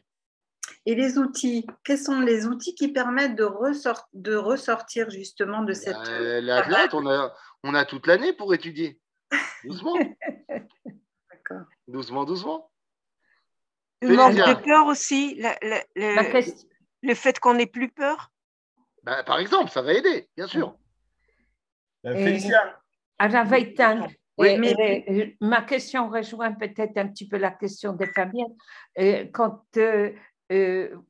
Et 0.86 0.96
les 0.96 1.18
outils, 1.18 1.66
quels 1.84 1.98
sont 1.98 2.20
les 2.20 2.46
outils 2.46 2.76
qui 2.76 2.90
permettent 2.90 3.36
de, 3.36 3.48
de 4.14 4.36
ressortir 4.36 5.10
justement 5.10 5.64
de 5.64 5.74
cette... 5.74 5.96
Euh, 5.96 6.42
la 6.42 6.88
on 6.94 7.08
a, 7.08 7.34
on 7.64 7.74
a 7.74 7.86
toute 7.86 8.08
l'année 8.08 8.34
pour 8.34 8.54
étudier. 8.54 9.00
Doucement. 9.64 9.96
D'accord. 11.30 11.66
Doucement, 11.88 12.26
doucement. 12.26 12.70
Le 14.02 14.16
manque 14.16 14.36
de 14.36 14.64
peur 14.66 14.88
aussi, 14.88 15.42
le 17.02 17.16
fait 17.16 17.40
qu'on 17.40 17.54
n'ait 17.54 17.68
plus 17.68 17.90
peur? 17.90 18.32
Bah, 19.04 19.24
par 19.24 19.40
exemple, 19.40 19.70
ça 19.70 19.82
va 19.82 19.94
aider, 19.94 20.30
bien 20.36 20.48
sûr. 20.48 20.78
Euh, 22.06 22.14
Félicia. 22.14 22.82
Oui, 24.38 24.58
mais 24.58 25.38
ma 25.42 25.62
question 25.62 26.10
rejoint 26.10 26.54
peut-être 26.54 26.98
un 26.98 27.08
petit 27.08 27.28
peu 27.28 27.38
la 27.38 27.52
question 27.52 27.94
de 27.94 28.06
Fabienne. 28.06 28.56
Euh, 28.98 29.26
quand 29.32 29.64
euh, 29.78 30.12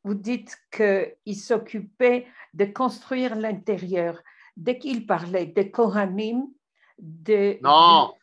vous 0.03 0.13
dites 0.13 0.57
qu'il 0.71 1.37
s'occupait 1.37 2.27
de 2.53 2.65
construire 2.65 3.35
l'intérieur, 3.35 4.19
dès 4.57 4.77
qu'il 4.77 5.05
parlait 5.05 5.47
de 5.47 5.63
Kohanim, 5.63 6.47
de, 6.99 7.57
non. 7.61 8.13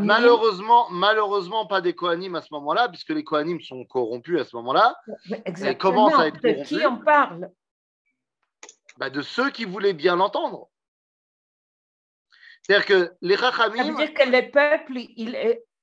malheureusement, 0.00 0.88
malheureusement, 0.90 1.66
pas 1.66 1.80
des 1.80 1.94
Kohanim 1.94 2.34
à 2.34 2.42
ce 2.42 2.48
moment-là, 2.52 2.88
puisque 2.88 3.10
les 3.10 3.22
Kohanim 3.22 3.60
sont 3.60 3.84
corrompus 3.84 4.40
à 4.40 4.44
ce 4.44 4.56
moment-là. 4.56 4.96
Exactement. 5.44 6.08
à 6.18 6.28
être 6.28 6.40
de 6.42 6.64
qui 6.64 6.84
on 6.86 6.98
parle? 6.98 7.50
Bah, 8.96 9.10
de 9.10 9.22
ceux 9.22 9.50
qui 9.50 9.64
voulaient 9.64 9.92
bien 9.92 10.16
l'entendre. 10.16 10.68
C'est-à-dire 12.62 12.86
que 12.86 13.12
les 13.20 13.34
Rachamim. 13.34 13.76
Ça 13.76 13.90
veut 13.90 13.96
dire 13.96 14.14
que 14.14 14.28
les 14.28 14.50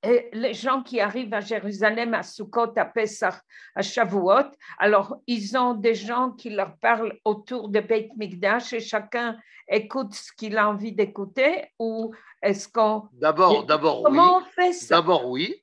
les 0.04 0.54
gens 0.54 0.82
qui 0.82 1.00
arrivent 1.00 1.34
à 1.34 1.40
Jérusalem, 1.40 2.14
à 2.14 2.22
Sukkot, 2.22 2.72
à 2.76 2.84
Pessah, 2.84 3.42
à 3.74 3.82
Shavuot, 3.82 4.50
alors 4.78 5.16
ils 5.26 5.56
ont 5.56 5.74
des 5.74 5.94
gens 5.94 6.32
qui 6.32 6.50
leur 6.50 6.76
parlent 6.78 7.18
autour 7.24 7.68
de 7.68 7.80
Beit 7.80 8.10
Mikdash 8.16 8.72
et 8.72 8.80
chacun 8.80 9.36
écoute 9.68 10.14
ce 10.14 10.32
qu'il 10.32 10.56
a 10.56 10.68
envie 10.68 10.92
d'écouter 10.92 11.66
ou 11.78 12.14
est-ce 12.42 12.68
qu'on. 12.68 13.08
D'abord, 13.12 13.64
d'abord, 13.66 13.98
oui. 13.98 14.04
Comment 14.04 14.38
on 14.38 14.44
fait 14.44 14.72
ça? 14.72 14.96
D'abord, 14.96 15.28
oui. 15.28 15.62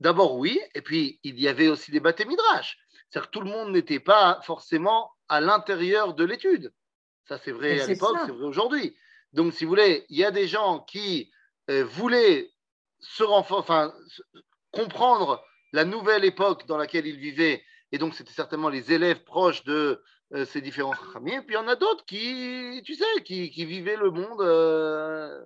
D'abord, 0.00 0.36
oui. 0.36 0.60
Et 0.74 0.80
puis, 0.80 1.18
il 1.24 1.40
y 1.40 1.48
avait 1.48 1.68
aussi 1.68 1.90
des 1.90 2.00
bâtés 2.00 2.24
Midrash. 2.24 2.78
C'est-à-dire 3.08 3.30
que 3.30 3.38
tout 3.38 3.44
le 3.44 3.50
monde 3.50 3.72
n'était 3.72 4.00
pas 4.00 4.40
forcément 4.42 5.10
à 5.28 5.40
l'intérieur 5.40 6.14
de 6.14 6.24
l'étude. 6.24 6.72
Ça, 7.28 7.38
c'est 7.38 7.52
vrai 7.52 7.80
à 7.80 7.86
l'époque, 7.86 8.16
c'est 8.26 8.32
vrai 8.32 8.44
aujourd'hui. 8.44 8.96
Donc, 9.32 9.52
si 9.52 9.64
vous 9.64 9.70
voulez, 9.70 10.04
il 10.08 10.18
y 10.18 10.24
a 10.24 10.30
des 10.30 10.46
gens 10.46 10.80
qui 10.80 11.32
euh, 11.70 11.84
voulaient 11.84 12.50
se 13.04 13.22
enfin, 13.24 13.92
comprendre 14.72 15.44
la 15.72 15.84
nouvelle 15.84 16.24
époque 16.24 16.66
dans 16.66 16.76
laquelle 16.76 17.06
ils 17.06 17.18
vivaient, 17.18 17.62
et 17.92 17.98
donc 17.98 18.14
c'était 18.14 18.32
certainement 18.32 18.68
les 18.68 18.92
élèves 18.92 19.24
proches 19.24 19.64
de 19.64 20.02
euh, 20.32 20.44
ces 20.44 20.60
différents 20.60 20.94
familles. 21.12 21.34
Et 21.34 21.42
puis 21.42 21.54
il 21.54 21.58
y 21.58 21.62
en 21.62 21.68
a 21.68 21.76
d'autres 21.76 22.04
qui, 22.06 22.80
tu 22.84 22.94
sais, 22.94 23.22
qui, 23.24 23.64
vivaient 23.64 23.96
le 23.96 24.10
monde. 24.10 24.40
Euh, 24.40 25.44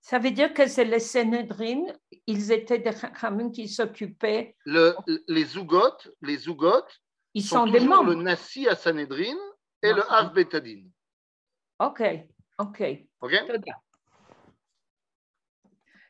Ça 0.00 0.18
veut 0.18 0.30
dire 0.30 0.54
que 0.54 0.66
c'est 0.66 0.84
les 0.84 0.98
Sénédrines, 0.98 1.96
ils 2.26 2.52
étaient 2.52 2.78
des 2.78 2.94
Khamim 3.20 3.50
qui 3.50 3.68
s'occupaient. 3.68 4.56
Le, 4.64 4.94
les 5.28 5.44
Zougotes, 5.44 6.10
les 6.22 6.36
Zougotes, 6.36 7.00
ils 7.34 7.44
sont, 7.44 7.66
des 7.66 7.80
membres. 7.80 8.10
le 8.10 8.22
Nassi 8.22 8.68
à 8.68 8.76
Sanhedrin 8.76 9.36
et 9.82 9.92
le 9.92 10.02
Av 10.10 10.32
Betadine. 10.32 10.90
OK, 11.80 12.02
OK. 12.58 12.82
OK? 13.20 13.32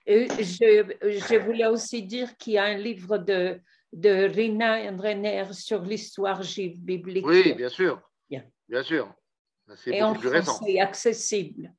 Et 0.07 0.29
je, 0.29 0.85
je, 1.03 1.39
voulais 1.39 1.67
aussi 1.67 2.03
dire 2.03 2.37
qu'il 2.37 2.55
y 2.55 2.59
a 2.59 2.65
un 2.65 2.77
livre 2.77 3.17
de, 3.17 3.59
de 3.93 4.29
Rina 4.29 4.83
Endrener 4.91 5.45
sur 5.53 5.83
l'histoire 5.83 6.43
juive 6.43 6.79
biblique. 6.79 7.27
Oui, 7.27 7.55
bien 7.55 7.71
sûr. 7.71 8.03
Bien, 8.67 8.83
sûr. 8.83 9.15
C'est 9.77 10.01
beaucoup 10.01 10.21
plus 10.21 10.29
récent. 10.29 10.61
C'est 10.65 10.81
accessible. 10.81 11.73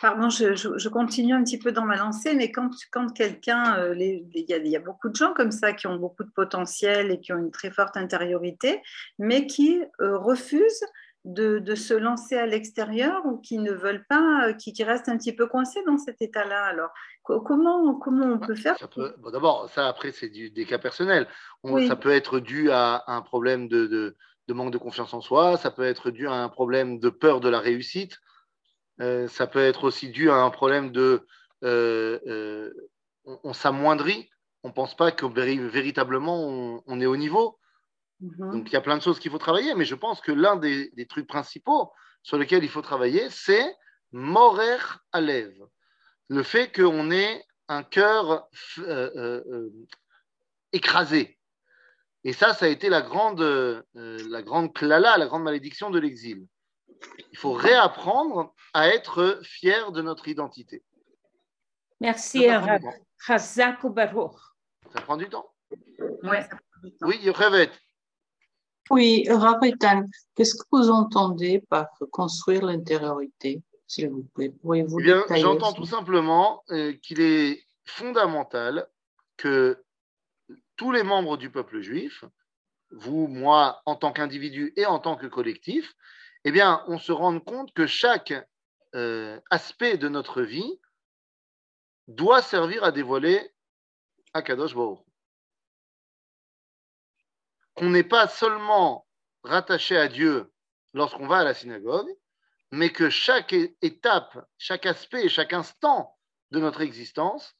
Pardon, 0.00 0.30
je, 0.30 0.54
je, 0.54 0.88
continue 0.88 1.34
un 1.34 1.44
petit 1.44 1.58
peu 1.58 1.72
dans 1.72 1.84
ma 1.84 1.96
lancée, 1.96 2.34
mais 2.34 2.50
quand, 2.50 2.70
quand 2.90 3.12
quelqu'un, 3.12 3.76
euh, 3.76 3.94
il 3.94 4.30
y, 4.32 4.68
y, 4.68 4.76
a 4.76 4.80
beaucoup 4.80 5.10
de 5.10 5.14
gens 5.14 5.34
comme 5.34 5.50
ça 5.52 5.74
qui 5.74 5.86
ont 5.86 5.96
beaucoup 5.96 6.24
de 6.24 6.30
potentiel 6.30 7.10
et 7.10 7.20
qui 7.20 7.34
ont 7.34 7.38
une 7.38 7.50
très 7.50 7.70
forte 7.70 7.98
intériorité, 7.98 8.80
mais 9.18 9.46
qui 9.46 9.82
euh, 10.00 10.16
refusent 10.16 10.86
de, 11.24 11.58
de, 11.58 11.74
se 11.74 11.92
lancer 11.92 12.36
à 12.36 12.46
l'extérieur 12.46 13.26
ou 13.26 13.38
qui 13.38 13.58
ne 13.58 13.72
veulent 13.72 14.06
pas, 14.08 14.48
euh, 14.48 14.52
qui, 14.54 14.72
qui, 14.72 14.84
restent 14.84 15.08
un 15.08 15.18
petit 15.18 15.34
peu 15.34 15.46
coincés 15.46 15.82
dans 15.86 15.98
cet 15.98 16.22
état-là. 16.22 16.64
Alors, 16.64 16.90
comment, 17.24 17.94
comment 17.96 18.26
on 18.26 18.38
peut 18.38 18.54
faire 18.54 18.76
D'abord, 19.30 19.68
ça 19.70 19.86
après, 19.86 20.12
c'est 20.12 20.30
des 20.30 20.64
cas 20.64 20.78
personnels. 20.78 21.28
Ça 21.86 21.96
peut 21.96 22.12
être 22.12 22.40
dû 22.40 22.70
à 22.70 23.04
un 23.06 23.20
problème 23.20 23.68
de, 23.68 23.86
de, 23.86 24.16
de 24.50 24.54
manque 24.54 24.72
de 24.72 24.78
confiance 24.78 25.14
en 25.14 25.20
soi, 25.20 25.56
ça 25.56 25.70
peut 25.70 25.84
être 25.84 26.10
dû 26.10 26.26
à 26.26 26.32
un 26.32 26.48
problème 26.48 26.98
de 26.98 27.08
peur 27.08 27.40
de 27.40 27.48
la 27.48 27.60
réussite, 27.60 28.18
euh, 29.00 29.28
ça 29.28 29.46
peut 29.46 29.64
être 29.64 29.84
aussi 29.84 30.10
dû 30.10 30.28
à 30.28 30.34
un 30.34 30.50
problème 30.50 30.90
de... 30.90 31.24
Euh, 31.62 32.18
euh, 32.26 32.72
on, 33.44 33.52
s'amoindrit, 33.52 34.28
on 34.64 34.68
ne 34.68 34.72
pense 34.72 34.96
pas 34.96 35.12
que 35.12 35.24
véritablement 35.24 36.82
on, 36.84 37.00
est 37.00 37.06
au 37.06 37.16
niveau. 37.16 37.59
Mhm. 38.20 38.52
Donc 38.52 38.70
il 38.70 38.72
y 38.72 38.76
a 38.76 38.80
plein 38.80 38.96
de 38.96 39.02
choses 39.02 39.18
qu'il 39.18 39.30
faut 39.30 39.38
travailler, 39.38 39.74
mais 39.74 39.84
je 39.84 39.94
pense 39.94 40.20
que 40.20 40.32
l'un 40.32 40.56
des, 40.56 41.06
trucs 41.08 41.26
principaux 41.26 41.92
sur 42.22 42.38
lesquels 42.38 42.64
il 42.64 42.70
faut 42.70 42.82
travailler, 42.82 43.28
c'est 43.30 43.76
morer 44.12 44.76
à 45.12 45.20
lève. 45.20 45.56
Le 46.28 46.42
fait 46.42 46.70
qu'on 46.72 47.10
ait 47.10 47.44
un 47.68 47.82
cœur 47.82 48.48
écrasé. 50.72 51.38
Et 52.24 52.32
ça, 52.32 52.52
ça 52.52 52.66
a 52.66 52.68
été 52.68 52.88
la 52.88 53.00
grande, 53.00 53.40
la 53.94 54.42
grande 54.42 54.74
klala, 54.74 55.16
la 55.16 55.26
grande 55.26 55.44
malédiction 55.44 55.90
de 55.90 55.98
l'exil. 55.98 56.46
Il 57.32 57.38
faut 57.38 57.52
réapprendre 57.52 58.54
à 58.74 58.88
être 58.88 59.40
fier 59.42 59.92
de 59.92 60.02
notre 60.02 60.28
identité. 60.28 60.82
Merci, 62.00 62.48
Razak. 62.50 62.82
Ça 64.92 65.00
prend 65.02 65.16
du 65.16 65.28
temps. 65.28 65.52
Ouais. 66.22 66.46
Oui, 67.02 67.18
Yochevet. 67.22 67.70
Oui, 68.90 69.24
Ravitan, 69.30 70.04
qu'est-ce 70.34 70.56
que 70.56 70.66
vous 70.72 70.90
entendez 70.90 71.62
par 71.70 71.86
construire 72.10 72.64
l'intériorité, 72.64 73.62
s'il 73.86 74.10
vous 74.10 74.24
plaît? 74.34 74.50
Pourriez-vous 74.50 74.98
eh 75.00 75.04
bien, 75.04 75.24
j'entends 75.30 75.72
tout 75.72 75.86
simplement 75.86 76.64
euh, 76.70 76.92
qu'il 76.94 77.20
est 77.20 77.64
fondamental 77.84 78.88
que 79.36 79.82
tous 80.76 80.90
les 80.90 81.04
membres 81.04 81.36
du 81.36 81.50
peuple 81.50 81.80
juif, 81.80 82.24
vous, 82.90 83.28
moi, 83.28 83.80
en 83.86 83.94
tant 83.94 84.12
qu'individu 84.12 84.72
et 84.76 84.86
en 84.86 84.98
tant 84.98 85.16
que 85.16 85.26
collectif, 85.26 85.94
eh 86.44 86.50
bien, 86.50 86.82
on 86.88 86.98
se 86.98 87.12
rend 87.12 87.38
compte 87.38 87.72
que 87.72 87.86
chaque 87.86 88.34
euh, 88.96 89.38
aspect 89.50 89.98
de 89.98 90.08
notre 90.08 90.42
vie 90.42 90.80
doit 92.08 92.42
servir 92.42 92.82
à 92.82 92.90
dévoiler 92.90 93.52
Akadosh 94.34 94.74
Baruch. 94.74 95.00
Qu'on 97.80 97.88
n'est 97.88 98.04
pas 98.04 98.28
seulement 98.28 99.06
rattaché 99.42 99.96
à 99.96 100.06
Dieu 100.06 100.52
lorsqu'on 100.92 101.26
va 101.26 101.38
à 101.38 101.44
la 101.44 101.54
synagogue, 101.54 102.14
mais 102.72 102.90
que 102.90 103.08
chaque 103.08 103.54
étape, 103.80 104.38
chaque 104.58 104.84
aspect, 104.84 105.30
chaque 105.30 105.54
instant 105.54 106.14
de 106.50 106.60
notre 106.60 106.82
existence 106.82 107.56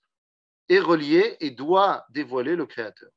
est 0.69 0.79
relié 0.79 1.39
et 1.41 1.51
doit 1.51 2.05
dévoiler 2.11 2.55
le 2.55 2.67
Créateur. 2.67 3.09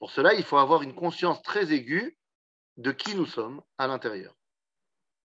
Pour 0.00 0.10
cela, 0.10 0.34
il 0.34 0.44
faut 0.44 0.58
avoir 0.58 0.82
une 0.82 0.94
conscience 0.94 1.40
très 1.40 1.72
aiguë 1.72 2.18
de 2.76 2.92
qui 2.92 3.14
nous 3.14 3.24
sommes 3.24 3.62
à 3.78 3.86
l'intérieur. 3.86 4.36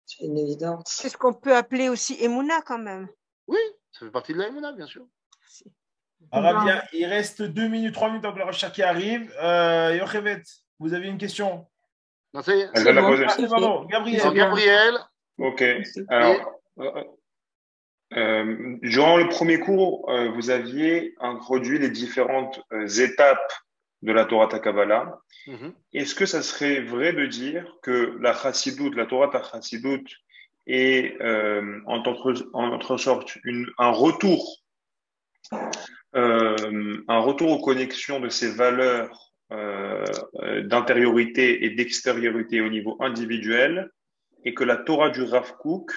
C'est 0.07 0.25
une 0.25 0.39
évidence. 0.39 0.85
C'est 0.87 1.09
ce 1.09 1.17
qu'on 1.17 1.35
peut 1.35 1.55
appeler 1.55 1.89
aussi 1.89 2.17
Emouna 2.23 2.63
quand 2.63 2.79
même. 2.79 3.07
Oui, 3.45 3.59
ça 3.91 3.99
fait 3.99 4.11
partie 4.11 4.33
de 4.33 4.39
la 4.39 4.47
Emouna, 4.47 4.71
bien 4.71 4.87
sûr. 4.87 5.05
Arabia, 6.31 6.87
il 6.93 7.05
reste 7.05 7.43
deux 7.43 7.67
minutes, 7.67 7.93
trois 7.93 8.07
minutes 8.09 8.25
avant 8.25 8.33
que 8.33 8.39
la 8.39 8.47
recherche 8.47 8.73
qui 8.73 8.83
arrive. 8.83 9.31
Euh, 9.41 9.95
Yochevet, 9.97 10.41
vous 10.81 10.93
avez 10.93 11.07
une 11.07 11.19
question 11.19 11.67
Non, 12.33 12.41
c'est 12.41 12.67
Elle 12.73 12.83
la 12.83 13.03
poser. 13.03 13.25
Ah, 13.27 13.85
Gabriel. 13.89 14.33
Gabriel. 14.33 14.95
Ok. 15.37 15.63
Alors, 16.09 16.59
euh, 16.79 17.03
euh, 18.17 18.77
durant 18.81 19.17
le 19.17 19.29
premier 19.29 19.59
cours, 19.59 20.09
euh, 20.09 20.29
vous 20.31 20.49
aviez 20.49 21.13
introduit 21.19 21.77
les 21.77 21.91
différentes 21.91 22.59
euh, 22.73 22.87
étapes 22.87 23.53
de 24.01 24.11
la 24.11 24.25
Torah 24.25 24.47
Takabala. 24.47 25.19
Mhm. 25.45 25.73
Est-ce 25.93 26.15
que 26.15 26.25
ça 26.25 26.41
serait 26.41 26.81
vrai 26.81 27.13
de 27.13 27.27
dire 27.27 27.77
que 27.83 28.17
la 28.19 28.33
Chassidoute, 28.33 28.95
la 28.95 29.05
Torah 29.05 29.31
Chassidoute, 29.31 30.11
est 30.65 31.21
euh, 31.21 31.79
en, 31.85 31.99
entre, 32.03 32.97
sorte 32.97 33.37
un 33.77 33.91
retour, 33.91 34.57
euh, 36.15 37.03
un 37.07 37.19
retour 37.19 37.51
aux 37.51 37.61
connexions 37.61 38.19
de 38.19 38.29
ces 38.29 38.51
valeurs 38.51 39.30
euh, 39.51 40.05
d'intériorité 40.63 41.65
et 41.65 41.71
d'extériorité 41.71 42.61
au 42.61 42.69
niveau 42.69 42.97
individuel, 42.99 43.91
et 44.45 44.53
que 44.53 44.63
la 44.63 44.77
Torah 44.77 45.09
du 45.09 45.23
Rav 45.23 45.57
Kook 45.57 45.91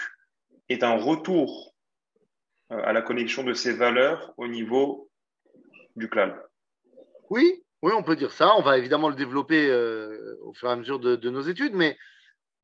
est 0.69 0.83
un 0.83 0.97
retour 0.97 1.75
à 2.71 2.93
la 2.93 3.03
connexion 3.03 3.45
de 3.45 3.55
ces 3.55 3.73
valeurs 3.73 4.33
au 4.37 4.49
niveau 4.49 5.11
du 5.97 6.09
clan. 6.09 6.35
Oui, 7.31 7.63
oui, 7.83 7.93
on 7.95 8.03
peut 8.03 8.17
dire 8.17 8.33
ça. 8.33 8.57
On 8.57 8.63
va 8.63 8.79
évidemment 8.79 9.09
le 9.09 9.15
développer 9.15 9.69
euh, 9.69 10.37
au 10.43 10.53
fur 10.55 10.69
et 10.69 10.73
à 10.73 10.77
mesure 10.77 10.99
de, 10.99 11.31
nos 11.31 11.43
études, 11.43 11.75
mais 11.75 11.97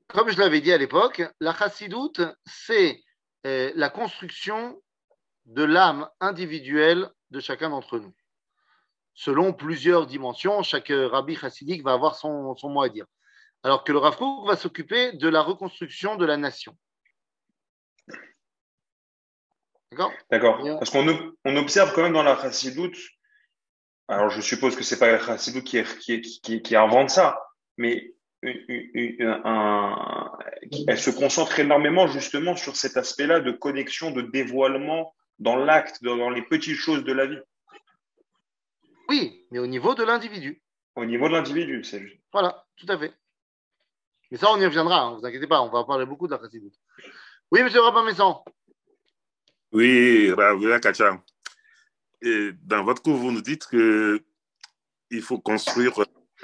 comme 0.09 0.30
je 0.30 0.38
l'avais 0.38 0.61
dit 0.61 0.72
à 0.72 0.78
l'époque, 0.78 1.22
la 1.41 1.55
chassidoute, 1.55 2.20
c'est 2.47 3.01
euh, 3.47 3.70
la 3.74 3.91
construction 3.91 4.80
de 5.47 5.62
l'âme 5.62 6.09
individuelle 6.20 7.09
de 7.30 7.41
chacun 7.41 7.70
d'entre 7.70 7.99
nous. 7.99 8.12
Selon 9.14 9.52
plusieurs 9.52 10.06
dimensions, 10.06 10.62
chaque 10.62 10.90
rabbi 10.90 11.36
chassidique 11.36 11.82
va 11.82 11.92
avoir 11.92 12.14
son, 12.14 12.54
mot 12.64 12.82
à 12.82 12.88
dire. 12.88 13.06
Alors 13.62 13.84
que 13.84 13.92
le 13.92 13.98
Rav 13.98 14.16
va 14.46 14.56
s'occuper 14.56 15.12
de 15.12 15.28
la 15.28 15.42
reconstruction 15.42 16.16
de 16.16 16.24
la 16.24 16.36
nation. 16.36 16.76
D'accord? 19.90 20.12
D'accord. 20.30 20.62
Parce 20.78 20.90
qu'on 20.90 21.34
on 21.44 21.56
observe 21.56 21.92
quand 21.92 22.02
même 22.02 22.12
dans 22.12 22.22
la 22.22 22.40
chassidoute 22.40 22.96
alors, 24.11 24.28
je 24.28 24.40
suppose 24.40 24.74
que 24.74 24.82
c'est 24.82 24.98
pas 24.98 25.06
El 25.06 25.22
Chassidou 25.22 25.62
qui, 25.62 25.80
qui, 26.00 26.20
qui, 26.20 26.62
qui, 26.62 26.76
invente 26.76 27.11
ça, 27.11 27.40
mais 27.78 28.12
un, 28.42 30.32
elle 30.88 30.98
se 30.98 31.11
concentre 31.11 31.61
énormément 31.61 32.08
justement 32.08 32.56
sur 32.56 32.74
cet 32.74 32.96
aspect-là 32.96 33.38
de 33.38 33.52
connexion, 33.52 34.11
de 34.11 34.22
dévoilement 34.22 35.14
dans 35.38 35.54
l'acte, 35.54 36.02
dans, 36.02 36.28
les 36.28 36.42
petites 36.42 36.74
choses 36.74 37.04
de 37.04 37.12
la 37.12 37.26
vie. 37.26 37.38
Oui, 39.11 39.46
mais 39.50 39.58
au 39.58 39.66
niveau 39.66 39.94
de 39.94 40.04
l'individu. 40.04 40.62
Au 40.96 41.04
niveau 41.04 41.28
de 41.28 41.34
l'individu, 41.34 41.84
c'est 41.84 42.00
juste. 42.00 42.20
Voilà, 42.32 42.64
tout 42.76 42.86
à 42.88 42.96
fait. 42.96 43.12
Mais 44.30 44.38
ça, 44.38 44.50
on 44.52 44.61
y 44.61 44.64
reviendra, 44.64 45.11
ne 45.11 45.16
hein, 45.16 45.18
vous 45.18 45.26
inquiétez 45.26 45.48
pas, 45.48 45.61
on 45.61 45.68
va 45.68 45.84
parler 45.84 46.06
beaucoup 46.06 46.26
de 46.28 46.32
la 46.32 46.40
Chassidou. 46.40 46.70
Oui, 47.50 47.62
monsieur 47.62 47.80
Rabin 47.80 48.04
Messan. 48.04 48.42
Oui, 49.72 50.30
Ravia 50.30 50.80
Kacham 50.80 51.20
dans 52.22 52.84
votre 52.84 53.02
cours, 53.02 53.16
vous 53.16 53.32
nous 53.32 53.40
dites 53.40 53.66
que 53.66 54.22
il 55.11 55.22
faut 55.22 55.38
construire. 55.38 55.92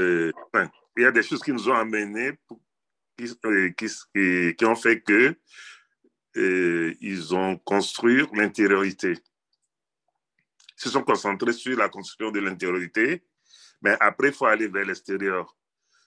Euh, 0.00 0.32
il 0.96 1.02
y 1.02 1.06
a 1.06 1.12
des 1.12 1.22
choses 1.22 1.42
qui 1.42 1.52
nous 1.52 1.68
ont 1.68 1.74
amenés, 1.74 2.32
euh, 3.44 3.70
qui, 3.70 3.86
qui, 4.56 4.64
ont 4.64 4.74
fait 4.74 5.00
que 5.00 5.36
euh, 6.36 6.94
ils 7.00 7.34
ont 7.34 7.56
construit 7.58 8.24
l'intériorité. 8.32 9.14
Se 10.76 10.90
sont 10.90 11.02
concentrés 11.02 11.52
sur 11.52 11.76
la 11.76 11.88
construction 11.88 12.30
de 12.30 12.40
l'intériorité, 12.40 13.24
mais 13.82 13.96
après, 14.00 14.28
il 14.28 14.34
faut 14.34 14.46
aller 14.46 14.68
vers 14.68 14.84
l'extérieur. 14.84 15.56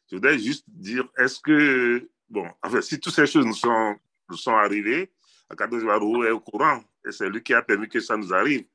Je 0.09 0.15
voudrais 0.15 0.37
juste 0.39 0.65
dire, 0.67 1.07
est-ce 1.17 1.39
que, 1.39 2.09
bon, 2.29 2.47
enfin, 2.63 2.81
si 2.81 2.99
toutes 2.99 3.13
ces 3.13 3.27
choses 3.27 3.45
nous 3.45 3.53
sont, 3.53 4.55
arrivées, 4.55 5.11
Akadosh 5.49 5.83
est 5.83 6.31
au 6.31 6.39
courant, 6.39 6.83
et 7.05 7.11
c'est 7.11 7.29
lui 7.29 7.41
qui 7.41 7.53
a 7.53 7.61
permis 7.61 7.87
que 7.89 7.99
ça 7.99 8.17
nous 8.17 8.33
arrive. 8.33 8.65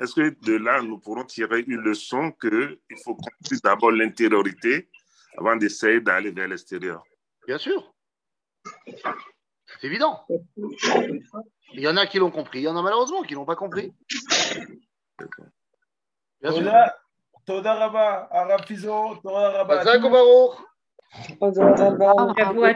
Est-ce 0.00 0.14
que 0.14 0.36
de 0.44 0.56
là, 0.56 0.82
nous 0.82 0.98
pourrons 0.98 1.24
tirer 1.24 1.64
une 1.66 1.80
leçon 1.80 2.30
qu'il 2.32 2.78
faut 3.04 3.14
construire 3.14 3.60
d'abord 3.62 3.92
l'intériorité 3.92 4.88
avant 5.38 5.56
d'essayer 5.56 6.00
d'aller 6.00 6.30
vers 6.30 6.48
l'extérieur? 6.48 7.02
Bien 7.46 7.58
sûr. 7.58 7.94
C'est 8.84 9.84
évident. 9.84 10.26
Il 11.72 11.80
y 11.80 11.88
en 11.88 11.96
a 11.96 12.06
qui 12.06 12.18
l'ont 12.18 12.30
compris, 12.30 12.60
il 12.60 12.64
y 12.64 12.68
en 12.68 12.76
a 12.76 12.82
malheureusement 12.82 13.22
qui 13.22 13.32
ne 13.32 13.38
l'ont 13.38 13.46
pas 13.46 13.56
compris. 13.56 13.92
Bien 16.42 16.52
sûr. 16.52 16.72
Toda 17.46 17.74
Rabba, 17.74 18.28
Arab 18.32 18.64
Fizo, 18.66 19.16
Toda 19.22 19.50
Rabba. 19.50 19.84
Merci 19.84 19.98
beaucoup. 20.00 20.54